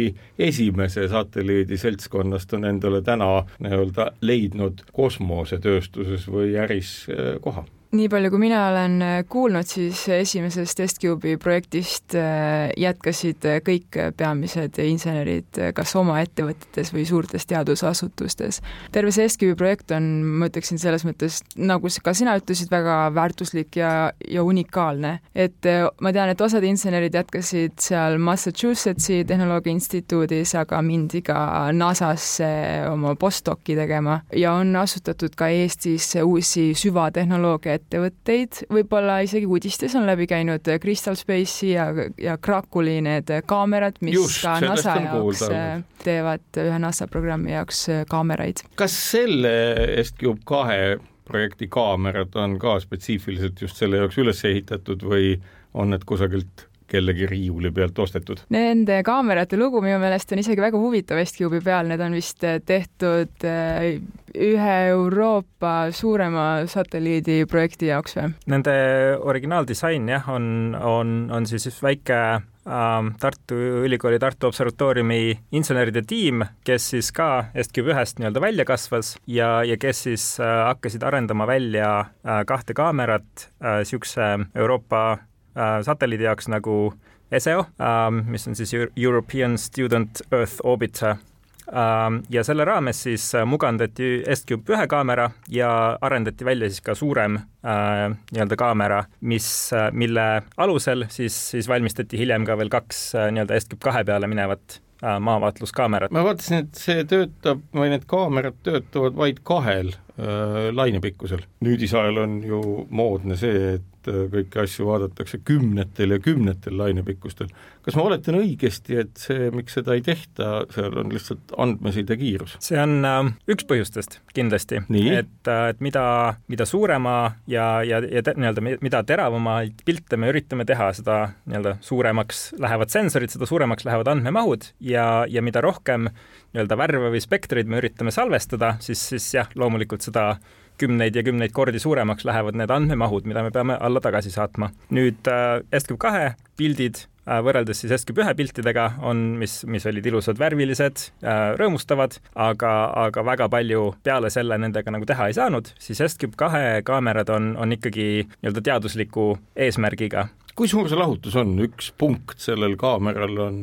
S-Cube'i 0.04 0.14
esimese 0.38 1.08
satelliidi 1.08 1.76
seltskonnast 1.78 2.52
on 2.54 2.64
endale 2.64 3.02
täna 3.02 3.44
nii-öelda 3.62 4.10
leidnud 4.20 4.84
kosmosetööstuses 4.92 6.28
või 6.28 6.56
äris 6.60 7.06
eh, 7.08 7.36
koha 7.40 7.64
nii 7.94 8.08
palju, 8.10 8.30
kui 8.32 8.40
mina 8.42 8.60
olen 8.70 8.96
äh, 9.04 9.16
kuulnud, 9.30 9.66
siis 9.68 10.00
esimesest 10.10 10.78
TestCube'i 10.78 11.36
projektist 11.40 12.16
äh, 12.18 12.72
jätkasid 12.80 13.46
äh, 13.48 13.60
kõik 13.64 13.98
peamised 14.18 14.78
insenerid 14.82 15.60
kas 15.76 15.94
oma 15.98 16.18
ettevõtetes 16.24 16.90
või 16.94 17.04
suurtes 17.08 17.46
teadusasutustes. 17.50 18.60
terve 18.92 19.12
see 19.14 19.28
TestCube'i 19.28 19.58
projekt 19.58 19.94
on, 19.94 20.08
ma 20.40 20.48
ütleksin 20.50 20.80
selles 20.82 21.06
mõttes, 21.06 21.40
nagu 21.56 21.90
ka 22.02 22.14
sina 22.16 22.34
ütlesid, 22.40 22.70
väga 22.72 22.96
väärtuslik 23.14 23.78
ja, 23.78 23.92
ja 24.28 24.42
unikaalne. 24.42 25.18
et 25.34 25.70
ma 26.00 26.12
tean, 26.12 26.32
et 26.32 26.40
osad 26.40 26.64
insenerid 26.66 27.14
jätkasid 27.14 27.78
seal 27.80 28.18
Massachusettsi 28.18 29.22
Tehnoloogia 29.28 29.74
Instituudis, 29.74 30.54
aga 30.58 30.82
mindi 30.82 31.22
ka 31.22 31.70
NASA-sse 31.72 32.50
oma 32.90 33.14
postdoc'i 33.14 33.76
tegema 33.78 34.20
ja 34.34 34.54
on 34.58 34.74
asutatud 34.76 35.36
ka 35.38 35.48
Eestis 35.48 36.10
uusi 36.24 36.72
süvatehnoloogia 36.78 37.78
ettevõtteid, 37.84 38.64
võib-olla 38.72 39.20
isegi 39.24 39.46
uudistes 39.46 39.94
on 39.98 40.06
läbi 40.08 40.26
käinud 40.30 40.66
Crystal 40.82 41.16
Space'i 41.18 41.74
ja, 41.74 41.86
ja 42.20 42.36
Krakuli 42.42 42.98
need 43.04 43.30
kaamerad, 43.46 44.00
mis 44.04 44.16
Just, 44.16 44.42
ka 44.42 44.58
NASA 44.64 44.96
jaoks. 45.04 45.44
Äh, 45.50 45.82
teevad 46.04 46.60
ühe 46.60 46.78
NASA 46.82 47.08
programmi 47.10 47.54
jaoks 47.54 47.86
äh, 47.92 48.04
kaameraid. 48.10 48.64
kas 48.80 48.96
selle 49.12 49.54
Est-Cube 50.00 50.42
kahe 50.48 50.96
projekti 51.24 51.68
kaamerad 51.72 52.34
on 52.36 52.58
ka 52.60 52.78
spetsiifiliselt 52.82 53.60
just 53.62 53.80
selle 53.80 54.02
jaoks 54.02 54.18
üles 54.20 54.44
ehitatud 54.44 55.04
või 55.06 55.36
on 55.74 55.94
need 55.94 56.04
kusagilt 56.08 56.68
kellegi 56.90 57.28
riiuli 57.30 57.72
pealt 57.74 57.98
ostetud? 57.98 58.44
Nende 58.54 59.00
kaamerate 59.06 59.58
lugu 59.60 59.82
minu 59.84 59.98
meelest 60.02 60.32
on 60.34 60.42
isegi 60.42 60.64
väga 60.64 60.80
huvitav 60.80 61.20
Estcube'i 61.22 61.64
peal, 61.64 61.88
need 61.90 62.02
on 62.04 62.16
vist 62.16 62.44
eh, 62.44 62.60
tehtud 62.64 63.48
eh, 63.48 63.98
ühe 64.34 64.78
Euroopa 64.90 65.90
suurema 65.94 66.64
satelliidiprojekti 66.70 67.92
jaoks 67.92 68.18
või? 68.18 68.32
Nende 68.50 68.74
originaaldisain 69.22 70.08
jah, 70.10 70.26
on, 70.32 70.74
on, 70.74 71.14
on 71.32 71.46
siis 71.46 71.78
väike 71.82 72.18
ähm, 72.66 73.12
Tartu 73.20 73.54
Ülikooli 73.84 74.18
Tartu 74.18 74.48
Observatooriumi 74.50 75.38
inseneride 75.52 76.02
tiim, 76.06 76.44
kes 76.66 76.90
siis 76.94 77.12
ka 77.14 77.46
Estcube 77.54 77.94
ühest 77.94 78.18
nii-öelda 78.18 78.42
välja 78.42 78.66
kasvas 78.68 79.14
ja, 79.30 79.62
ja 79.64 79.78
kes 79.80 80.02
siis 80.08 80.26
äh, 80.42 80.64
hakkasid 80.70 81.06
arendama 81.06 81.46
välja 81.46 81.92
äh, 82.00 82.42
kahte 82.46 82.74
kaamerat 82.74 83.48
niisuguse 83.60 84.24
äh, 84.24 84.48
Euroopa 84.54 85.18
satelliidi 85.54 86.26
jaoks 86.26 86.48
nagu 86.50 86.94
ESEO, 87.34 87.66
ähm, 87.80 88.24
mis 88.30 88.48
on 88.48 88.56
siis 88.56 88.74
European 88.96 89.58
Student 89.58 90.22
Earth 90.32 90.60
Orbiter 90.62 91.10
ähm, 91.10 92.20
ja 92.30 92.44
selle 92.44 92.64
raames 92.64 93.02
siis 93.02 93.26
äh, 93.34 93.46
mugandati 93.46 94.22
S-Cube 94.36 94.76
ühe 94.76 94.86
kaamera 94.86 95.30
ja 95.48 95.70
arendati 96.00 96.44
välja 96.44 96.68
siis 96.70 96.84
ka 96.84 96.94
suurem 96.94 97.38
äh, 97.40 98.06
nii-öelda 98.30 98.58
kaamera, 98.60 99.04
mis, 99.20 99.48
mille 99.92 100.26
alusel 100.56 101.06
siis, 101.08 101.38
siis 101.50 101.68
valmistati 101.68 102.20
hiljem 102.20 102.46
ka 102.46 102.58
veel 102.60 102.72
kaks 102.72 103.06
nii-öelda 103.30 103.60
S-Cube 103.60 103.82
kahe 103.88 104.04
peale 104.04 104.30
minevat 104.30 104.80
maavaatluskaamerat. 105.20 106.12
ma 106.14 106.22
vaatasin, 106.24 106.64
et 106.64 106.78
see 106.78 107.02
töötab 107.08 107.64
või 107.76 107.90
need 107.92 108.06
kaamerad 108.08 108.56
töötavad 108.64 109.16
vaid 109.18 109.40
kahel 109.46 109.90
äh, 109.90 110.70
lainepikkusel. 110.72 111.44
nüüdisajal 111.64 112.22
on 112.22 112.38
ju 112.46 112.60
moodne 112.90 113.36
see, 113.40 113.74
et 113.78 113.90
et 114.04 114.12
äh, 114.12 114.24
kõiki 114.32 114.60
asju 114.64 114.86
vaadatakse 114.88 115.40
kümnetel 115.44 116.14
ja 116.14 116.18
kümnetel 116.22 116.76
lainepikkustel. 116.78 117.48
kas 117.84 117.96
ma 117.96 118.06
oletan 118.08 118.38
õigesti, 118.38 118.98
et 119.00 119.16
see, 119.20 119.50
miks 119.54 119.76
seda 119.78 119.94
ei 119.96 120.02
tehta, 120.04 120.64
seal 120.72 120.98
on 121.00 121.12
lihtsalt 121.12 121.54
andmeside 121.60 122.16
kiirus? 122.20 122.56
see 122.64 122.78
on 122.80 123.04
äh, 123.04 123.32
üks 123.50 123.66
põhjustest 123.68 124.20
kindlasti, 124.36 124.82
et 124.84 125.50
äh,, 125.50 125.68
et 125.74 125.80
mida, 125.84 126.04
mida 126.48 126.66
suurema 126.68 127.34
ja, 127.50 127.82
ja, 127.86 128.00
ja 128.04 128.24
nii-öelda 128.34 128.64
mida 128.64 129.02
teravamaid 129.06 129.84
pilte 129.86 130.18
me 130.20 130.30
üritame 130.32 130.66
teha, 130.68 130.90
seda 130.96 131.18
nii-öelda 131.48 131.78
suuremaks 131.84 132.46
lähevad 132.60 132.92
sensorid, 132.92 133.32
seda 133.32 133.48
suuremaks 133.48 133.86
lähevad 133.88 134.12
andmemahud 134.14 134.70
ja, 134.80 135.24
ja 135.28 135.42
mida 135.44 135.64
rohkem 135.64 136.10
nii-öelda 136.54 136.78
värve 136.78 137.14
või 137.14 137.22
spektreid 137.22 137.70
me 137.70 137.80
üritame 137.80 138.12
salvestada, 138.14 138.76
siis, 138.84 139.00
siis 139.14 139.32
jah, 139.34 139.48
loomulikult 139.58 140.04
seda 140.06 140.34
kümneid 140.80 141.16
ja 141.16 141.22
kümneid 141.26 141.54
kordi 141.54 141.80
suuremaks 141.82 142.24
lähevad 142.24 142.58
need 142.58 142.70
andmemahud, 142.70 143.26
mida 143.28 143.42
me 143.46 143.52
peame 143.54 143.78
alla 143.80 144.02
tagasi 144.04 144.32
saatma. 144.34 144.70
nüüd 144.94 145.30
äh, 145.30 145.60
SCP 145.78 145.98
kahe 146.00 146.24
pildid 146.58 147.04
äh, 147.26 147.40
võrreldes 147.44 147.82
siis 147.82 147.94
SCP 147.96 148.22
ühe 148.24 148.34
piltidega 148.38 148.90
on, 149.02 149.22
mis, 149.40 149.62
mis 149.70 149.86
olid 149.90 150.06
ilusad, 150.06 150.38
värvilised, 150.40 151.08
äh, 151.24 151.42
rõõmustavad, 151.60 152.18
aga, 152.34 152.74
aga 153.06 153.26
väga 153.26 153.50
palju 153.52 153.90
peale 154.06 154.30
selle 154.34 154.58
nendega 154.58 154.94
nagu 154.94 155.08
teha 155.08 155.30
ei 155.30 155.36
saanud, 155.38 155.72
siis 155.80 156.02
SCP 156.04 156.38
kahe 156.40 156.64
kaamerad 156.86 157.30
on, 157.34 157.54
on 157.60 157.76
ikkagi 157.78 158.08
nii-öelda 158.24 158.64
teadusliku 158.70 159.34
eesmärgiga 159.56 160.28
kui 160.54 160.70
suur 160.70 160.86
see 160.90 160.98
lahutus 160.98 161.34
on, 161.38 161.56
üks 161.64 161.90
punkt 161.98 162.38
sellel 162.42 162.76
kaameral 162.78 163.40
on 163.48 163.56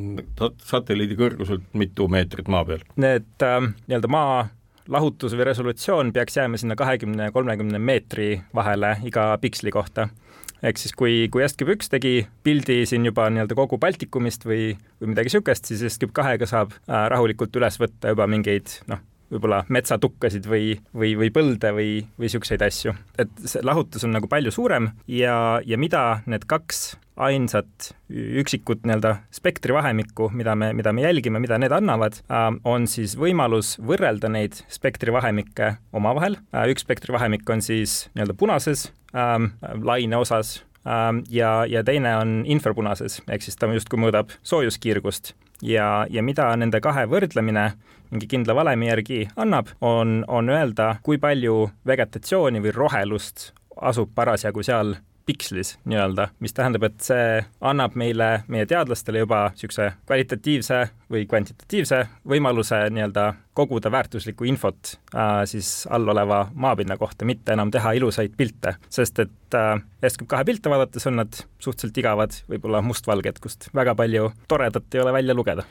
satelliidi 0.67 1.15
kõrguselt 1.19 1.69
mitu 1.77 2.07
meetrit 2.11 2.51
maa 2.51 2.65
peal? 2.67 2.83
Need 2.99 3.45
äh, 3.47 3.61
nii-öelda 3.87 4.11
maa 4.11 4.41
lahutus 4.91 5.35
või 5.37 5.47
resolutsioon 5.47 6.11
peaks 6.15 6.37
jääma 6.37 6.59
sinna 6.59 6.75
kahekümne 6.79 7.31
kolmekümne 7.31 7.79
meetri 7.79 8.41
vahele 8.55 8.97
iga 9.07 9.31
piksli 9.41 9.71
kohta. 9.71 10.09
ehk 10.63 10.77
siis 10.77 10.93
kui, 10.93 11.27
kui 11.33 11.43
Escape 11.43 11.73
üks 11.73 11.89
tegi 11.89 12.27
pildi 12.43 12.83
siin 12.85 13.05
juba 13.05 13.29
nii-öelda 13.29 13.55
kogu 13.57 13.79
Baltikumist 13.81 14.45
või, 14.45 14.75
või 15.01 15.13
midagi 15.13 15.31
niisugust, 15.31 15.65
siis 15.65 15.81
Escape 15.87 16.13
kahega 16.13 16.45
saab 16.45 16.75
äh, 16.75 17.07
rahulikult 17.09 17.55
üles 17.55 17.79
võtta 17.81 18.13
juba 18.13 18.27
mingeid 18.29 18.75
noh, 18.91 19.01
võib-olla 19.31 19.63
metsatukkasid 19.71 20.47
või, 20.49 20.75
või, 20.93 21.13
või 21.19 21.31
põlde 21.33 21.71
või, 21.75 21.91
või 22.17 22.27
niisuguseid 22.27 22.65
asju. 22.65 22.95
et 23.21 23.31
see 23.45 23.63
lahutus 23.65 24.05
on 24.07 24.15
nagu 24.15 24.29
palju 24.31 24.53
suurem 24.53 24.91
ja, 25.07 25.61
ja 25.65 25.79
mida 25.79 26.21
need 26.29 26.47
kaks 26.49 26.91
ainsat 27.21 27.91
üksikut 28.09 28.85
nii-öelda 28.87 29.17
spektrivahemikku, 29.35 30.31
mida 30.33 30.55
me, 30.57 30.71
mida 30.73 30.93
me 30.95 31.03
jälgime, 31.03 31.41
mida 31.43 31.59
need 31.61 31.73
annavad, 31.75 32.17
äh, 32.31 32.47
on 32.65 32.87
siis 32.89 33.13
võimalus 33.19 33.75
võrrelda 33.83 34.31
neid 34.31 34.57
spektrivahemikke 34.71 35.75
omavahel. 35.93 36.39
Äh, 36.55 36.71
üks 36.73 36.85
spektrivahemik 36.87 37.49
on 37.51 37.61
siis 37.65 38.05
nii-öelda 38.15 38.37
punases 38.39 38.89
ähm, 39.13 39.51
laine 39.83 40.17
osas 40.17 40.61
ja, 41.29 41.51
ja 41.69 41.83
teine 41.85 42.15
on 42.17 42.41
infrapunases, 42.49 43.21
ehk 43.29 43.45
siis 43.45 43.57
ta 43.59 43.69
justkui 43.69 43.99
mõõdab 44.01 44.33
soojuskiirgust 44.41 45.33
ja, 45.61 46.07
ja 46.09 46.23
mida 46.25 46.49
nende 46.57 46.81
kahe 46.81 47.05
võrdlemine 47.09 47.71
mingi 48.11 48.27
kindla 48.27 48.55
valemi 48.57 48.89
järgi 48.89 49.21
annab, 49.39 49.71
on, 49.81 50.23
on 50.27 50.49
öelda, 50.51 50.95
kui 51.03 51.19
palju 51.21 51.69
vegetatsiooni 51.87 52.63
või 52.63 52.73
rohelust 52.75 53.51
asub 53.81 54.11
parasjagu 54.15 54.63
seal 54.65 54.97
pikslis 55.25 55.75
nii-öelda, 55.85 56.29
mis 56.39 56.53
tähendab, 56.57 56.85
et 56.87 57.03
see 57.05 57.41
annab 57.61 57.95
meile, 57.99 58.29
meie 58.51 58.67
teadlastele 58.69 59.23
juba 59.23 59.43
niisuguse 59.53 59.91
kvalitatiivse 60.05 60.81
või 61.11 61.25
kvantitatiivse 61.29 62.01
võimaluse 62.27 62.83
nii-öelda 62.93 63.27
koguda 63.57 63.91
väärtuslikku 63.91 64.47
infot 64.47 64.95
äh, 65.15 65.43
siis 65.49 65.85
all 65.91 66.07
oleva 66.13 66.45
maapinna 66.53 66.97
kohta, 66.97 67.27
mitte 67.27 67.53
enam 67.55 67.71
teha 67.71 67.93
ilusaid 67.99 68.35
pilte, 68.37 68.77
sest 68.89 69.19
et 69.25 69.57
äh, 69.57 69.75
SKP2 70.01 70.43
pilte 70.47 70.73
vaadates 70.73 71.07
on 71.11 71.19
nad 71.21 71.43
suhteliselt 71.59 72.01
igavad, 72.01 72.41
võib-olla 72.51 72.83
mustvalged, 72.85 73.39
kust 73.43 73.69
väga 73.75 73.95
palju 73.99 74.31
toredat 74.51 74.95
ei 74.95 75.03
ole 75.03 75.15
välja 75.19 75.37
lugeda. 75.37 75.67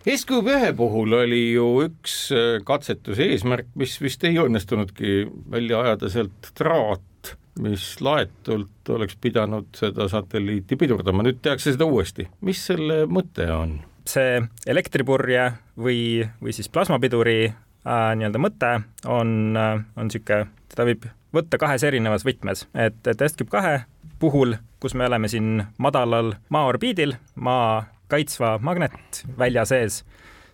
SKÜ1 0.00 0.72
puhul 0.78 1.12
oli 1.12 1.42
ju 1.52 1.66
üks 1.84 2.14
äh, 2.32 2.62
katsetuse 2.64 3.26
eesmärk, 3.34 3.68
mis 3.76 3.98
vist 4.00 4.24
ei 4.24 4.38
õnnestunudki 4.40 5.26
välja 5.52 5.82
ajada 5.84 6.08
sealt 6.08 6.52
traat 6.56 7.04
mis 7.58 7.84
laetult 8.00 8.88
oleks 8.94 9.16
pidanud 9.20 9.70
seda 9.76 10.08
satelliiti 10.08 10.76
pidurdama, 10.76 11.24
nüüd 11.26 11.40
tehakse 11.42 11.74
seda 11.74 11.88
uuesti. 11.88 12.28
mis 12.40 12.66
selle 12.70 13.04
mõte 13.10 13.48
on? 13.54 13.80
see 14.10 14.40
elektripurje 14.66 15.50
või, 15.78 16.24
või 16.42 16.54
siis 16.56 16.70
plasmapiduri 16.72 17.38
äh, 17.46 18.10
nii-öelda 18.16 18.40
mõte 18.42 18.72
on, 19.06 19.56
äh, 19.56 19.82
on 19.96 20.08
niisugune, 20.08 20.48
teda 20.72 20.86
võib 20.88 21.06
võtta 21.36 21.60
kahes 21.62 21.84
erinevas 21.86 22.24
võtmes, 22.26 22.66
et, 22.74 22.98
et 23.06 23.24
SCP 23.28 23.50
kahe 23.52 23.74
puhul, 24.20 24.56
kus 24.82 24.96
me 24.98 25.06
oleme 25.06 25.28
siin 25.30 25.62
madalal 25.78 26.34
maaorbiidil, 26.48 27.14
maa 27.34 27.84
kaitsva 28.10 28.56
magnetvälja 28.62 29.64
sees, 29.68 30.02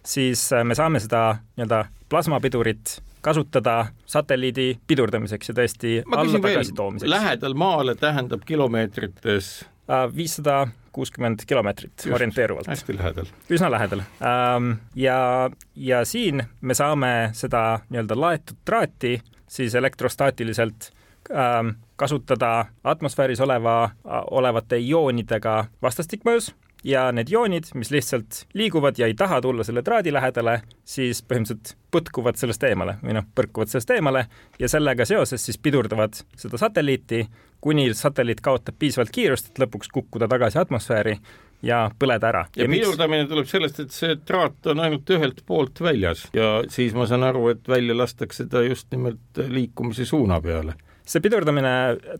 siis 0.04 0.48
äh, 0.52 0.64
me 0.64 0.76
saame 0.78 1.00
seda 1.02 1.38
nii-öelda 1.56 1.86
plasmapidurit 2.10 2.98
kasutada 3.26 3.86
satelliidi 4.06 4.76
pidurdamiseks 4.86 5.50
ja 5.50 5.54
tõesti 5.58 5.94
alla-tagasi 6.06 6.74
toomiseks. 6.78 7.10
lähedal 7.10 7.54
maale 7.58 7.96
tähendab 7.98 8.44
kilomeetrites? 8.46 9.64
Äh, 9.90 10.04
viissada 10.16 10.66
kuuskümmend 10.92 11.42
kilomeetrit 11.46 12.06
orienteeruvalt. 12.12 12.66
hästi 12.70 12.96
lähedal. 12.96 13.26
üsna 13.50 13.70
lähedal. 13.70 14.02
Ähm, 14.22 14.70
ja, 14.94 15.50
ja 15.76 16.04
siin 16.04 16.44
me 16.60 16.74
saame 16.74 17.30
seda 17.32 17.80
nii-öelda 17.90 18.20
laetud 18.20 18.62
traati 18.64 19.18
siis 19.48 19.74
elektrostaatiliselt 19.74 20.90
ähm, 21.30 21.74
kasutada 21.96 22.66
atmosfääris 22.84 23.40
oleva, 23.40 23.90
olevate 24.30 24.78
ioonidega 24.78 25.64
vastastikmõjus 25.82 26.52
ja 26.86 27.08
need 27.12 27.30
joonid, 27.30 27.64
mis 27.74 27.90
lihtsalt 27.90 28.44
liiguvad 28.54 28.98
ja 28.98 29.08
ei 29.10 29.14
taha 29.18 29.40
tulla 29.42 29.64
selle 29.66 29.82
traadi 29.82 30.12
lähedale, 30.14 30.60
siis 30.86 31.22
põhimõtteliselt 31.26 31.74
põtkuvad 31.92 32.38
sellest 32.38 32.62
eemale 32.68 32.96
või 33.02 33.16
noh, 33.16 33.26
põrkuvad 33.34 33.72
sellest 33.72 33.90
eemale 33.96 34.26
ja 34.60 34.70
sellega 34.70 35.06
seoses 35.08 35.42
siis 35.48 35.58
pidurdavad 35.58 36.14
seda 36.38 36.60
satelliiti, 36.60 37.24
kuni 37.60 37.88
satelliit 37.94 38.40
kaotab 38.44 38.78
piisavalt 38.78 39.10
kiirust, 39.14 39.50
et 39.50 39.60
lõpuks 39.64 39.90
kukkuda 39.92 40.30
tagasi 40.30 40.60
atmosfääri 40.62 41.16
ja 41.66 41.86
põleda 41.98 42.30
ära. 42.30 42.46
ja, 42.54 42.64
ja 42.64 42.70
pidurdamine 42.70 43.24
miks... 43.24 43.32
tuleb 43.34 43.50
sellest, 43.50 43.82
et 43.82 43.94
see 43.96 44.16
traat 44.28 44.70
on 44.70 44.86
ainult 44.86 45.10
ühelt 45.10 45.42
poolt 45.46 45.80
väljas. 45.82 46.26
Ja 46.36 46.60
siis 46.70 46.94
ma 46.94 47.08
saan 47.10 47.26
aru, 47.26 47.48
et 47.56 47.68
välja 47.68 47.96
lastakse 47.96 48.46
ta 48.52 48.62
just 48.62 48.92
nimelt 48.94 49.46
liikumise 49.48 50.06
suuna 50.06 50.38
peale. 50.44 50.76
See 51.06 51.22
pidurdamine 51.22 51.72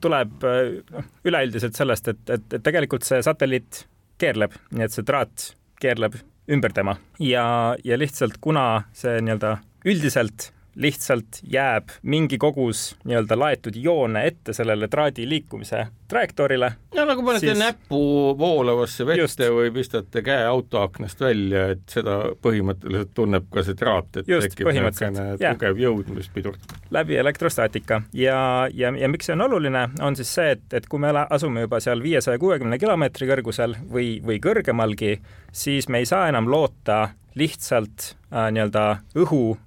tuleb 0.03 0.43
noh, 0.47 1.13
üleüldiselt 1.27 1.79
sellest, 1.79 2.09
et, 2.09 2.25
et, 2.31 2.49
et 2.59 2.63
tegelikult 2.63 3.07
see 3.07 3.23
satelliit 3.23 3.87
keerleb, 4.19 4.57
nii 4.73 4.87
et 4.87 4.95
see 4.95 5.07
traat 5.07 5.53
keerleb 5.83 6.19
ümber 6.53 6.73
tema. 6.73 6.97
Ja, 7.19 7.77
ja 7.85 7.99
lihtsalt 7.99 8.39
kuna 8.41 8.87
see 8.97 9.19
nii-öelda 9.25 9.57
üldiselt 9.87 10.51
lihtsalt 10.77 11.41
jääb 11.43 11.89
mingi 12.03 12.39
kogus 12.39 12.97
nii-öelda 13.05 13.39
laetud 13.39 13.77
joone 13.81 14.27
ette 14.27 14.53
sellele 14.53 14.89
traadi 14.89 15.29
liikumise 15.29 15.87
trajektoorile. 16.09 16.73
no 16.95 17.05
nagu 17.05 17.23
panete 17.23 17.47
siis... 17.47 17.59
näpu 17.59 18.01
voolavasse 18.39 19.07
vette 19.07 19.21
Just. 19.21 19.41
või 19.41 19.71
pistate 19.75 20.23
käe 20.23 20.45
autoaknast 20.47 21.21
välja, 21.21 21.67
et 21.75 21.83
seda 21.91 22.19
põhimõtteliselt 22.43 23.15
tunneb 23.17 23.49
ka 23.53 23.65
see 23.67 23.79
traat, 23.79 24.21
et 24.21 24.29
Just, 24.29 24.53
tekib 24.53 24.71
niisugune 24.71 25.27
tugev 25.41 25.81
jõud, 25.81 26.13
mis 26.17 26.29
pidurdab. 26.35 26.77
läbi 26.95 27.17
elektrostaatika 27.17 28.03
ja, 28.13 28.39
ja, 28.75 28.93
ja 28.93 29.11
miks 29.13 29.31
see 29.31 29.37
on 29.37 29.47
oluline, 29.49 29.89
on 30.01 30.17
siis 30.19 30.35
see, 30.39 30.57
et, 30.59 30.67
et 30.77 30.89
kui 30.89 31.03
me 31.03 31.13
asume 31.25 31.67
juba 31.67 31.81
seal 31.81 32.03
viiesaja 32.05 32.39
kuuekümne 32.43 32.79
kilomeetri 32.79 33.29
kõrgusel 33.33 33.79
või, 33.93 34.17
või 34.25 34.41
kõrgemalgi, 34.45 35.17
siis 35.53 35.89
me 35.89 36.05
ei 36.05 36.09
saa 36.09 36.29
enam 36.29 36.51
loota 36.53 37.09
lihtsalt 37.37 38.13
äh, 38.33 38.49
nii-öelda 38.53 38.87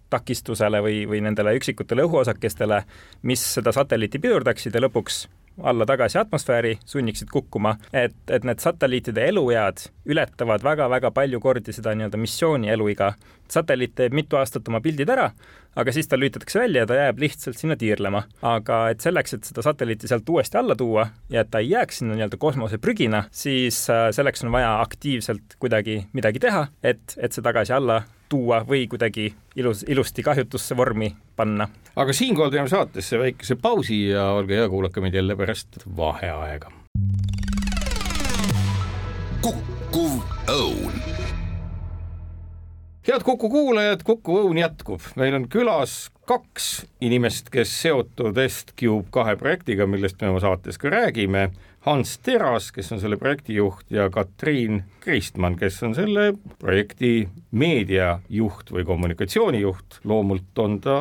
õhutakistusele 0.09 0.81
või, 0.81 1.07
või 1.07 1.21
nendele 1.21 1.55
üksikutele 1.55 2.03
õhuosakestele, 2.07 2.83
mis 3.23 3.41
seda 3.53 3.71
satelliiti 3.71 4.19
pidurdaksid 4.19 4.73
ja 4.73 4.81
lõpuks 4.81 5.27
alla-tagasi 5.59 6.17
atmosfääri, 6.17 6.77
sunniksid 6.85 7.27
kukkuma, 7.31 7.75
et, 7.93 8.15
et 8.31 8.43
need 8.47 8.61
satelliitide 8.63 9.25
eluead 9.27 9.89
ületavad 10.07 10.63
väga-väga 10.63 11.11
palju 11.11 11.39
kordi 11.39 11.73
seda 11.75 11.91
nii-öelda 11.95 12.17
missiooni 12.17 12.69
eluiga. 12.69 13.13
satelliit 13.49 13.95
teeb 13.95 14.13
mitu 14.13 14.37
aastat 14.37 14.67
oma 14.67 14.79
pildid 14.79 15.09
ära, 15.09 15.31
aga 15.75 15.91
siis 15.91 16.07
ta 16.07 16.17
lülitatakse 16.17 16.59
välja 16.59 16.81
ja 16.81 16.87
ta 16.87 16.95
jääb 16.95 17.19
lihtsalt 17.19 17.57
sinna 17.57 17.75
tiirlema. 17.75 18.23
aga 18.41 18.89
et 18.89 19.01
selleks, 19.01 19.33
et 19.33 19.43
seda 19.43 19.61
satelliiti 19.61 20.07
sealt 20.07 20.29
uuesti 20.29 20.57
alla 20.57 20.75
tuua 20.75 21.09
ja 21.29 21.41
et 21.41 21.51
ta 21.51 21.59
ei 21.59 21.69
jääks 21.69 21.97
sinna 21.97 22.15
nii-öelda 22.15 22.37
kosmoseprügina, 22.37 23.23
siis 23.31 23.89
äh, 23.89 24.11
selleks 24.11 24.43
on 24.43 24.51
vaja 24.51 24.79
aktiivselt 24.81 25.59
kuidagi 25.59 26.05
midagi 26.13 26.39
teha, 26.39 26.67
et, 26.83 27.17
et 27.17 27.33
see 27.33 27.43
tagasi 27.43 27.73
alla 27.73 28.03
tuua 28.29 28.61
või 28.67 28.87
kuidagi 28.87 29.33
ilus, 29.55 29.85
ilusti 29.87 30.23
kahjutusse 30.23 30.77
vormi 30.77 31.15
panna. 31.35 31.67
aga 31.95 32.13
siinkohal 32.13 32.51
teeme 32.51 32.69
saatesse 32.69 33.19
väikese 33.19 33.55
pausi 33.55 34.07
ja 34.09 34.29
olge 34.37 34.55
hea, 34.55 34.69
kuulake 34.69 35.01
meid 35.01 35.13
jälle 35.13 35.35
pärast 35.35 35.81
vaheaega. 35.97 36.71
kukkuv 39.41 40.21
õun 40.47 40.99
head 43.09 43.23
Kuku 43.25 43.49
kuulajad, 43.49 44.03
Kuku 44.05 44.37
Õun 44.43 44.59
jätkub, 44.59 45.01
meil 45.17 45.33
on 45.33 45.47
külas 45.49 46.09
kaks 46.29 46.67
inimest, 47.01 47.49
kes 47.53 47.71
seotud 47.81 48.37
Est-Cube 48.37 49.09
kahe 49.13 49.33
projektiga, 49.39 49.87
millest 49.89 50.21
me 50.21 50.29
oma 50.29 50.43
saates 50.43 50.77
ka 50.77 50.91
räägime 50.93 51.47
Hans 51.87 52.17
Teras, 52.19 52.73
kes 52.75 52.91
on 52.91 52.99
selle 52.99 53.17
projektijuht 53.17 53.87
ja 53.89 54.09
Katriin 54.11 54.83
Kristmann, 54.99 55.55
kes 55.55 55.77
on 55.87 55.93
selle 55.95 56.33
projekti 56.59 57.29
meediajuht 57.55 58.73
või 58.75 58.83
kommunikatsioonijuht. 58.85 60.01
loomult 60.03 60.59
on 60.59 60.79
ta 60.83 60.95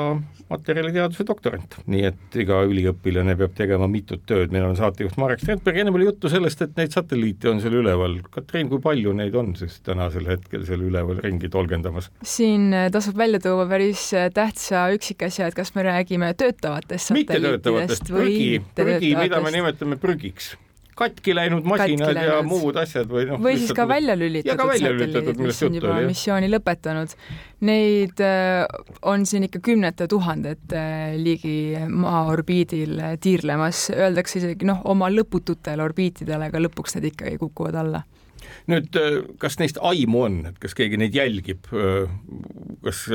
materjaliteaduse 0.49 1.27
doktorant, 1.27 1.75
nii 1.91 2.05
et 2.09 2.37
iga 2.41 2.61
üliõpilane 2.65 3.35
peab 3.37 3.57
tegema 3.59 3.89
mitut 3.91 4.23
tööd, 4.27 4.55
meil 4.55 4.69
on 4.69 4.79
saatejuht 4.79 5.19
Marek 5.21 5.43
Strandberg, 5.43 5.81
ennem 5.83 5.99
oli 5.99 6.07
juttu 6.07 6.31
sellest, 6.31 6.63
et 6.63 6.79
neid 6.79 6.95
satelliite 6.95 7.51
on 7.51 7.61
seal 7.61 7.75
üleval. 7.83 8.21
Katriin, 8.31 8.71
kui 8.71 8.81
palju 8.81 9.13
neid 9.19 9.35
on 9.37 9.53
siis 9.59 9.81
tänasel 9.85 10.31
hetkel 10.31 10.65
seal 10.69 10.87
üleval 10.87 11.19
ringi 11.25 11.51
tolgendamas? 11.53 12.13
siin 12.23 12.71
tasub 12.95 13.19
välja 13.19 13.43
tuua 13.43 13.67
päris 13.69 14.13
tähtsa 14.35 14.87
üksikasja, 14.95 15.18
et 15.27 15.55
kas 15.57 15.75
me 15.75 15.85
räägime 15.87 16.33
töötavatest 16.39 17.13
satelliitidest 17.13 18.11
või 18.13 18.25
prügi, 18.25 18.65
prügi, 18.79 19.13
mida 19.19 19.43
me 19.45 19.53
nimetame 19.55 19.99
prügiks. 20.01 20.55
Katki 20.99 21.31
läinud 21.35 21.67
masinad 21.69 22.11
katki 22.11 22.27
ja 22.27 22.39
muud 22.43 22.79
asjad 22.81 23.07
või 23.11 23.29
noh. 23.29 23.39
või 23.43 23.55
siis 23.61 23.71
ka 23.77 23.85
välja 23.87 24.17
lülitatud 24.19 24.73
satelliidid, 24.73 25.39
mis 25.47 25.61
on 25.63 25.77
juba 25.79 25.93
oli, 25.95 26.09
missiooni 26.11 26.49
lõpetanud. 26.51 27.15
Neid 27.69 28.23
äh, 28.25 28.65
on 29.07 29.27
siin 29.29 29.47
ikka 29.47 29.63
kümnete 29.63 30.09
tuhandete 30.11 30.81
äh, 30.81 31.15
liigi 31.21 31.55
maa 31.87 32.25
orbiidil 32.33 32.99
äh, 32.99 33.15
tiirlemas, 33.23 33.89
öeldakse 33.95 34.41
isegi 34.43 34.67
noh, 34.67 34.83
oma 34.91 35.11
lõpututele 35.13 35.87
orbiitidele, 35.87 36.51
aga 36.51 36.63
lõpuks 36.67 36.99
need 36.99 37.13
ikkagi 37.13 37.39
kukuvad 37.45 37.79
alla. 37.79 38.03
Nüüd 38.69 38.97
kas 39.39 39.59
neist 39.63 39.79
aimu 39.79 40.25
on, 40.27 40.41
et 40.51 40.59
kas 40.61 40.75
keegi 40.77 40.99
neid 41.01 41.15
jälgib, 41.15 41.69
kas 42.85 43.07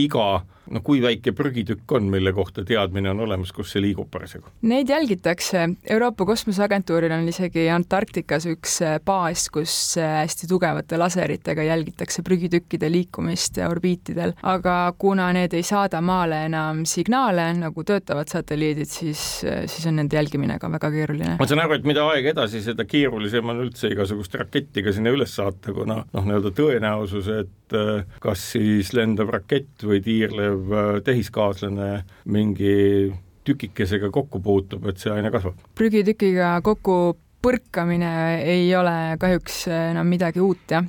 iga 0.00 0.28
no 0.72 0.82
kui 0.84 1.00
väike 1.02 1.32
prügitükk 1.36 1.92
on, 1.96 2.08
mille 2.12 2.32
kohta 2.36 2.64
teadmine 2.66 3.10
on 3.10 3.22
olemas, 3.26 3.52
kus 3.56 3.72
see 3.72 3.82
liigub 3.82 4.10
parasjagu? 4.12 4.50
Neid 4.68 4.90
jälgitakse, 4.92 5.64
Euroopa 5.90 6.26
Kosmoseagentuuril 6.28 7.12
on 7.14 7.28
isegi 7.30 7.68
Antarktikas 7.72 8.48
üks 8.50 8.78
äh, 8.84 8.98
baas, 9.04 9.48
kus 9.52 9.72
äh, 10.00 10.18
hästi 10.22 10.48
tugevate 10.50 10.98
laseritega 11.00 11.64
jälgitakse 11.66 12.24
prügitükkide 12.26 12.90
liikumist 12.92 13.60
orbiitidel, 13.64 14.34
aga 14.42 14.76
kuna 14.98 15.30
need 15.36 15.56
ei 15.56 15.66
saada 15.66 16.00
maale 16.04 16.44
enam 16.48 16.84
signaale, 16.88 17.50
nagu 17.58 17.84
töötavad 17.86 18.30
satelliidid, 18.32 18.90
siis, 18.92 19.24
äh, 19.48 19.64
siis 19.70 19.86
on 19.90 19.98
nende 20.00 20.18
jälgimine 20.18 20.58
ka 20.58 20.70
väga 20.72 20.92
keeruline. 20.94 21.36
ma 21.40 21.48
saan 21.48 21.64
aru, 21.64 21.78
et 21.78 21.88
mida 21.88 22.06
aeg 22.12 22.32
edasi, 22.34 22.62
seda 22.64 22.86
keerulisem 22.88 23.54
on 23.54 23.64
üldse 23.66 23.92
igasugust 23.92 24.34
raketti 24.38 24.84
ka 24.84 24.94
sinna 24.96 25.14
üles 25.14 25.34
saata, 25.38 25.72
kuna 25.74 26.02
noh, 26.04 26.28
nii-öelda 26.28 26.52
tõenäosus, 26.56 27.30
et 27.40 27.54
kas 28.22 28.42
siis 28.54 28.94
lendab 28.96 29.28
rakett 29.32 29.82
või 29.84 30.00
tiirlev 30.04 30.57
tehiskaaslane 31.04 32.02
mingi 32.26 32.74
tükikesega 33.48 34.10
kokku 34.12 34.42
puutub, 34.44 34.86
et 34.90 35.00
see 35.00 35.12
aina 35.14 35.32
kasvab. 35.32 35.56
prügitükiga 35.78 36.58
kokku 36.66 37.16
põrkamine 37.38 38.10
ei 38.42 38.66
ole 38.74 39.14
kahjuks 39.20 39.60
enam 39.70 40.08
midagi 40.10 40.42
uut, 40.42 40.64
jah. 40.72 40.86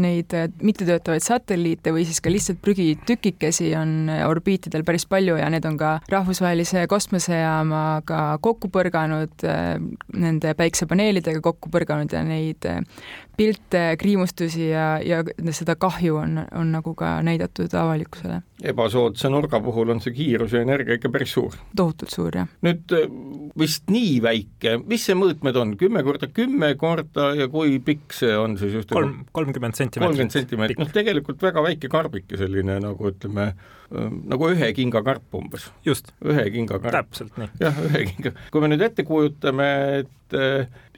Neid 0.00 0.32
mittetöötavaid 0.64 1.24
satelliite 1.24 1.92
või 1.92 2.06
siis 2.08 2.22
ka 2.24 2.32
lihtsalt 2.32 2.60
prügitükikesi 2.64 3.68
on 3.78 4.08
orbiitidel 4.26 4.84
päris 4.88 5.04
palju 5.10 5.36
ja 5.40 5.50
need 5.52 5.66
on 5.68 5.76
ka 5.80 5.92
rahvusvahelise 6.12 6.86
kosmosejaamaga 6.90 8.22
kokku 8.42 8.72
põrganud, 8.72 9.44
nende 10.16 10.54
päiksepaneelidega 10.56 11.44
kokku 11.44 11.72
põrganud 11.72 12.16
ja 12.16 12.24
neid 12.24 12.64
pilte, 13.36 13.84
kriimustusi 14.00 14.70
ja, 14.72 14.94
ja 15.04 15.22
seda 15.56 15.76
kahju 15.80 16.16
on, 16.20 16.40
on 16.56 16.72
nagu 16.72 16.96
ka 16.96 17.18
näidatud 17.24 17.76
avalikkusele. 17.76 18.40
Ebasoodsa 18.60 19.30
nurga 19.32 19.60
puhul 19.64 19.94
on 19.94 20.02
see 20.04 20.14
kiirus 20.16 20.54
ja 20.54 20.62
energia 20.64 20.98
ikka 20.98 21.10
päris 21.12 21.32
suur. 21.36 21.56
tohutult 21.76 22.12
suur, 22.12 22.36
jah. 22.42 22.48
nüüd 22.66 22.94
äh, 22.96 23.06
vist 23.60 23.90
nii 23.92 24.18
väike, 24.24 24.76
mis 24.90 25.04
see 25.08 25.16
mõõtmed 25.18 25.58
on, 25.60 25.74
kümme 25.80 26.04
korda 26.06 26.30
kümme 26.34 26.72
korda 26.80 27.30
ja 27.38 27.48
kui 27.52 27.78
pikk 27.84 28.16
see 28.16 28.32
on 28.36 28.58
siis 28.60 28.76
just 28.80 28.92
kolm, 28.92 29.24
kolmkümmend 29.36 29.78
sentimeetrit. 29.78 30.08
kolmkümmend 30.08 30.36
sentimeetrit, 30.36 30.82
noh 30.82 30.94
tegelikult 30.94 31.42
väga 31.42 31.64
väike 31.64 31.92
karbike, 31.92 32.38
selline 32.40 32.78
nagu 32.84 33.10
ütleme, 33.10 33.52
nagu 33.90 34.50
ühe 34.52 34.70
kingakarp 34.76 35.34
umbes. 35.34 35.70
just. 35.86 36.12
ühe 36.24 36.46
kingakarp. 36.54 36.94
täpselt 36.94 37.36
nii. 37.40 37.50
jah, 37.62 37.82
ühe 37.88 38.06
kinga, 38.12 38.34
kui 38.52 38.62
me 38.62 38.70
nüüd 38.70 38.84
ette 38.86 39.04
kujutame, 39.06 39.70
et 40.02 40.36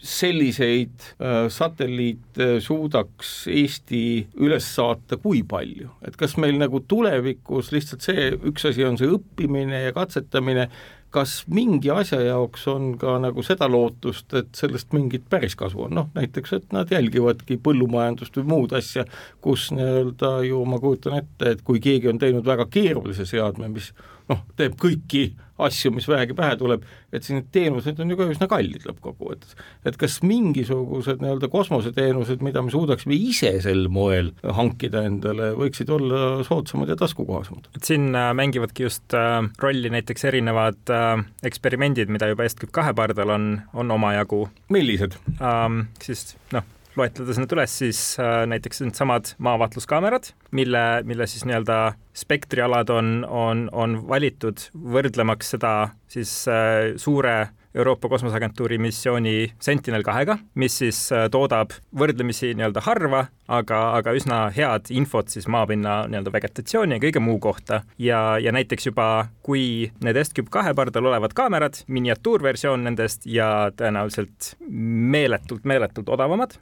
selliseid 0.02 1.06
satelliite 1.54 2.58
suudaks 2.60 3.30
Eesti 3.48 4.02
üles 4.44 4.66
saata, 4.76 5.16
kui 5.22 5.40
palju, 5.48 5.88
et 6.04 6.18
kas 6.20 6.36
meil 6.42 6.58
nagu 6.60 6.82
tulevikus 6.88 7.70
lihtsalt 7.72 8.04
see, 8.04 8.32
üks 8.50 8.66
asi 8.68 8.84
on 8.84 9.00
see 9.00 9.08
õppimine 9.08 9.86
ja 9.86 9.94
katsetamine, 9.96 10.68
kas 11.12 11.42
mingi 11.52 11.90
asja 11.92 12.20
jaoks 12.24 12.64
on 12.72 12.92
ka 13.00 13.18
nagu 13.22 13.44
seda 13.44 13.68
lootust, 13.70 14.32
et 14.38 14.50
sellest 14.56 14.92
mingit 14.96 15.26
päris 15.30 15.56
kasu 15.58 15.84
on, 15.86 15.94
noh 15.98 16.08
näiteks, 16.16 16.54
et 16.56 16.72
nad 16.72 16.90
jälgivadki 16.92 17.58
põllumajandust 17.62 18.38
või 18.40 18.48
muud 18.54 18.76
asja, 18.78 19.04
kus 19.44 19.68
nii-öelda 19.76 20.32
ju 20.48 20.64
ma 20.68 20.80
kujutan 20.82 21.18
ette, 21.20 21.56
et 21.56 21.62
kui 21.66 21.82
keegi 21.84 22.10
on 22.12 22.20
teinud 22.22 22.46
väga 22.48 22.66
keerulise 22.72 23.28
seadme, 23.28 23.68
mis 23.72 23.92
noh, 24.32 24.44
teeb 24.58 24.76
kõiki 24.80 25.30
asju, 25.62 25.92
mis 25.94 26.08
vähegi 26.08 26.34
pähe 26.36 26.56
tuleb, 26.58 26.84
et 27.12 27.24
siis 27.24 27.36
need 27.36 27.48
teenused 27.54 28.00
on 28.02 28.12
ju 28.12 28.18
ka 28.18 28.26
üsna 28.32 28.48
kallid 28.50 28.86
lõppkokkuvõttes. 28.88 29.54
et 29.88 29.98
kas 30.00 30.18
mingisugused 30.26 31.22
nii-öelda 31.22 31.50
kosmoseteenused, 31.52 32.42
mida 32.44 32.62
me 32.64 32.72
suudaksime 32.74 33.16
ise 33.30 33.52
sel 33.64 33.86
moel 33.92 34.32
hankida 34.42 35.04
endale, 35.08 35.52
võiksid 35.58 35.92
olla 35.92 36.42
soodsamad 36.46 36.92
ja 36.92 36.98
taskukohasemad? 36.98 37.70
et 37.76 37.88
siin 37.88 38.10
äh, 38.16 38.32
mängivadki 38.38 38.88
just 38.88 39.16
äh, 39.18 39.38
rolli 39.62 39.92
näiteks 39.92 40.28
erinevad 40.32 40.92
äh, 40.92 41.16
eksperimendid, 41.46 42.12
mida 42.12 42.30
juba 42.32 42.48
Estküp 42.48 42.72
kahe 42.74 42.94
pardal 42.96 43.34
on, 43.36 43.50
on 43.74 43.98
omajagu. 43.98 44.46
millised 44.72 45.18
ähm,? 45.40 45.86
siis 46.02 46.32
noh 46.52 46.66
loetledes 46.98 47.40
need 47.40 47.54
üles, 47.56 47.78
siis 47.82 48.02
äh, 48.20 48.42
näiteks 48.50 48.82
needsamad 48.84 49.34
maavaatluskaamerad, 49.42 50.32
mille, 50.56 50.84
mille 51.08 51.26
siis 51.30 51.46
nii-öelda 51.48 51.78
spektrialad 52.16 52.92
on, 52.92 53.14
on, 53.28 53.66
on 53.72 53.98
valitud 54.08 54.68
võrdlemaks 54.74 55.54
seda 55.54 55.72
siis 56.12 56.42
äh, 56.50 56.92
suure 57.00 57.36
Euroopa 57.74 58.08
Kosmoseagentuuri 58.08 58.76
missiooni 58.78 59.52
Sentinel 59.60 60.02
kahega, 60.04 60.36
mis 60.60 60.74
siis 60.82 60.98
äh, 61.12 61.24
toodab 61.32 61.72
võrdlemisi 61.96 62.52
nii-öelda 62.52 62.82
harva, 62.84 63.22
aga, 63.48 63.78
aga 63.96 64.12
üsna 64.16 64.42
head 64.52 64.90
infot 64.92 65.32
siis 65.32 65.48
maapinna 65.48 66.02
nii-öelda 66.12 66.34
vegetatsiooni 66.34 66.98
ja 66.98 67.04
kõige 67.06 67.22
muu 67.24 67.38
kohta. 67.40 67.82
ja, 67.98 68.36
ja 68.38 68.52
näiteks 68.52 68.90
juba, 68.90 69.28
kui 69.42 69.88
need 70.04 70.20
Estküp 70.20 70.52
kahe 70.52 70.74
pardal 70.76 71.08
olevad 71.08 71.32
kaamerad, 71.32 71.80
miniatuurversioon 71.88 72.84
nendest 72.84 73.24
ja 73.26 73.70
tõenäoliselt 73.76 74.52
meeletult, 74.68 75.64
meeletult 75.64 76.12
odavamad, 76.12 76.58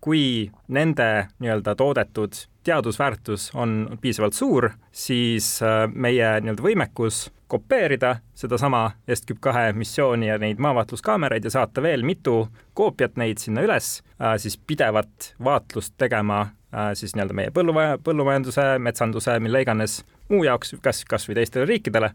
kui 0.00 0.50
nende 0.72 1.08
nii-öelda 1.36 1.74
toodetud 1.76 2.38
teadusväärtus 2.64 3.50
on 3.54 3.98
piisavalt 4.00 4.32
suur, 4.32 4.70
siis 4.92 5.62
äh, 5.62 5.84
meie 5.92 6.40
nii-öelda 6.40 6.64
võimekus 6.64 7.26
kopeerida 7.48 8.16
sedasama 8.34 8.86
Estküp 9.08 9.42
kahe 9.44 9.72
missiooni 9.76 10.30
ja 10.30 10.38
neid 10.40 10.62
maavaatluskaameraid 10.64 11.44
ja 11.44 11.52
saata 11.52 11.82
veel 11.84 12.02
mitu 12.02 12.48
koopiat 12.74 13.18
neid 13.20 13.42
sinna 13.42 13.62
üles, 13.66 13.98
äh, 14.16 14.36
siis 14.40 14.56
pidevat 14.56 15.34
vaatlust 15.44 15.94
tegema 16.00 16.40
äh, 16.40 16.92
siis 16.94 17.14
nii-öelda 17.14 17.36
meie 17.36 17.52
põllumaja, 17.54 17.98
põllumajanduse, 18.04 18.66
metsanduse, 18.78 19.36
mille 19.44 19.60
iganes 19.66 20.00
muu 20.32 20.44
jaoks, 20.48 20.74
kas, 20.82 21.04
kas 21.08 21.28
või 21.28 21.38
teistele 21.40 21.68
riikidele, 21.68 22.14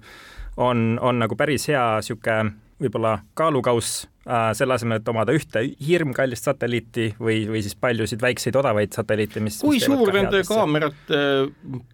on, 0.58 0.98
on 1.02 1.22
nagu 1.22 1.38
päris 1.38 1.70
hea 1.70 1.86
niisugune 2.02 2.56
võib-olla 2.80 3.18
kaalukauss 3.38 4.06
äh, 4.28 4.50
selle 4.58 4.76
asemel, 4.78 5.02
et 5.02 5.12
omada 5.12 5.36
ühte 5.36 5.64
hirmkallist 5.86 6.48
satelliiti 6.48 7.12
või, 7.20 7.44
või 7.50 7.64
siis 7.66 7.76
paljusid 7.80 8.22
väikseid 8.24 8.58
odavaid 8.60 8.96
satelliite, 8.96 9.44
mis 9.44 9.60
kui 9.64 9.80
mis 9.80 9.88
suur 9.88 10.14
nende 10.16 10.42
kaamerate 10.48 11.22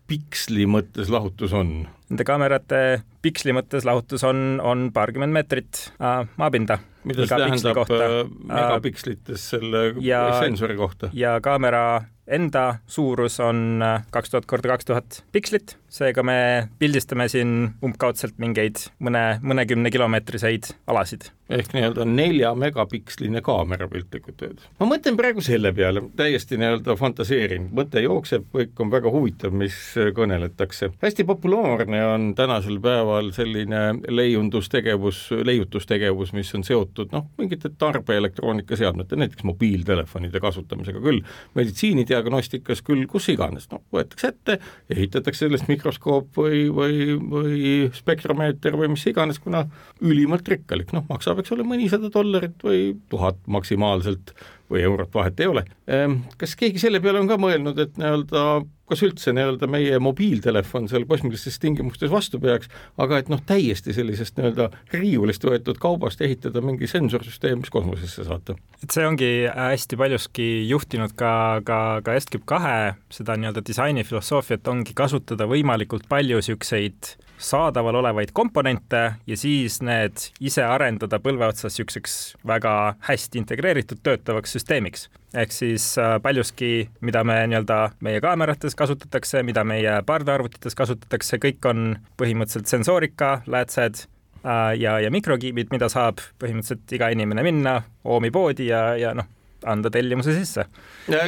piksli 0.09 0.67
mõttes 0.69 1.11
lahutus 1.13 1.55
on? 1.57 1.77
Nende 2.09 2.25
kaamerate 2.27 2.81
piksli 3.25 3.55
mõttes 3.57 3.87
lahutus 3.87 4.25
on, 4.27 4.59
on 4.61 4.89
paarkümmend 4.93 5.33
meetrit 5.35 5.87
äh, 5.97 6.25
maapinda. 6.37 6.79
mida 7.05 7.25
see 7.25 7.37
tähendab 7.37 7.85
äh, 7.85 8.19
megapikslites 8.49 9.49
selle 9.55 9.87
ja, 10.01 10.27
sensori 10.41 10.77
kohta? 10.77 11.09
ja 11.13 11.39
kaamera 11.41 12.03
enda 12.27 12.75
suurus 12.87 13.39
on 13.39 13.81
äh, 13.85 14.05
kaks 14.13 14.33
tuhat 14.33 14.45
korda 14.49 14.73
kaks 14.73 14.85
tuhat 14.85 15.23
pikslit, 15.31 15.77
seega 15.95 16.23
me 16.25 16.37
pildistame 16.79 17.27
siin 17.31 17.55
umbkaudselt 17.85 18.35
mingeid 18.41 18.81
mõne, 19.03 19.39
mõnekümne 19.45 19.91
kilomeetriseid 19.93 20.73
alasid. 20.91 21.29
ehk 21.45 21.75
nii-öelda 21.75 22.07
nelja 22.09 22.55
megapiksline 22.57 23.41
kaamera 23.45 23.87
piltlikult 23.87 24.41
öeldes. 24.41 24.65
ma 24.79 24.87
mõtlen 24.89 25.17
praegu 25.17 25.43
selle 25.45 25.71
peale, 25.77 26.01
täiesti 26.17 26.57
nii-öelda 26.59 26.95
fantaseerin, 26.99 27.69
mõte 27.79 28.01
jookseb, 28.03 28.47
kõik 28.53 28.81
on 28.81 28.91
väga 28.91 29.11
huvitav, 29.13 29.53
mis 29.55 29.77
kõneletakse. 30.17 30.91
hästi 31.01 31.23
populaarne 31.29 32.01
on 32.07 32.27
tänasel 32.35 32.79
päeval 32.83 33.31
selline 33.37 33.83
leiundustegevus, 34.09 35.29
leiutustegevus, 35.43 36.33
mis 36.33 36.51
on 36.57 36.67
seotud 36.67 37.13
noh, 37.15 37.29
mingite 37.37 37.71
tarbeelektroonikaseadmete, 37.77 39.15
näiteks 39.21 39.47
mobiiltelefonide 39.47 40.43
kasutamisega 40.43 40.99
küll, 40.99 41.23
meditsiinid 41.55 42.09
diagnostikas 42.11 42.83
küll 42.85 43.05
kus 43.07 43.29
iganes, 43.31 43.69
noh, 43.71 43.85
võetakse 43.93 44.33
ette, 44.33 44.59
ehitatakse 44.91 45.45
sellest 45.45 45.69
mikroskoop 45.85 46.37
või, 46.39 46.65
või, 46.73 47.15
või 47.29 47.89
spektromeeter 47.93 48.75
või 48.77 48.89
mis 48.95 49.05
iganes, 49.05 49.39
kuna 49.39 49.65
ülimalt 50.01 50.47
rikkalik, 50.49 50.91
noh, 50.95 51.05
maksab, 51.09 51.39
eks 51.39 51.53
ole, 51.53 51.65
mõnisada 51.67 52.09
dollarit 52.13 52.57
või 52.65 52.95
tuhat 53.09 53.37
maksimaalselt 53.47 54.33
või 54.71 54.85
eurot, 54.85 55.13
vahet 55.13 55.39
ei 55.39 55.51
ole. 55.51 55.65
Ehm, 55.87 56.23
kas 56.37 56.55
keegi 56.59 56.81
selle 56.81 57.01
peale 57.03 57.21
on 57.21 57.29
ka 57.29 57.37
mõelnud, 57.41 57.79
et 57.81 57.99
nii-öelda 58.01 58.45
kas 58.89 59.01
üldse 59.05 59.33
nii-öelda 59.33 59.67
meie 59.69 59.97
mobiiltelefon 60.03 60.87
seal 60.91 61.07
kosmilistes 61.09 61.57
tingimustes 61.61 62.11
vastu 62.11 62.39
peaks, 62.41 62.69
aga 63.01 63.19
et 63.21 63.31
noh, 63.33 63.41
täiesti 63.47 63.95
sellisest 63.97 64.37
nii-öelda 64.37 64.69
riiulist 64.93 65.45
võetud 65.47 65.79
kaubast 65.81 66.21
ehitada 66.25 66.61
mingi 66.65 66.89
sensorsüsteem, 66.89 67.63
mis 67.63 67.73
kosmosesse 67.73 68.27
saata. 68.27 68.57
et 68.83 68.93
see 68.93 69.05
ongi 69.07 69.31
hästi 69.49 69.97
paljuski 69.97 70.47
juhtinud 70.69 71.15
ka, 71.17 71.61
ka, 71.65 71.79
ka 72.05 72.17
Escape 72.19 72.45
kahe 72.45 72.77
seda 73.13 73.37
nii-öelda 73.41 73.65
disainifilosoofiat 73.65 74.67
ongi 74.69 74.93
kasutada 74.97 75.49
võimalikult 75.49 76.05
palju 76.09 76.41
niisuguseid 76.41 77.15
saadaval 77.37 77.95
olevaid 77.95 78.29
komponente 78.33 79.13
ja 79.27 79.37
siis 79.37 79.81
need 79.83 80.29
ise 80.39 80.63
arendada 80.63 81.19
põlve 81.19 81.47
otsas 81.49 81.75
niisuguseks 81.75 82.15
väga 82.47 82.95
hästi 83.07 83.41
integreeritud 83.41 84.01
töötavaks 84.03 84.55
süsteemiks. 84.55 85.09
ehk 85.33 85.51
siis 85.51 85.97
äh, 85.99 86.15
paljuski, 86.21 86.89
mida 87.01 87.23
me 87.23 87.35
nii-öelda 87.47 87.79
meie 87.99 88.21
kaamerates 88.21 88.75
kasutatakse, 88.75 89.43
mida 89.43 89.63
meie 89.63 90.01
parvearvutites 90.05 90.75
kasutatakse, 90.75 91.37
kõik 91.37 91.69
on 91.69 91.97
põhimõtteliselt 92.17 92.71
sensoorika, 92.71 93.41
läätsed 93.47 94.05
äh, 94.45 94.79
ja, 94.79 94.99
ja 94.99 95.11
mikrokiibid, 95.11 95.73
mida 95.75 95.89
saab 95.91 96.23
põhimõtteliselt 96.39 96.95
iga 96.95 97.11
inimene 97.11 97.43
minna 97.43 97.81
Oomi 98.03 98.31
poodi 98.31 98.69
ja, 98.71 98.95
ja 98.95 99.13
noh, 99.13 99.27
anda 99.65 99.91
tellimuse 99.93 100.33
sisse. 100.35 100.65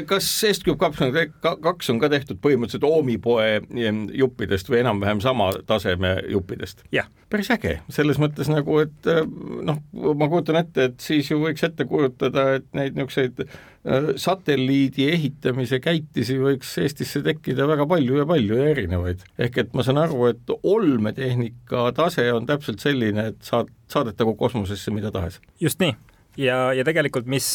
kas 0.10 0.30
Est-Cube 0.48 0.78
kaks 0.82 1.04
on, 1.06 1.14
kaks 1.64 1.92
on 1.94 2.02
ka 2.02 2.10
tehtud 2.12 2.40
põhimõtteliselt 2.44 2.88
Oomi 2.88 3.18
poe 3.22 3.62
juppidest 4.18 4.70
või 4.72 4.82
enam-vähem 4.84 5.22
sama 5.24 5.52
taseme 5.68 6.18
juppidest? 6.32 6.84
jah. 6.94 7.10
päris 7.30 7.50
äge, 7.52 7.78
selles 7.94 8.20
mõttes 8.22 8.50
nagu, 8.52 8.80
et 8.84 9.10
noh, 9.68 9.82
ma 9.94 10.30
kujutan 10.32 10.62
ette, 10.62 10.90
et 10.92 11.00
siis 11.04 11.32
ju 11.32 11.40
võiks 11.42 11.66
ette 11.68 11.88
kujutada, 11.90 12.48
et 12.60 12.68
neid 12.78 12.98
niisuguseid 12.98 13.44
äh, 13.44 14.12
satelliidi 14.20 15.10
ehitamise 15.12 15.82
käitisi 15.84 16.38
võiks 16.42 16.76
Eestisse 16.82 17.24
tekkida 17.26 17.68
väga 17.70 17.88
palju 17.90 18.22
ja 18.22 18.28
palju 18.30 18.60
ja 18.62 18.70
erinevaid. 18.76 19.26
ehk 19.38 19.64
et 19.64 19.74
ma 19.78 19.86
saan 19.86 20.02
aru, 20.04 20.30
et 20.32 20.56
olmetehnika 20.64 21.90
tase 21.98 22.30
on 22.34 22.48
täpselt 22.50 22.84
selline, 22.84 23.32
et 23.34 23.42
saad, 23.42 23.74
saadetagu 23.92 24.36
kosmosesse 24.40 24.94
mida 24.94 25.12
tahes. 25.12 25.42
just 25.60 25.84
nii 25.84 25.96
ja, 26.38 26.74
ja 26.74 26.86
tegelikult, 26.88 27.28
mis, 27.30 27.48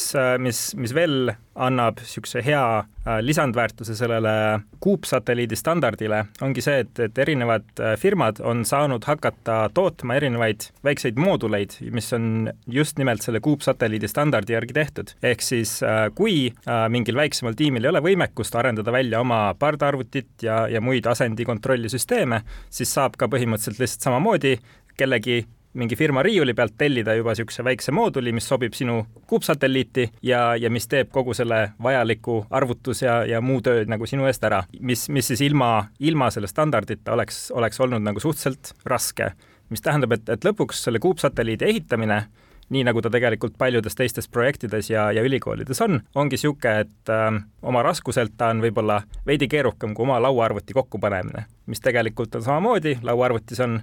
mis, 0.43 0.61
mis 0.79 0.95
veel 0.95 1.33
annab 1.55 2.01
niisuguse 2.01 2.41
hea 2.45 2.63
äh, 2.79 3.19
lisandväärtuse 3.21 3.95
sellele 3.97 4.61
kuupsatelliidi 4.81 5.57
standardile, 5.57 6.25
ongi 6.43 6.65
see, 6.65 6.81
et, 6.85 7.01
et 7.07 7.19
erinevad 7.25 7.67
äh, 7.81 7.95
firmad 8.01 8.41
on 8.41 8.65
saanud 8.69 9.05
hakata 9.07 9.67
tootma 9.75 10.17
erinevaid 10.17 10.69
väikseid 10.85 11.21
mooduleid, 11.21 11.77
mis 11.93 12.13
on 12.17 12.51
just 12.67 12.99
nimelt 12.99 13.25
selle 13.25 13.43
kuupsatelliidi 13.45 14.09
standardi 14.09 14.57
järgi 14.57 14.77
tehtud. 14.81 15.15
ehk 15.23 15.45
siis 15.45 15.79
äh, 15.83 16.07
kui 16.15 16.53
mingil 16.89 17.17
väiksemal 17.17 17.57
tiimil 17.57 17.85
ei 17.85 17.93
ole 17.93 18.03
võimekust 18.05 18.57
arendada 18.57 18.93
välja 18.93 19.21
oma 19.21 19.55
pardarvutit 19.59 20.47
ja, 20.47 20.65
ja 20.69 20.81
muid 20.81 21.07
asendikontrollisüsteeme, 21.07 22.43
siis 22.71 22.95
saab 22.95 23.19
ka 23.21 23.29
põhimõtteliselt 23.29 23.83
lihtsalt 23.83 24.09
samamoodi 24.09 24.57
kellegi 24.97 25.43
mingi 25.75 25.97
firma 25.97 26.23
riiuli 26.23 26.55
pealt 26.55 26.75
tellida 26.79 27.15
juba 27.17 27.33
niisuguse 27.33 27.65
väikse 27.65 27.93
mooduli, 27.93 28.33
mis 28.33 28.49
sobib 28.49 28.75
sinu 28.77 29.03
kuupsatelliiti 29.27 30.09
ja, 30.23 30.57
ja 30.57 30.71
mis 30.71 30.89
teeb 30.89 31.09
kogu 31.13 31.35
selle 31.35 31.73
vajaliku 31.83 32.43
arvutus 32.51 33.03
ja, 33.03 33.23
ja 33.29 33.41
muu 33.41 33.63
töö 33.65 33.87
nagu 33.89 34.07
sinu 34.07 34.29
eest 34.29 34.45
ära, 34.45 34.63
mis, 34.81 35.09
mis 35.09 35.33
siis 35.33 35.41
ilma, 35.49 35.89
ilma 36.01 36.31
selle 36.31 36.51
standardita 36.51 37.17
oleks, 37.17 37.47
oleks 37.57 37.81
olnud 37.81 38.05
nagu 38.05 38.21
suhteliselt 38.21 38.75
raske. 38.85 39.33
mis 39.73 39.81
tähendab, 39.81 40.13
et, 40.13 40.29
et 40.29 40.45
lõpuks 40.45 40.83
selle 40.85 41.01
kuupsatelliidi 41.01 41.65
ehitamine 41.65 42.27
nii 42.73 42.85
nagu 42.85 43.01
ta 43.03 43.11
tegelikult 43.13 43.57
paljudes 43.59 43.97
teistes 43.97 44.29
projektides 44.29 44.91
ja, 44.91 45.11
ja 45.13 45.23
ülikoolides 45.25 45.81
on, 45.85 46.01
ongi 46.15 46.37
niisugune, 46.37 46.85
et 46.85 47.13
äh, 47.13 47.29
oma 47.63 47.83
raskuselt 47.85 48.37
ta 48.37 48.51
on 48.53 48.63
võib-olla 48.65 49.03
veidi 49.27 49.49
keerukam 49.49 49.95
kui 49.95 50.07
oma 50.07 50.21
lauaarvuti 50.23 50.77
kokkupanemine, 50.77 51.45
mis 51.67 51.85
tegelikult 51.85 52.35
on 52.39 52.45
samamoodi, 52.47 52.99
lauaarvutis 53.03 53.61
on 53.65 53.81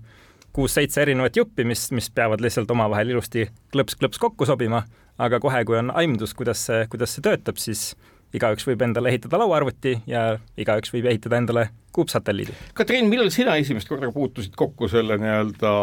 kuus-seitse 0.53 1.01
erinevat 1.01 1.37
juppi, 1.37 1.65
mis, 1.67 1.89
mis 1.95 2.09
peavad 2.13 2.41
lihtsalt 2.43 2.71
omavahel 2.71 3.13
ilusti 3.13 3.47
klõps-klõps 3.73 4.21
kokku 4.21 4.47
sobima, 4.49 4.83
aga 5.19 5.39
kohe, 5.43 5.63
kui 5.67 5.77
on 5.79 5.91
aimdus, 5.95 6.33
kuidas 6.37 6.63
see, 6.69 6.85
kuidas 6.91 7.15
see 7.15 7.25
töötab, 7.25 7.59
siis 7.61 7.91
igaüks 8.35 8.67
võib 8.67 8.83
endale 8.85 9.11
ehitada 9.11 9.39
lauaarvuti 9.41 9.95
ja 10.09 10.23
igaüks 10.59 10.93
võib 10.93 11.09
ehitada 11.09 11.39
endale 11.41 11.69
kuupsatelliidi. 11.95 12.53
Katriin, 12.77 13.09
millal 13.09 13.31
sina 13.33 13.57
esimest 13.61 13.89
korda 13.89 14.11
puutusid 14.13 14.53
kokku 14.57 14.89
selle 14.91 15.17
nii-öelda 15.21 15.73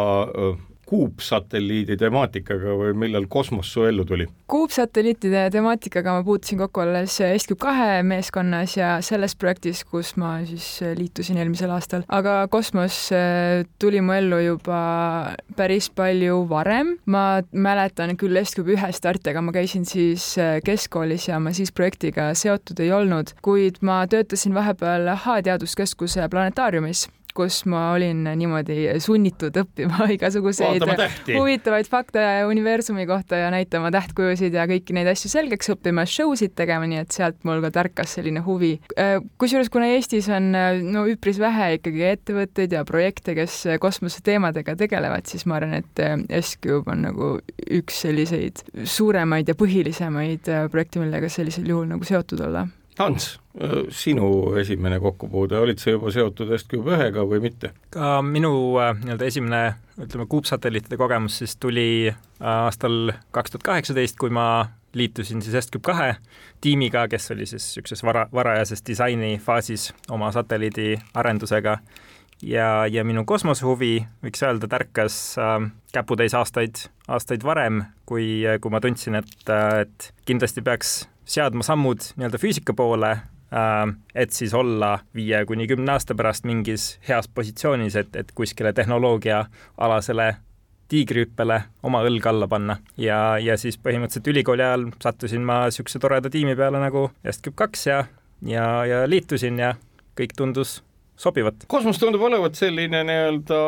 kuupsatelliidi 0.87 1.97
temaatikaga 1.99 2.77
või 2.79 2.95
millal 2.95 3.27
kosmos 3.29 3.73
su 3.73 3.85
ellu 3.89 4.05
tuli? 4.07 4.27
kuupsatelliitide 4.51 5.49
temaatikaga 5.51 6.15
ma 6.15 6.25
puutusin 6.27 6.61
kokku 6.61 6.85
alles 6.85 7.19
Escube 7.27 7.59
kahe 7.65 8.03
meeskonnas 8.07 8.77
ja 8.77 8.91
selles 9.03 9.35
projektis, 9.37 9.83
kus 9.85 10.15
ma 10.21 10.37
siis 10.47 10.69
liitusin 10.99 11.41
eelmisel 11.43 11.73
aastal, 11.75 12.07
aga 12.09 12.37
kosmos 12.53 13.01
äh, 13.15 13.67
tuli 13.83 14.01
mu 14.05 14.15
ellu 14.15 14.39
juba 14.45 14.81
päris 15.59 15.91
palju 15.91 16.45
varem. 16.51 16.97
ma 17.07 17.43
mäletan 17.53 18.15
küll 18.21 18.39
Escube 18.39 18.77
ühe 18.77 18.93
starti, 18.95 19.33
aga 19.33 19.43
ma 19.43 19.57
käisin 19.57 19.85
siis 19.89 20.37
äh, 20.39 20.61
keskkoolis 20.65 21.29
ja 21.29 21.41
ma 21.43 21.53
siis 21.57 21.75
projektiga 21.75 22.31
seotud 22.35 22.81
ei 22.81 22.93
olnud, 22.95 23.35
kuid 23.43 23.83
ma 23.83 24.05
töötasin 24.07 24.55
vahepeal 24.55 25.11
H 25.17 25.41
teaduskeskuse 25.51 26.29
planetaariumis 26.31 27.09
kus 27.37 27.63
ma 27.71 27.91
olin 27.95 28.25
niimoodi 28.39 28.97
sunnitud 29.03 29.57
õppima 29.63 30.09
igasuguseid 30.17 30.85
huvitavaid 31.35 31.89
fakte 31.91 32.23
universumi 32.49 33.07
kohta 33.09 33.41
ja 33.45 33.51
näitama 33.55 33.91
tähtkujusid 33.95 34.57
ja 34.57 34.67
kõiki 34.71 34.97
neid 34.97 35.11
asju 35.13 35.31
selgeks 35.33 35.73
õppima, 35.77 36.07
show 36.09 36.35
sid 36.39 36.57
tegema, 36.59 36.89
nii 36.89 37.03
et 37.05 37.17
sealt 37.17 37.43
mul 37.47 37.63
ka 37.65 37.73
tärkas 37.75 38.17
selline 38.19 38.43
huvi. 38.47 38.77
Äh, 38.99 39.19
kusjuures 39.41 39.71
kuna 39.73 39.91
Eestis 39.95 40.29
on 40.33 40.53
no 40.53 41.05
üpris 41.11 41.41
vähe 41.43 41.77
ikkagi 41.79 42.07
ettevõtteid 42.11 42.75
ja 42.77 42.85
projekte, 42.89 43.37
kes 43.39 43.59
kosmoseteemadega 43.83 44.77
tegelevad, 44.79 45.29
siis 45.31 45.47
ma 45.49 45.61
arvan, 45.61 45.77
et 45.83 46.03
äh, 46.03 46.17
S-Cube 46.41 46.93
on 46.93 47.07
nagu 47.07 47.31
üks 47.67 48.03
selliseid 48.07 48.65
suuremaid 48.85 49.51
ja 49.51 49.57
põhilisemaid 49.59 50.51
äh, 50.53 50.67
projekte, 50.73 51.03
millega 51.03 51.31
sellisel 51.33 51.69
juhul 51.69 51.89
nagu 51.91 52.07
seotud 52.07 52.43
olla 52.49 52.67
Hans, 52.97 53.35
sinu 53.93 54.55
esimene 54.57 54.97
kokkupuude, 55.01 55.59
olid 55.61 55.81
sa 55.81 55.93
juba 55.93 56.09
seotud 56.13 56.49
Est-Cube 56.57 56.95
ühega 56.97 57.27
või 57.29 57.43
mitte? 57.45 57.75
ka 57.93 58.23
minu 58.25 58.51
äh, 58.81 58.95
nii-öelda 58.97 59.29
esimene, 59.29 59.61
ütleme, 60.01 60.25
kuupsatelliitide 60.33 60.97
kogemus 61.01 61.37
siis 61.43 61.59
tuli 61.61 62.09
äh, 62.09 62.17
aastal 62.41 63.13
kaks 63.37 63.53
tuhat 63.53 63.67
kaheksateist, 63.69 64.17
kui 64.21 64.33
ma 64.33 64.69
liitusin 64.97 65.45
siis 65.45 65.59
Est-Cube 65.61 65.85
kahe 65.85 66.15
tiimiga, 66.65 67.05
kes 67.13 67.31
oli 67.37 67.45
siis 67.45 67.67
niisuguses 67.67 68.05
vara, 68.05 68.27
varajases 68.33 68.85
disainifaasis 68.87 69.91
oma 70.17 70.31
satelliidi 70.33 70.95
arendusega 71.15 71.77
ja, 72.49 72.71
ja 72.89 73.05
minu 73.05 73.27
kosmosehuvi, 73.29 73.99
võiks 74.25 74.45
öelda, 74.45 74.71
tärkas 74.73 75.19
äh, 75.41 75.59
käputäis 75.93 76.37
aastaid, 76.37 76.87
aastaid 77.09 77.45
varem, 77.45 77.85
kui, 78.09 78.41
kui 78.61 78.73
ma 78.73 78.81
tundsin, 78.81 79.21
et, 79.21 79.53
et 79.83 80.11
kindlasti 80.25 80.65
peaks 80.65 81.03
seadma 81.27 81.65
sammud 81.67 82.13
nii-öelda 82.17 82.41
füüsika 82.41 82.75
poole, 82.77 83.11
äh, 83.53 83.85
et 84.15 84.33
siis 84.33 84.55
olla 84.55 84.99
viie 85.15 85.45
kuni 85.47 85.67
kümne 85.71 85.97
aasta 85.97 86.15
pärast 86.15 86.47
mingis 86.49 86.97
heas 87.09 87.29
positsioonis, 87.29 87.97
et, 87.97 88.17
et 88.17 88.33
kuskile 88.35 88.73
tehnoloogiaalasele 88.77 90.35
tiigrihüppele 90.89 91.61
oma 91.83 92.03
õlg 92.07 92.29
alla 92.31 92.47
panna 92.49 92.77
ja, 93.01 93.39
ja 93.43 93.57
siis 93.59 93.79
põhimõtteliselt 93.83 94.31
ülikooli 94.31 94.63
ajal 94.63 94.85
sattusin 95.03 95.43
ma 95.47 95.65
niisuguse 95.67 95.99
toreda 96.03 96.31
tiimi 96.31 96.55
peale 96.59 96.79
nagu 96.79 97.09
Est-Cube 97.27 97.59
kaks 97.59 97.87
ja, 97.89 98.05
ja, 98.47 98.67
ja 98.87 99.01
liitusin 99.11 99.59
ja 99.59 99.73
kõik 100.19 100.37
tundus 100.39 100.79
sobivat. 101.19 101.67
kosmos 101.67 101.99
tundub 101.99 102.23
olevat 102.29 102.55
selline 102.55 103.03
nii-öelda 103.09 103.59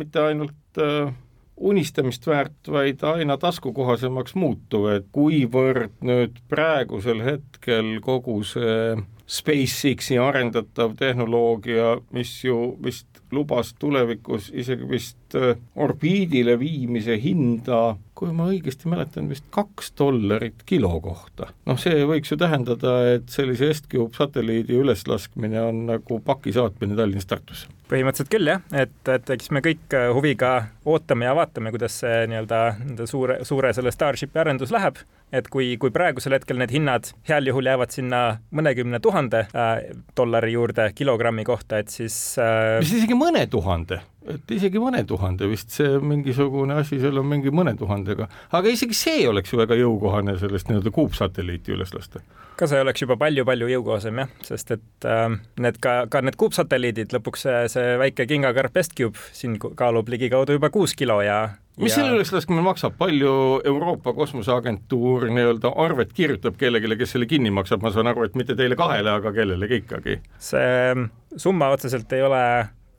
mitte 0.00 0.24
ainult 0.30 0.80
äh 0.80 1.12
unistamist 1.56 2.26
väärt, 2.26 2.68
vaid 2.68 3.02
aina 3.06 3.36
taskukohasemaks 3.38 4.34
muutuv, 4.34 4.88
et 4.96 5.08
kuivõrd 5.14 5.94
nüüd 6.04 6.38
praegusel 6.50 7.22
hetkel 7.24 7.98
kogu 8.04 8.40
see 8.46 8.96
SpaceX-i 9.32 10.18
arendatav 10.20 10.96
tehnoloogia, 10.98 11.96
mis 12.12 12.32
ju 12.44 12.74
vist 12.84 13.22
lubas 13.32 13.72
tulevikus 13.80 14.50
isegi 14.52 14.88
vist 14.88 15.16
äh, 15.38 15.56
orbiidile 15.76 16.58
viimise 16.60 17.16
hinda, 17.20 17.96
kui 18.18 18.32
ma 18.36 18.46
õigesti 18.52 18.90
mäletan, 18.90 19.28
vist 19.32 19.46
kaks 19.54 19.92
dollarit 19.98 20.62
kilo 20.68 20.92
kohta. 21.02 21.50
noh, 21.66 21.78
see 21.80 22.04
võiks 22.08 22.32
ju 22.32 22.38
tähendada, 22.40 22.96
et 23.16 23.32
sellise 23.32 23.70
Est-Cube 23.72 24.14
satelliidi 24.16 24.76
üleslaskmine 24.78 25.62
on 25.62 25.86
nagu 25.88 26.20
paki 26.24 26.54
saatmine 26.54 26.98
Tallinnast 26.98 27.30
Tartusse. 27.32 27.70
Põhimõtteliselt 27.92 28.30
küll 28.32 28.48
jah, 28.48 28.62
et, 28.72 28.94
et 29.10 29.32
eks 29.34 29.50
me 29.52 29.60
kõik 29.64 29.96
äh, 29.96 30.06
huviga 30.14 30.52
ootame 30.88 31.26
ja 31.26 31.34
vaatame, 31.36 31.72
kuidas 31.74 31.98
see 32.04 32.22
nii-öelda 32.30 32.60
nende 32.84 33.08
suure, 33.10 33.40
suure 33.48 33.72
selle 33.76 33.92
Starshipi 33.92 34.40
arendus 34.40 34.72
läheb, 34.72 35.02
et 35.32 35.48
kui, 35.52 35.74
kui 35.80 35.92
praegusel 35.92 36.36
hetkel 36.36 36.60
need 36.60 36.72
hinnad 36.72 37.10
heal 37.28 37.48
juhul 37.48 37.68
jäävad 37.68 37.92
sinna 37.92 38.22
mõnekümne 38.54 39.00
tuhande 39.02 39.44
äh, 39.50 39.74
dollari 40.16 40.54
juurde 40.54 40.90
kilogrammi 40.96 41.44
kohta, 41.48 41.82
et 41.82 41.92
siis 41.92 42.16
äh... 42.40 42.78
mis 42.80 42.94
isegi 43.00 43.18
mõne 43.18 43.44
tuhande, 43.50 44.00
et 44.30 44.54
isegi 44.54 44.80
mõne 44.82 45.02
tuhande 45.08 45.48
vist 45.50 45.74
see 45.74 45.98
mingisugune 46.02 46.76
asi, 46.82 46.98
seal 47.02 47.18
on 47.20 47.28
mingi 47.30 47.52
mõne 47.54 47.74
tuhandega, 47.78 48.28
aga 48.54 48.72
isegi 48.72 48.96
see 48.96 49.26
oleks 49.28 49.52
ju 49.52 49.60
väga 49.60 49.78
jõukohane 49.80 50.36
sellest 50.40 50.70
nii-öelda 50.70 50.92
kuupsatelliiti 50.94 51.74
üles 51.76 51.94
lasta. 51.96 52.22
Ka 52.58 52.68
see 52.70 52.82
oleks 52.84 53.02
juba 53.02 53.16
palju-palju 53.20 53.70
jõukohasem 53.72 54.22
jah, 54.22 54.30
sest 54.46 54.76
et 54.76 55.08
äh, 55.08 55.26
need 55.62 55.80
ka, 55.82 56.02
ka 56.12 56.22
need 56.24 56.38
kuupsatelliidid, 56.40 57.14
lõpuks 57.16 57.46
see, 57.48 57.64
see 57.72 57.96
väike 58.02 58.28
kingakarp 58.30 58.76
Estcube 58.82 59.18
siin 59.34 59.58
kaalub 59.58 60.12
ligikaudu 60.12 60.58
juba 60.58 60.70
kuus 60.74 60.94
kilo 60.98 61.20
ja 61.24 61.40
mis 61.80 61.94
ja... 61.94 62.02
selle 62.02 62.18
üleslaskmine 62.18 62.62
maksab, 62.64 62.94
palju 63.00 63.32
Euroopa 63.64 64.12
Kosmoseagentuur 64.16 65.26
nii-öelda 65.32 65.72
arvet 65.84 66.12
kirjutab 66.16 66.58
kellelegi, 66.60 67.00
kes 67.00 67.16
selle 67.16 67.28
kinni 67.30 67.50
maksab, 67.54 67.82
ma 67.84 67.92
saan 67.94 68.12
aru, 68.12 68.26
et 68.28 68.38
mitte 68.38 68.56
teile 68.58 68.78
kahele, 68.78 69.16
aga 69.16 69.32
kellelegi 69.34 69.82
ikkagi? 69.82 70.20
see 70.42 71.08
summa 71.40 71.72
otseselt 71.72 72.12
ei 72.12 72.24
ole 72.26 72.44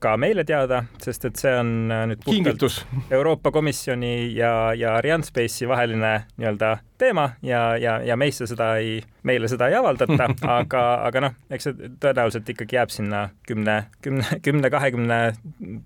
ka 0.04 0.16
meile 0.20 0.44
teada, 0.48 0.84
sest 1.02 1.30
et 1.30 1.40
see 1.40 1.54
on 1.56 1.92
äh, 1.92 2.06
nüüd 2.12 2.24
Kingitus. 2.26 2.82
Euroopa 3.12 3.52
Komisjoni 3.56 4.34
ja, 4.36 4.74
ja 4.78 4.98
Arianespace'i 5.00 5.70
vaheline 5.70 6.14
nii-öelda 6.38 6.76
teema 7.00 7.30
ja, 7.44 7.78
ja, 7.80 7.98
ja 8.06 8.18
meisse 8.20 8.48
seda 8.50 8.74
ei, 8.82 8.98
meile 9.28 9.48
seda 9.52 9.70
ei 9.72 9.78
avaldata, 9.80 10.30
aga, 10.60 10.84
aga 11.08 11.24
noh, 11.28 11.38
eks 11.54 11.70
see 11.70 11.94
tõenäoliselt 12.04 12.52
ikkagi 12.56 12.80
jääb 12.80 12.94
sinna 12.94 13.24
kümne, 13.48 13.78
kümne, 14.04 14.40
kümne, 14.46 14.72
kahekümne 14.74 15.22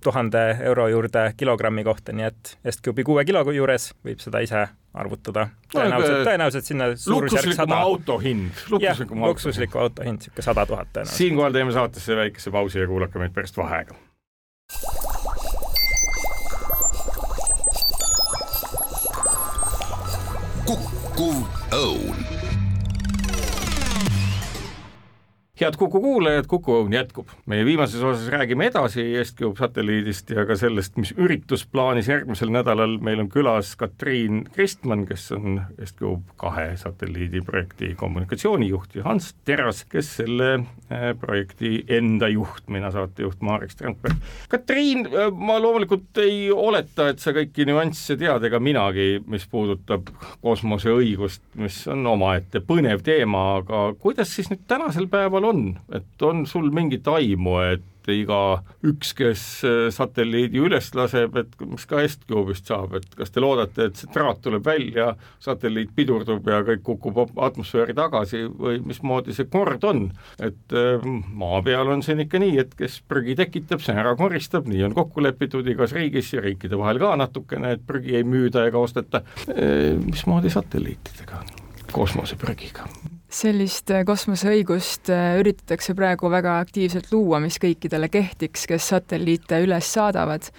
tuhande 0.04 0.44
euro 0.72 0.90
juurde 0.94 1.30
kilogrammi 1.38 1.86
kohta, 1.88 2.16
nii 2.18 2.28
et 2.32 2.58
S-Cube'i 2.74 3.08
kuue 3.08 3.26
kilo 3.28 3.46
juures 3.54 3.92
võib 4.06 4.22
seda 4.24 4.42
ise 4.46 4.68
arvutada. 4.98 5.48
tõenäoliselt, 5.74 6.24
tõenäoliselt 6.26 6.70
sinna 6.70 6.90
suurusjärk 6.98 7.54
sada. 7.58 7.82
auto 7.86 8.18
hind. 8.24 8.66
luksusliku 8.72 9.84
auto 9.84 10.06
hind, 10.06 10.24
niisugune 10.26 10.46
sada 10.50 10.66
tuhat 10.66 10.90
tõenäoliselt. 10.94 11.22
siinkohal 11.22 11.54
teeme 11.54 11.76
saatesse 11.76 12.16
väikese 12.16 12.52
pausi 12.52 12.80
ja 12.80 12.88
kuulake 12.88 13.20
meid 13.22 13.36
pärast 13.36 13.58
vaheaega. 13.58 13.96
Kukkuv 21.70 22.07
head 25.68 25.76
Kuku 25.78 26.00
kuulajad, 26.02 26.46
Kuku 26.48 26.76
Õun 26.80 26.94
jätkub. 26.94 27.28
meie 27.46 27.66
viimases 27.66 28.04
osas 28.04 28.28
räägime 28.32 28.70
edasi 28.70 29.04
Est-Cube 29.20 29.60
satelliidist 29.60 30.30
ja 30.32 30.46
ka 30.48 30.56
sellest, 30.56 30.96
mis 30.98 31.12
üritusplaanis 31.18 32.08
järgmisel 32.08 32.52
nädalal 32.54 32.98
meil 33.04 33.20
on 33.20 33.28
külas 33.30 33.74
Katriin 33.76 34.46
Kristmann, 34.54 35.06
kes 35.10 35.32
on 35.36 35.60
Est-Cube 35.76 36.38
kahe 36.40 36.70
satelliidiprojekti 36.80 37.94
kommunikatsioonijuht 38.00 38.96
ja 38.96 39.04
Hans 39.10 39.34
Teras, 39.46 39.84
kes 39.92 40.14
selle 40.22 40.54
äh, 40.54 41.12
projekti 41.20 41.84
enda 42.00 42.30
juht, 42.32 42.64
mina 42.72 42.92
saatejuht 42.92 43.44
Marek 43.44 43.76
Strandberg. 43.76 44.16
Katriin, 44.50 45.04
äh, 45.12 45.28
ma 45.32 45.60
loomulikult 45.62 46.24
ei 46.24 46.48
oleta, 46.52 47.10
et 47.12 47.20
sa 47.20 47.36
kõiki 47.36 47.68
nüansse 47.68 48.16
tead, 48.20 48.48
ega 48.48 48.62
minagi, 48.64 49.18
mis 49.28 49.48
puudutab 49.52 50.14
kosmoseõigust, 50.46 51.44
mis 51.60 51.84
on 51.92 52.08
omaette 52.16 52.64
põnev 52.64 53.04
teema, 53.04 53.46
aga 53.60 53.84
kuidas 54.00 54.32
siis 54.36 54.48
nüüd 54.54 54.64
tänasel 54.68 55.12
päeval 55.12 55.52
on, 55.52 55.57
et 55.94 56.28
on 56.28 56.46
sul 56.50 56.72
mingit 56.76 57.08
aimu, 57.08 57.60
et 57.74 57.86
iga 58.14 58.62
üks, 58.88 59.12
kes 59.18 59.42
äh, 59.68 59.88
satelliidi 59.94 60.62
üles 60.64 60.90
laseb, 60.96 61.36
et 61.40 61.56
mis 61.66 61.86
ka 61.90 62.02
Est-Cube'ist 62.06 62.70
saab, 62.70 62.96
et 63.00 63.08
kas 63.18 63.34
te 63.34 63.44
loodate, 63.44 63.90
et 63.90 64.00
see 64.00 64.12
traat 64.14 64.40
tuleb 64.44 64.66
välja, 64.66 65.10
satelliit 65.44 65.92
pidurdub 65.98 66.48
ja 66.48 66.62
kõik 66.68 66.84
kukub 66.88 67.36
atmosfääri 67.36 67.96
tagasi 67.98 68.46
või 68.48 68.80
mismoodi 68.86 69.36
see 69.36 69.50
kord 69.52 69.84
on? 69.88 70.08
et 70.44 70.76
äh, 70.78 71.04
maa 71.38 71.62
peal 71.66 71.92
on 71.92 72.04
siin 72.06 72.24
ikka 72.24 72.42
nii, 72.42 72.56
et 72.64 72.74
kes 72.78 73.02
prügi 73.10 73.38
tekitab, 73.40 73.84
see 73.84 73.98
ära 73.98 74.16
koristab, 74.20 74.70
nii 74.70 74.86
on 74.88 74.96
kokku 74.98 75.24
lepitud 75.24 75.68
igas 75.68 75.96
riigis 75.98 76.32
ja 76.36 76.44
riikide 76.46 76.80
vahel 76.80 77.02
ka 77.04 77.16
natukene, 77.20 77.76
et 77.78 77.86
prügi 77.88 78.18
ei 78.20 78.28
müüda 78.28 78.68
ega 78.70 78.82
osteta. 78.82 79.24
Äh, 79.52 79.94
mismoodi 80.00 80.54
satelliitidega 80.54 81.44
on, 81.44 81.54
kosmoseprügiga? 81.92 82.88
Sellist 83.28 83.92
äh, 83.92 84.04
kosmoseõigust 84.08 85.12
äh, 85.12 85.36
üritatakse 85.42 85.96
praegu 85.98 86.32
väga 86.32 86.58
aktiivselt 86.62 87.12
luua, 87.12 87.42
mis 87.44 87.60
kõikidele 87.60 88.10
kehtiks, 88.12 88.66
kes 88.70 88.92
satelliite 88.94 89.60
üles 89.64 89.94
saadavad. 89.94 90.52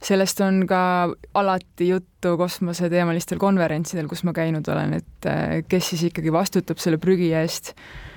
sellest 0.00 0.40
on 0.40 0.62
ka 0.66 1.12
alati 1.34 1.88
juttu 1.90 2.36
kosmoseteemalistel 2.40 3.38
konverentsidel, 3.38 4.06
kus 4.08 4.22
ma 4.24 4.32
käinud 4.32 4.68
olen, 4.68 4.94
et 5.00 5.26
äh, 5.28 5.62
kes 5.68 5.90
siis 5.92 6.04
ikkagi 6.08 6.32
vastutab 6.32 6.78
selle 6.78 6.98
prügi 6.98 7.32
eest. 7.32 7.74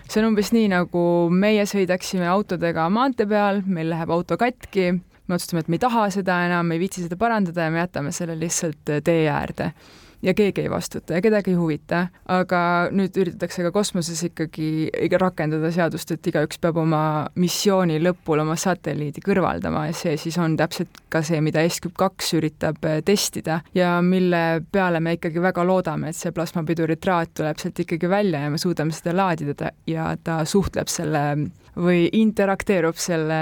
see 0.10 0.20
on 0.22 0.34
umbes 0.34 0.52
nii, 0.52 0.68
nagu 0.76 1.30
meie 1.32 1.64
sõidaksime 1.64 2.28
autodega 2.28 2.90
maantee 2.90 3.28
peal, 3.28 3.64
meil 3.66 3.90
läheb 3.90 4.12
auto 4.12 4.38
katki, 4.38 4.92
me 5.28 5.36
otsustame, 5.36 5.64
et 5.64 5.68
me 5.72 5.80
ei 5.80 5.88
taha 5.88 6.10
seda 6.12 6.44
enam, 6.46 6.72
ei 6.72 6.80
viitsi 6.80 7.06
seda 7.06 7.16
parandada 7.16 7.70
ja 7.70 7.72
me 7.72 7.80
jätame 7.80 8.12
selle 8.12 8.36
lihtsalt 8.36 9.00
tee 9.04 9.30
äärde 9.32 9.72
ja 10.24 10.34
keegi 10.34 10.64
ei 10.64 10.72
vastuta 10.72 11.18
ja 11.18 11.22
kedagi 11.22 11.52
ei 11.54 11.58
huvita, 11.60 12.06
aga 12.32 12.62
nüüd 12.96 13.18
üritatakse 13.20 13.66
ka 13.66 13.72
kosmoses 13.76 14.24
ikkagi 14.30 14.90
rakendada 15.20 15.72
seadust, 15.74 16.14
et 16.16 16.30
igaüks 16.32 16.62
peab 16.64 16.80
oma 16.82 17.04
missiooni 17.40 18.00
lõpul 18.04 18.44
oma 18.44 18.56
satelliidi 18.60 19.24
kõrvaldama 19.26 19.88
ja 19.90 19.98
see 19.98 20.16
siis 20.20 20.38
on 20.42 20.58
täpselt 20.60 21.04
ka 21.14 21.24
see, 21.26 21.42
mida 21.44 21.64
S-Cube 21.68 21.98
kaks 22.00 22.34
üritab 22.40 22.84
äh, 22.88 23.02
testida 23.06 23.62
ja 23.76 23.98
mille 24.06 24.64
peale 24.72 25.02
me 25.04 25.18
ikkagi 25.18 25.44
väga 25.44 25.66
loodame, 25.68 26.14
et 26.14 26.20
see 26.20 26.34
plasmapiduritraat 26.36 27.36
tuleb 27.40 27.60
sealt 27.62 27.84
ikkagi 27.84 28.10
välja 28.10 28.46
ja 28.46 28.54
me 28.54 28.62
suudame 28.62 28.96
seda 28.96 29.16
laadida 29.18 29.74
ja 29.90 30.14
ta 30.24 30.42
suhtleb 30.48 30.92
selle 30.92 31.24
või 31.76 32.08
interakteerub 32.14 32.98
selle 33.02 33.40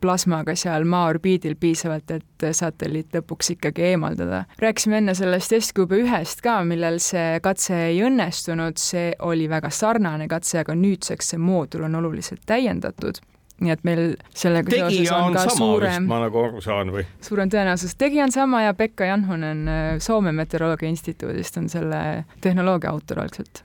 plasmaga 0.00 0.54
seal 0.56 0.86
maa 0.88 1.08
orbiidil 1.10 1.56
piisavalt, 1.60 2.10
et 2.10 2.46
satelliit 2.56 3.14
lõpuks 3.14 3.54
ikkagi 3.56 3.90
eemaldada. 3.92 4.44
rääkisime 4.58 5.00
enne 5.00 5.14
sellest 5.14 5.54
S-Cube 5.58 5.98
ühest 6.04 6.44
ka, 6.44 6.60
millel 6.64 7.00
see 7.02 7.40
katse 7.42 7.76
ei 7.90 8.02
õnnestunud, 8.06 8.78
see 8.80 9.10
oli 9.26 9.48
väga 9.50 9.70
sarnane 9.70 10.28
katse, 10.28 10.62
aga 10.62 10.74
nüüdseks 10.74 11.34
see 11.34 11.42
moodul 11.42 11.88
on 11.88 12.00
oluliselt 12.00 12.46
täiendatud 12.46 13.20
nii 13.60 13.74
et 13.74 13.82
meil 13.84 14.04
sellega 14.34 14.72
tegija 14.72 15.16
on, 15.16 15.30
on 15.30 15.38
ka 15.38 15.46
sama 15.48 15.56
suurem, 15.58 16.06
ma 16.10 16.20
nagu 16.24 16.44
aru 16.44 16.62
saan 16.64 16.92
või? 16.94 17.06
suurem 17.24 17.52
tõenäosus, 17.52 17.96
tegija 18.00 18.26
on 18.28 18.34
sama 18.34 18.62
ja 18.66 18.76
Pekka 18.76 19.08
Janhunen 19.08 19.66
Soome 20.00 20.32
Meteoroloogia 20.36 20.88
Instituudist 20.92 21.58
on 21.60 21.68
selle 21.72 22.04
tehnoloogia 22.40 22.94
autor 22.94 23.24
algselt 23.24 23.64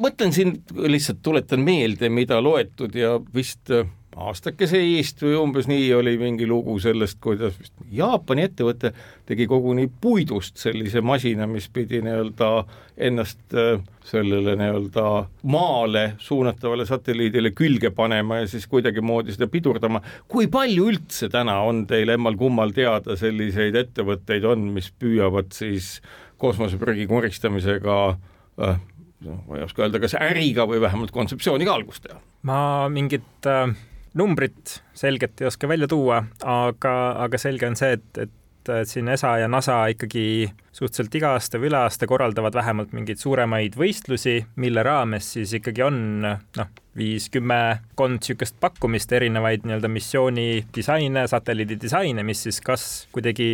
mõtlen 0.00 0.32
siin 0.32 0.54
lihtsalt, 0.88 1.20
tuletan 1.22 1.60
meelde, 1.64 2.08
mida 2.12 2.38
loetud 2.42 2.94
ja 2.96 3.16
vist 3.34 3.70
äh, 3.74 3.88
aastakese 4.16 4.78
eest 4.80 5.20
või 5.20 5.34
umbes 5.36 5.66
nii 5.68 5.90
oli 5.94 6.14
mingi 6.20 6.46
lugu 6.48 6.78
sellest, 6.80 7.18
kuidas 7.20 7.56
vist 7.60 7.74
Jaapani 7.92 8.46
ettevõte 8.46 8.92
tegi 9.28 9.46
koguni 9.50 9.86
puidust 10.00 10.56
sellise 10.60 11.02
masina, 11.04 11.46
mis 11.50 11.68
pidi 11.72 12.00
nii-öelda 12.04 12.50
ennast 13.08 13.56
äh, 13.56 13.82
sellele 14.08 14.56
nii-öelda 14.56 15.06
maale 15.52 16.04
suunatavale 16.22 16.86
satelliidile 16.88 17.52
külge 17.56 17.90
panema 17.96 18.40
ja 18.40 18.48
siis 18.48 18.66
kuidagimoodi 18.72 19.36
seda 19.36 19.50
pidurdama. 19.52 20.00
kui 20.28 20.48
palju 20.48 20.88
üldse 20.92 21.28
täna 21.32 21.58
on 21.68 21.84
teil 21.90 22.14
emmal-kummal 22.16 22.72
teada 22.76 23.18
selliseid 23.20 23.76
ettevõtteid 23.76 24.46
on, 24.48 24.70
mis 24.78 24.88
püüavad 24.96 25.52
siis 25.52 25.98
kosmoseprügi 26.40 27.04
koristamisega 27.10 27.98
äh, 28.64 28.80
ma 29.26 29.58
ei 29.58 29.66
oska 29.66 29.84
öelda, 29.84 30.00
kas 30.00 30.16
äriga 30.16 30.64
või 30.68 30.80
vähemalt 30.80 31.12
kontseptsiooniga 31.12 31.76
algust 31.76 32.06
teha? 32.08 32.16
ma 32.48 32.88
mingit 32.92 33.48
äh, 33.50 33.76
numbrit 34.16 34.80
selget 34.96 35.40
ei 35.40 35.50
oska 35.50 35.68
välja 35.68 35.88
tuua, 35.90 36.22
aga, 36.42 36.96
aga 37.26 37.40
selge 37.40 37.68
on 37.68 37.78
see, 37.78 37.96
et, 37.98 38.10
et 38.26 38.34
et 38.74 38.88
siin 38.88 39.08
ESA 39.08 39.36
ja 39.38 39.48
NASA 39.50 39.76
ikkagi 39.92 40.48
suhteliselt 40.74 41.14
iga 41.18 41.32
aasta 41.36 41.60
või 41.60 41.70
üle 41.70 41.78
aasta 41.84 42.08
korraldavad 42.08 42.56
vähemalt 42.56 42.92
mingeid 42.96 43.20
suuremaid 43.20 43.76
võistlusi, 43.78 44.40
mille 44.62 44.82
raames 44.82 45.28
siis 45.36 45.52
ikkagi 45.58 45.84
on 45.86 45.98
noh, 46.24 46.72
viis-kümmekond 46.96 48.20
niisugust 48.20 48.58
pakkumist, 48.60 49.12
erinevaid 49.12 49.66
nii-öelda 49.66 49.90
missiooni 49.92 50.64
disaine, 50.74 51.26
satelliidi 51.30 51.78
disaine, 51.80 52.24
mis 52.26 52.46
siis 52.46 52.60
kas 52.64 52.86
kuidagi 53.14 53.48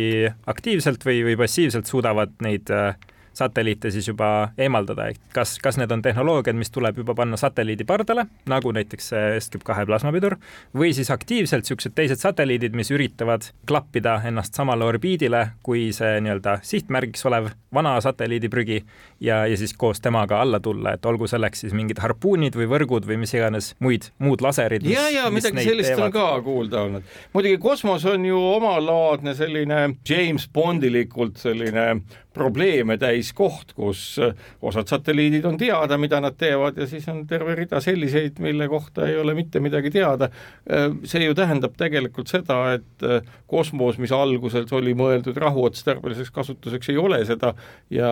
aktiivselt 0.49 1.05
või, 1.05 1.21
või 1.29 1.37
passiivselt 1.43 1.89
suudavad 1.89 2.33
neid 2.43 2.71
äh, 2.73 2.95
satelliite 3.33 3.91
siis 3.91 4.07
juba 4.07 4.49
eemaldada, 4.57 5.09
et 5.11 5.19
kas, 5.33 5.57
kas 5.63 5.77
need 5.81 5.91
on 5.91 6.01
tehnoloogiad, 6.05 6.57
mis 6.57 6.71
tuleb 6.73 7.01
juba 7.03 7.15
panna 7.17 7.37
satelliidi 7.39 7.85
pardale, 7.89 8.27
nagu 8.49 8.73
näiteks 8.75 9.11
Escape 9.37 9.65
kahe 9.65 9.85
plasmapidur, 9.89 10.37
või 10.77 10.93
siis 10.95 11.11
aktiivselt 11.13 11.63
niisugused 11.63 11.95
teised 11.95 12.21
satelliidid, 12.21 12.75
mis 12.75 12.91
üritavad 12.93 13.49
klappida 13.69 14.19
ennast 14.27 14.55
samale 14.57 14.85
orbiidile 14.85 15.43
kui 15.63 15.89
see 15.95 16.19
nii-öelda 16.23 16.59
sihtmärgiks 16.65 17.25
olev 17.29 17.49
vana 17.73 17.95
satelliidiprügi 18.01 18.83
ja, 19.19 19.45
ja 19.47 19.57
siis 19.57 19.73
koos 19.77 20.01
temaga 20.01 20.41
alla 20.41 20.59
tulla, 20.59 20.93
et 20.93 21.05
olgu 21.05 21.27
selleks 21.27 21.63
siis 21.65 21.73
mingid 21.73 22.01
harpuunid 22.03 22.57
või 22.59 22.67
võrgud 22.69 23.07
või 23.09 23.19
mis 23.23 23.33
iganes 23.33 23.73
muid, 23.83 24.09
muud 24.23 24.43
laserid. 24.45 24.85
ja, 24.87 25.07
ja 25.13 25.29
midagi 25.33 25.65
sellist 25.65 25.93
teevad. 25.93 26.09
on 26.09 26.15
ka 26.15 26.27
kuulda 26.45 26.81
olnud. 26.87 27.15
muidugi 27.33 27.57
kosmos 27.63 28.05
on 28.09 28.25
ju 28.25 28.39
omalaadne 28.53 29.35
selline 29.37 29.81
James 30.09 30.47
Bondilikult 30.53 31.41
selline 31.41 31.87
probleeme 32.33 32.97
täis 32.97 33.31
koht, 33.35 33.73
kus 33.77 34.01
äh, 34.21 34.33
osad 34.61 34.89
satelliidid 34.89 35.45
on 35.45 35.57
teada, 35.61 35.97
mida 36.01 36.19
nad 36.23 36.37
teevad 36.39 36.77
ja 36.77 36.87
siis 36.89 37.07
on 37.11 37.23
terve 37.29 37.55
rida 37.57 37.81
selliseid, 37.83 38.39
mille 38.43 38.67
kohta 38.71 39.07
ei 39.07 39.17
ole 39.21 39.35
mitte 39.37 39.61
midagi 39.63 39.91
teada. 39.93 40.29
Äh, 40.69 40.89
see 41.09 41.25
ju 41.27 41.35
tähendab 41.37 41.77
tegelikult 41.79 42.31
seda, 42.31 42.59
et 42.77 43.05
äh, 43.07 43.21
kosmos, 43.49 43.99
mis 44.01 44.13
alguses 44.15 44.71
oli 44.73 44.95
mõeldud 44.97 45.37
rahuotstarbeliseks 45.43 46.33
kasutuseks, 46.33 46.89
ei 46.93 46.99
ole 47.01 47.23
seda 47.29 47.53
ja 47.93 48.09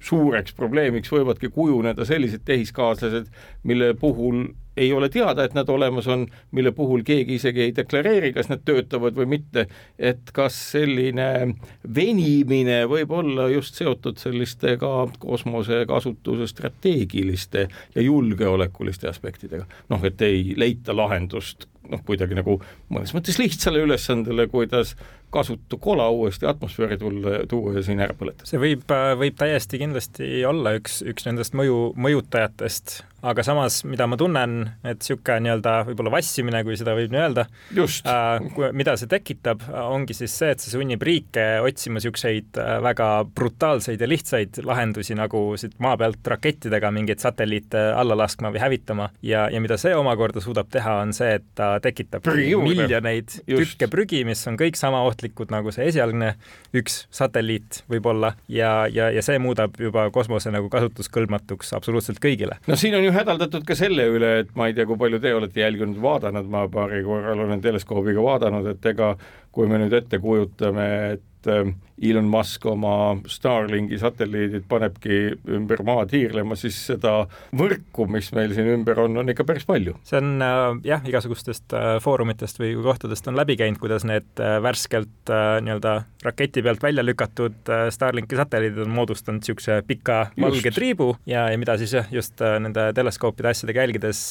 suureks 0.00 0.56
probleemiks 0.56 1.12
võivadki 1.12 1.52
kujuneda 1.52 2.06
sellised 2.08 2.44
tehiskaaslased, 2.48 3.30
mille 3.68 3.92
puhul 4.00 4.48
ei 4.76 4.92
ole 4.92 5.08
teada, 5.08 5.44
et 5.44 5.54
nad 5.54 5.68
olemas 5.68 6.08
on, 6.08 6.26
mille 6.50 6.72
puhul 6.72 7.02
keegi 7.06 7.34
isegi 7.34 7.62
ei 7.66 7.74
deklareeri, 7.76 8.32
kas 8.32 8.50
nad 8.50 8.62
töötavad 8.64 9.16
või 9.16 9.26
mitte, 9.36 9.66
et 9.98 10.30
kas 10.36 10.56
selline 10.72 11.56
venimine 11.94 12.84
võib 12.90 13.12
olla 13.16 13.48
just 13.50 13.80
seotud 13.80 14.20
selliste 14.20 14.76
ka 14.80 15.08
kosmosekasutuse 15.18 16.46
strateegiliste 16.50 17.66
ja 17.94 18.02
julgeolekuliste 18.02 19.08
aspektidega. 19.08 19.66
noh, 19.88 20.04
et 20.04 20.22
ei 20.22 20.54
leita 20.56 20.96
lahendust 20.96 21.66
noh, 21.88 22.02
kuidagi 22.06 22.36
nagu 22.38 22.58
mõnes 22.92 23.14
mõttes 23.16 23.40
lihtsale 23.40 23.82
ülesandele, 23.86 24.48
kuidas 24.52 24.96
kasutu 25.30 25.78
kola 25.78 26.08
uuesti 26.10 26.46
atmosfääri 26.46 26.98
tulla, 26.98 27.30
tuua 27.48 27.76
ja 27.78 27.82
siin 27.86 28.00
ära 28.02 28.14
põletada. 28.18 28.48
see 28.50 28.58
võib, 28.58 28.82
võib 29.18 29.36
täiesti 29.38 29.78
kindlasti 29.78 30.30
olla 30.46 30.74
üks, 30.78 31.00
üks 31.06 31.26
nendest 31.28 31.54
mõju, 31.58 31.92
mõjutajatest, 31.94 32.96
aga 33.22 33.44
samas, 33.46 33.80
mida 33.86 34.08
ma 34.10 34.18
tunnen, 34.18 34.56
et 34.82 34.98
niisugune 35.04 35.44
nii-öelda 35.44 35.74
võib-olla 35.86 36.12
vassimine, 36.16 36.62
kui 36.66 36.78
seda 36.80 36.96
võib 36.98 37.12
nii 37.14 37.20
öelda, 37.22 37.44
äh, 37.78 38.72
mida 38.76 38.96
see 38.98 39.10
tekitab, 39.10 39.62
ongi 39.84 40.16
siis 40.18 40.34
see, 40.34 40.50
et 40.54 40.64
see 40.64 40.74
sunnib 40.74 41.02
riike 41.06 41.46
otsima 41.62 42.00
niisuguseid 42.00 42.58
äh, 42.58 42.72
väga 42.82 43.10
brutaalseid 43.36 44.02
ja 44.02 44.10
lihtsaid 44.10 44.62
lahendusi, 44.66 45.14
nagu 45.18 45.44
siit 45.60 45.78
maa 45.78 45.94
pealt 46.00 46.26
rakettidega 46.34 46.90
mingeid 46.94 47.22
satelliite 47.22 47.90
alla 47.94 48.18
laskma 48.18 48.50
või 48.50 48.64
hävitama 48.64 49.10
ja, 49.22 49.46
ja 49.52 49.62
mida 49.62 49.78
see 49.78 49.94
omakorda 49.94 50.42
suudab 50.42 50.72
teha, 50.72 50.98
on 51.04 51.14
see, 51.14 51.36
et 51.38 51.46
ta 51.54 51.69
tekitab 51.82 52.24
Prügi 52.26 52.56
miljoneid 52.60 53.36
Just. 53.46 53.76
tükke 53.76 53.90
prügi, 53.92 54.22
mis 54.28 54.42
on 54.50 54.58
kõik 54.60 54.78
sama 54.80 55.02
ohtlikud 55.08 55.52
nagu 55.54 55.72
see 55.74 55.86
esialgne 55.90 56.34
üks 56.76 57.04
satelliit 57.14 57.82
võib-olla 57.90 58.34
ja, 58.50 58.86
ja, 58.92 59.10
ja 59.14 59.24
see 59.24 59.38
muudab 59.42 59.78
juba 59.80 60.08
kosmose 60.14 60.52
nagu 60.54 60.70
kasutuskõlbmatuks 60.72 61.74
absoluutselt 61.78 62.20
kõigile. 62.22 62.58
no 62.66 62.78
siin 62.80 62.96
on 62.98 63.06
ju 63.06 63.14
hädaldatud 63.14 63.66
ka 63.68 63.78
selle 63.78 64.08
üle, 64.10 64.32
et 64.44 64.54
ma 64.58 64.70
ei 64.70 64.76
tea, 64.76 64.88
kui 64.88 64.98
palju 65.00 65.22
te 65.22 65.34
olete 65.36 65.64
jälginud, 65.64 66.00
vaadanud, 66.02 66.50
ma 66.50 66.66
paari 66.72 67.02
korral 67.06 67.46
olen 67.46 67.62
teleskoobiga 67.64 68.22
vaadanud, 68.24 68.72
et 68.74 68.92
ega 68.92 69.14
kui 69.54 69.70
me 69.70 69.80
nüüd 69.82 69.94
ette 69.96 70.20
kujutame, 70.22 70.86
et 71.14 71.26
Elon 72.00 72.28
Musk 72.32 72.64
oma 72.70 72.94
Starlinki 73.28 73.98
satelliidid 74.00 74.64
panebki 74.68 75.18
ümber 75.52 75.82
maa 75.84 76.06
tiirlema, 76.08 76.56
siis 76.56 76.78
seda 76.88 77.26
võrku, 77.56 78.06
mis 78.10 78.30
meil 78.36 78.54
siin 78.56 78.70
ümber 78.72 79.02
on, 79.04 79.18
on 79.20 79.32
ikka 79.32 79.44
päris 79.48 79.66
palju. 79.68 79.96
see 80.08 80.20
on 80.20 80.44
äh, 80.44 80.62
jah, 80.88 81.04
igasugustest 81.08 81.76
äh, 81.76 81.90
foorumitest 82.02 82.60
või 82.62 82.72
kohtadest 82.80 83.28
on 83.28 83.36
läbi 83.38 83.58
käinud, 83.60 83.80
kuidas 83.82 84.06
need 84.08 84.40
äh, 84.40 84.56
värskelt 84.64 85.30
nii-öelda 85.30 85.94
raketi 86.24 86.62
pealt 86.64 86.82
välja 86.82 87.04
lükatud 87.04 87.68
Starlinki 87.92 88.38
satelliidid 88.38 88.84
on 88.84 88.94
moodustanud 88.94 89.40
niisuguse 89.40 89.80
pika 89.88 90.22
valge 90.40 90.72
triibu 90.74 91.12
ja, 91.28 91.46
ja 91.52 91.58
mida 91.60 91.76
siis 91.80 91.94
jah, 91.96 92.08
just 92.12 92.40
nende 92.40 92.90
teleskoopide 92.96 93.52
asjadega 93.52 93.84
jälgides 93.86 94.22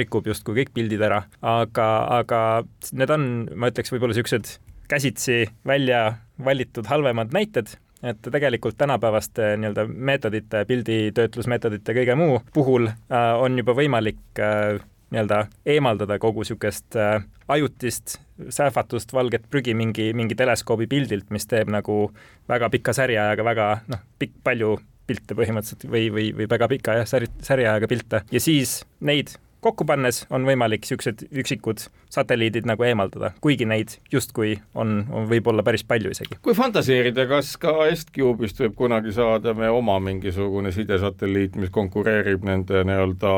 rikub 0.00 0.28
justkui 0.28 0.62
kõik 0.62 0.72
pildid 0.76 1.04
ära. 1.04 1.22
aga, 1.40 1.88
aga 2.20 2.40
need 2.92 3.12
on, 3.12 3.28
ma 3.56 3.72
ütleks, 3.72 3.92
võib-olla 3.92 4.16
niisugused 4.16 4.56
käsitsi 4.88 5.44
välja 5.68 6.16
valitud 6.44 6.86
halvemad 6.86 7.32
näited, 7.34 7.72
et 8.02 8.20
tegelikult 8.22 8.78
tänapäevaste 8.78 9.56
nii-öelda 9.56 9.86
meetodite, 9.88 10.64
pilditöötlusmeetodite, 10.68 11.94
kõige 11.96 12.14
muu 12.18 12.38
puhul 12.54 12.86
äh, 12.90 13.32
on 13.42 13.58
juba 13.58 13.74
võimalik 13.74 14.42
äh, 14.42 14.78
nii-öelda 15.10 15.46
eemaldada 15.66 16.18
kogu 16.22 16.44
niisugust 16.44 16.96
äh, 16.96 17.24
ajutist 17.48 18.18
sähvatust, 18.48 19.12
valget 19.12 19.48
prügi 19.50 19.74
mingi, 19.74 20.12
mingi 20.14 20.36
teleskoobi 20.38 20.86
pildilt, 20.86 21.30
mis 21.34 21.48
teeb 21.50 21.72
nagu 21.72 22.12
väga 22.48 22.70
pika 22.70 22.94
säriajaga 22.94 23.44
väga 23.44 23.68
noh, 23.88 24.04
pikk, 24.18 24.38
palju 24.44 24.76
pilte 25.08 25.34
põhimõtteliselt 25.34 25.88
või, 25.88 26.08
või, 26.12 26.30
või 26.36 26.48
väga 26.50 26.68
pika 26.68 26.98
jah, 27.00 27.08
säri, 27.08 27.30
säriajaga 27.42 27.88
pilte. 27.88 28.22
Ja 28.30 28.40
siis 28.42 28.82
neid 29.00 29.32
kokku 29.60 29.84
pannes 29.88 30.24
on 30.30 30.46
võimalik 30.48 30.84
niisugused 30.84 31.26
üksikud 31.30 31.84
satelliidid 32.12 32.66
nagu 32.68 32.86
eemaldada, 32.86 33.32
kuigi 33.44 33.66
neid 33.68 33.98
justkui 34.12 34.56
on, 34.74 35.02
on 35.10 35.28
võib-olla 35.30 35.64
päris 35.66 35.84
palju 35.88 36.12
isegi. 36.14 36.38
kui 36.42 36.56
fantaseerida, 36.56 37.26
kas 37.30 37.56
ka 37.60 37.74
Est-Cube'ist 37.90 38.62
võib 38.64 38.76
kunagi 38.78 39.12
saada 39.16 39.54
me 39.54 39.70
oma 39.70 39.98
mingisugune 40.02 40.72
sidesatelliit, 40.74 41.58
mis 41.58 41.74
konkureerib 41.74 42.46
nende 42.48 42.84
nii-öelda 42.88 43.34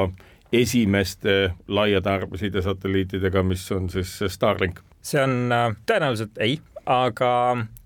esimeste 0.53 1.55
laia 1.68 2.01
tarbe 2.03 2.39
sidesatelliitidega, 2.39 3.43
mis 3.47 3.66
on 3.73 3.91
siis 3.91 4.18
Starlink? 4.29 4.81
see 5.01 5.23
on 5.23 5.53
äh, 5.53 5.71
tõenäoliselt 5.89 6.37
ei, 6.45 6.59
aga 6.89 7.33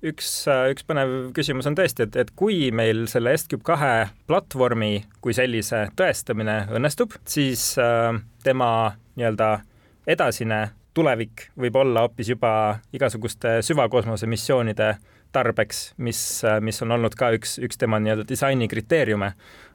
üks, 0.05 0.29
üks 0.71 0.87
põnev 0.87 1.15
küsimus 1.37 1.67
on 1.71 1.77
tõesti, 1.79 2.07
et, 2.07 2.17
et 2.17 2.31
kui 2.37 2.71
meil 2.75 3.07
selle 3.11 3.35
S-Cube 3.37 3.65
kahe 3.67 4.09
platvormi 4.29 5.05
kui 5.25 5.35
sellise 5.37 5.89
tõestamine 5.99 6.65
õnnestub, 6.75 7.17
siis 7.29 7.73
äh, 7.81 8.13
tema 8.45 8.71
nii-öelda 9.17 9.51
edasine 10.07 10.69
tulevik 10.95 11.49
võib 11.59 11.77
olla 11.81 12.05
hoopis 12.05 12.31
juba 12.31 12.81
igasuguste 12.95 13.59
süvakosmose 13.67 14.29
missioonide 14.31 14.95
tarbeks, 15.35 15.95
mis, 15.99 16.19
mis 16.63 16.83
on 16.85 16.95
olnud 16.95 17.17
ka 17.19 17.33
üks, 17.35 17.59
üks 17.59 17.81
tema 17.81 17.99
nii-öelda 17.99 18.27
disaini 18.29 18.69
kriteeriume, 18.71 19.33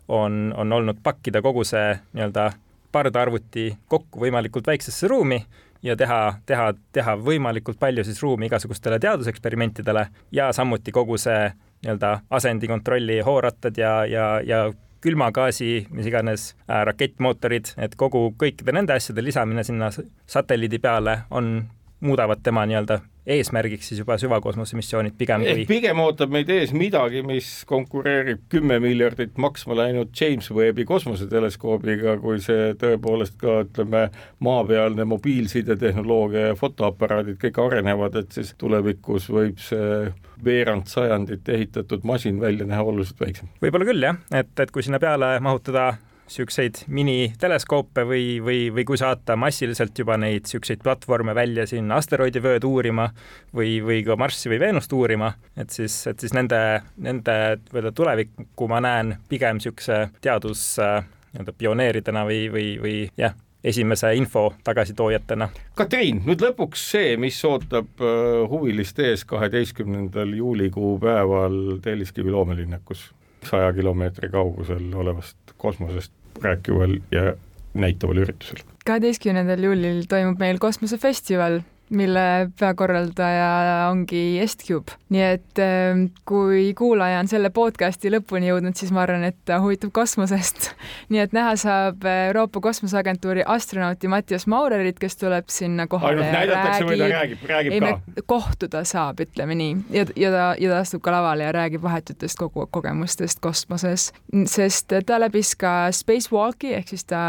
on, 0.08 0.54
on 0.56 0.78
olnud 0.80 1.02
pakkida 1.04 1.44
kogu 1.44 1.66
see 1.68 1.92
nii-öelda 2.14 2.52
pardarvuti 2.92 3.74
kokku 3.92 4.24
võimalikult 4.24 4.70
väiksesse 4.72 5.10
ruumi 5.12 5.44
ja 5.84 5.96
teha, 5.96 6.20
teha, 6.46 6.74
teha 6.92 7.16
võimalikult 7.16 7.80
palju 7.80 8.04
siis 8.04 8.22
ruumi 8.24 8.50
igasugustele 8.50 9.00
teaduseksperimentidele 9.00 10.06
ja 10.36 10.52
samuti 10.56 10.92
kogu 10.92 11.18
see 11.18 11.50
nii-öelda 11.84 12.20
asendikontrolli 12.36 13.22
hoorattad 13.26 13.78
ja, 13.80 13.94
ja, 14.06 14.28
ja 14.46 14.66
külmagaasi, 15.02 15.88
mis 15.96 16.08
iganes 16.10 16.50
äh, 16.68 16.84
rakettmootorid, 16.90 17.74
et 17.80 17.96
kogu 18.00 18.30
kõikide 18.40 18.76
nende 18.76 18.98
asjade 18.98 19.24
lisamine 19.24 19.64
sinna 19.64 19.92
satelliidi 20.28 20.80
peale 20.84 21.22
on 21.32 21.62
muudavad 22.00 22.44
tema 22.44 22.66
nii-öelda 22.70 23.00
eesmärgiks 23.30 23.90
siis 23.92 24.00
juba 24.00 24.18
süvakosmose 24.18 24.78
missioonid 24.80 25.14
pigem 25.18 25.44
kui 25.46 25.66
pigem 25.70 26.00
ootab 26.02 26.32
meid 26.34 26.50
ees 26.54 26.72
midagi, 26.74 27.22
mis 27.26 27.50
konkureerib 27.70 28.46
kümme 28.50 28.80
miljardit 28.84 29.38
maksma 29.38 29.78
läinud 29.78 30.14
James 30.22 30.50
Webbi 30.56 30.86
kosmoseteleskoobiga, 30.90 32.18
kui 32.24 32.40
see 32.44 32.74
tõepoolest 32.80 33.38
ka 33.42 33.60
ütleme, 33.68 34.08
maapealne 34.46 35.06
mobiilsidetehnoloogia 35.12 36.50
ja 36.50 36.58
fotoaparaadid 36.60 37.40
kõik 37.44 37.62
arenevad, 37.66 38.18
et 38.24 38.34
siis 38.40 38.56
tulevikus 38.58 39.30
võib 39.34 39.62
see 39.64 40.10
veerand 40.44 40.88
sajandit 40.90 41.50
ehitatud 41.50 42.06
masin 42.08 42.40
välja 42.42 42.66
näha 42.66 42.84
oluliselt 42.84 43.20
väiksem. 43.22 43.52
võib-olla 43.62 43.90
küll 43.92 44.10
jah, 44.10 44.22
et, 44.32 44.54
et 44.60 44.72
kui 44.72 44.86
sinna 44.86 45.02
peale 45.04 45.36
mahutada 45.44 45.92
niisuguseid 46.30 46.84
miniteleskoope 46.88 48.06
või, 48.08 48.26
või, 48.44 48.60
või 48.74 48.86
kui 48.86 48.98
saata 49.02 49.36
massiliselt 49.40 49.98
juba 49.98 50.18
neid 50.22 50.46
niisuguseid 50.46 50.84
platvorme 50.86 51.36
välja 51.36 51.66
siin 51.70 51.92
asteroidivööd 51.92 52.64
uurima 52.70 53.10
või, 53.56 53.80
või 53.86 54.04
ka 54.06 54.16
Marssi 54.20 54.52
või 54.52 54.62
Veenust 54.62 54.94
uurima, 54.94 55.34
et 55.58 55.74
siis, 55.74 55.96
et 56.08 56.20
siis 56.22 56.34
nende, 56.38 56.62
nende 56.98 57.36
nii-öelda 57.58 57.92
tulevikku 57.98 58.70
ma 58.70 58.82
näen 58.86 59.18
pigem 59.30 59.60
niisuguse 59.60 60.08
teadus 60.22 60.64
nii-öelda 60.80 61.54
pioneeridena 61.58 62.26
või, 62.30 62.46
või, 62.54 62.68
või 62.82 62.98
jah, 63.18 63.36
esimese 63.64 64.14
info 64.16 64.54
tagasitoojatena. 64.64 65.50
Katriin, 65.76 66.22
nüüd 66.28 66.42
lõpuks 66.44 66.86
see, 66.94 67.16
mis 67.20 67.38
ootab 67.46 68.02
äh, 68.02 68.44
huviliste 68.50 69.10
ees 69.12 69.26
kaheteistkümnendal 69.28 70.34
juulikuu 70.38 70.98
päeval 71.02 71.80
Telliskivi 71.84 72.32
loomelinnakus 72.32 73.10
saja 73.50 73.74
kilomeetri 73.74 74.30
kaugusel 74.30 74.94
olevast 74.94 75.38
kosmosest 75.58 76.12
rääkival 76.44 76.98
ja 77.12 77.34
näitaval 77.74 78.24
üritusel. 78.26 78.64
kaheteistkümnendal 78.86 79.64
juulil 79.64 80.06
toimub 80.10 80.40
meil 80.40 80.58
kosmosefestival 80.60 81.62
mille 81.90 82.50
peakorraldaja 82.60 83.50
ongi 83.90 84.40
Est-Cube. 84.44 84.92
nii 85.10 85.24
et 85.26 85.60
ähm, 85.64 86.04
kui 86.26 86.74
kuulaja 86.78 87.20
on 87.20 87.28
selle 87.28 87.50
podcasti 87.50 88.12
lõpuni 88.14 88.52
jõudnud, 88.52 88.78
siis 88.78 88.92
ma 88.94 89.02
arvan, 89.06 89.24
et 89.26 89.38
ta 89.46 89.58
huvitub 89.64 89.92
kosmosest. 89.94 90.70
nii 91.12 91.24
et 91.24 91.34
näha 91.34 91.56
saab 91.60 92.06
Euroopa 92.06 92.62
Kosmoseagentuuri 92.62 93.44
astronauti 93.46 94.08
Mattias 94.12 94.46
Maurerit, 94.48 95.00
kes 95.02 95.18
tuleb 95.18 95.50
sinna 95.50 95.88
kohale 95.90 96.20
ainult 96.20 96.36
näidatakse 96.38 96.86
või 96.86 97.00
ta 97.02 97.10
räägib, 97.14 97.46
räägib 97.50 97.78
ei, 97.78 97.82
ka? 97.82 98.26
kohtuda 98.30 98.84
saab, 98.88 99.24
ütleme 99.26 99.58
nii, 99.58 99.78
ja, 99.96 100.06
ja 100.16 100.32
ta, 100.34 100.46
ja 100.62 100.74
ta 100.74 100.82
astub 100.84 101.04
ka 101.06 101.14
lavale 101.14 101.48
ja 101.48 101.54
räägib 101.56 101.84
vahetutest 101.86 102.38
kogu 102.40 102.68
kogemustest 102.72 103.42
kosmoses, 103.42 104.10
sest 104.46 104.94
ta 105.06 105.20
läbis 105.22 105.56
ka 105.60 105.74
spacewalki 105.96 106.76
ehk 106.78 106.94
siis 106.94 107.08
ta 107.10 107.22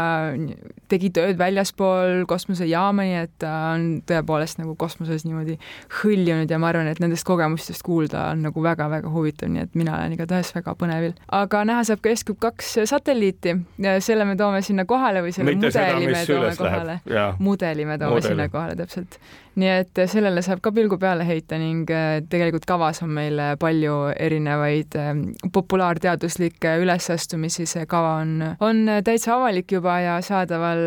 tegi 0.91 1.11
tööd 1.15 1.39
väljaspool 1.39 2.25
kosmosejaama, 2.29 3.07
nii 3.07 3.19
et 3.25 3.35
ta 3.41 3.53
on 3.73 3.89
tõepoolest 4.07 4.50
ennast 4.51 4.61
nagu 4.61 4.75
kosmoses 4.75 5.25
niimoodi 5.25 5.57
hõljunud 6.01 6.51
ja 6.51 6.59
ma 6.59 6.71
arvan, 6.71 6.89
et 6.91 6.99
nendest 6.99 7.25
kogemustest 7.27 7.83
kuulda 7.85 8.29
on 8.31 8.43
nagu 8.47 8.63
väga-väga 8.63 9.11
huvitav, 9.11 9.51
nii 9.51 9.65
et 9.65 9.75
mina 9.75 9.95
olen 9.97 10.15
igatahes 10.17 10.53
väga 10.55 10.75
põnevil. 10.75 11.13
aga 11.27 11.63
näha 11.65 11.83
saab 11.87 12.01
ka 12.01 12.11
Escube 12.11 12.39
kaks 12.41 12.77
satelliiti 12.89 13.55
ja 13.81 13.99
selle 14.01 14.25
me 14.25 14.35
toome 14.35 14.61
sinna 14.61 14.85
kohale 14.85 15.23
või 15.23 15.31
selle 15.35 15.55
Mitte 15.55 15.71
mudeli 15.71 16.15
seda, 16.15 16.17
me 16.17 16.25
toome 16.25 16.55
kohale. 16.57 16.99
mudeli 17.39 17.85
me 17.85 17.97
toome 17.97 18.17
mudeli. 18.17 18.33
sinna 18.33 18.49
kohale 18.49 18.75
täpselt 18.75 19.19
nii 19.59 19.71
et 19.81 19.99
sellele 20.07 20.39
saab 20.45 20.61
ka 20.63 20.71
pilgu 20.71 20.95
peale 20.99 21.25
heita 21.27 21.57
ning 21.59 21.89
äh, 21.91 22.21
tegelikult 22.31 22.63
kavas 22.69 23.01
on 23.03 23.11
meil 23.17 23.39
palju 23.59 23.97
erinevaid 24.15 24.95
äh, 24.95 25.11
populaarteaduslikke 25.51 26.77
ülesastumisi, 26.83 27.67
see 27.67 27.85
kava 27.91 28.17
on, 28.21 28.37
on 28.63 28.85
täitsa 29.03 29.35
avalik 29.35 29.71
juba 29.75 29.99
ja 30.05 30.17
saadaval 30.23 30.79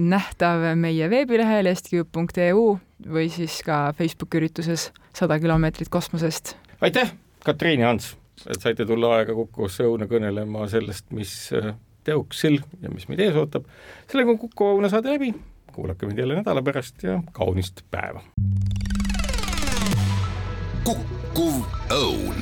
nähtav 0.00 0.70
meie 0.80 1.10
veebilehel 1.12 1.68
estcube.eu 1.74 2.66
või 3.04 3.28
siis 3.32 3.58
ka 3.66 3.92
Facebooki 3.96 4.40
ürituses 4.40 4.90
Sada 5.16 5.38
kilomeetrit 5.40 5.88
kosmosest. 5.88 6.56
aitäh, 6.80 7.12
Katriin 7.44 7.80
ja 7.80 7.90
Ants, 7.90 8.16
et 8.46 8.60
saite 8.60 8.86
tulla 8.86 9.16
aega 9.16 9.34
Kukusse 9.34 9.84
õuna 9.88 10.08
kõnelema 10.10 10.68
sellest, 10.68 11.10
mis 11.16 11.52
äh, 11.56 11.74
teoksil 12.04 12.60
ja 12.82 12.92
mis 12.92 13.08
meid 13.08 13.20
ees 13.20 13.36
ootab. 13.36 13.68
sellega 14.10 14.30
on 14.30 14.38
Kuku 14.38 14.72
Õuna 14.76 14.92
saade 14.92 15.14
läbi 15.14 15.34
kuulake 15.76 16.06
meid 16.06 16.18
jälle 16.18 16.34
nädala 16.34 16.62
pärast 16.62 17.02
ja 17.02 17.22
kaunist 17.32 17.82
päeva. 17.90 18.22
kukkuv 20.84 21.54
õun 21.90 22.36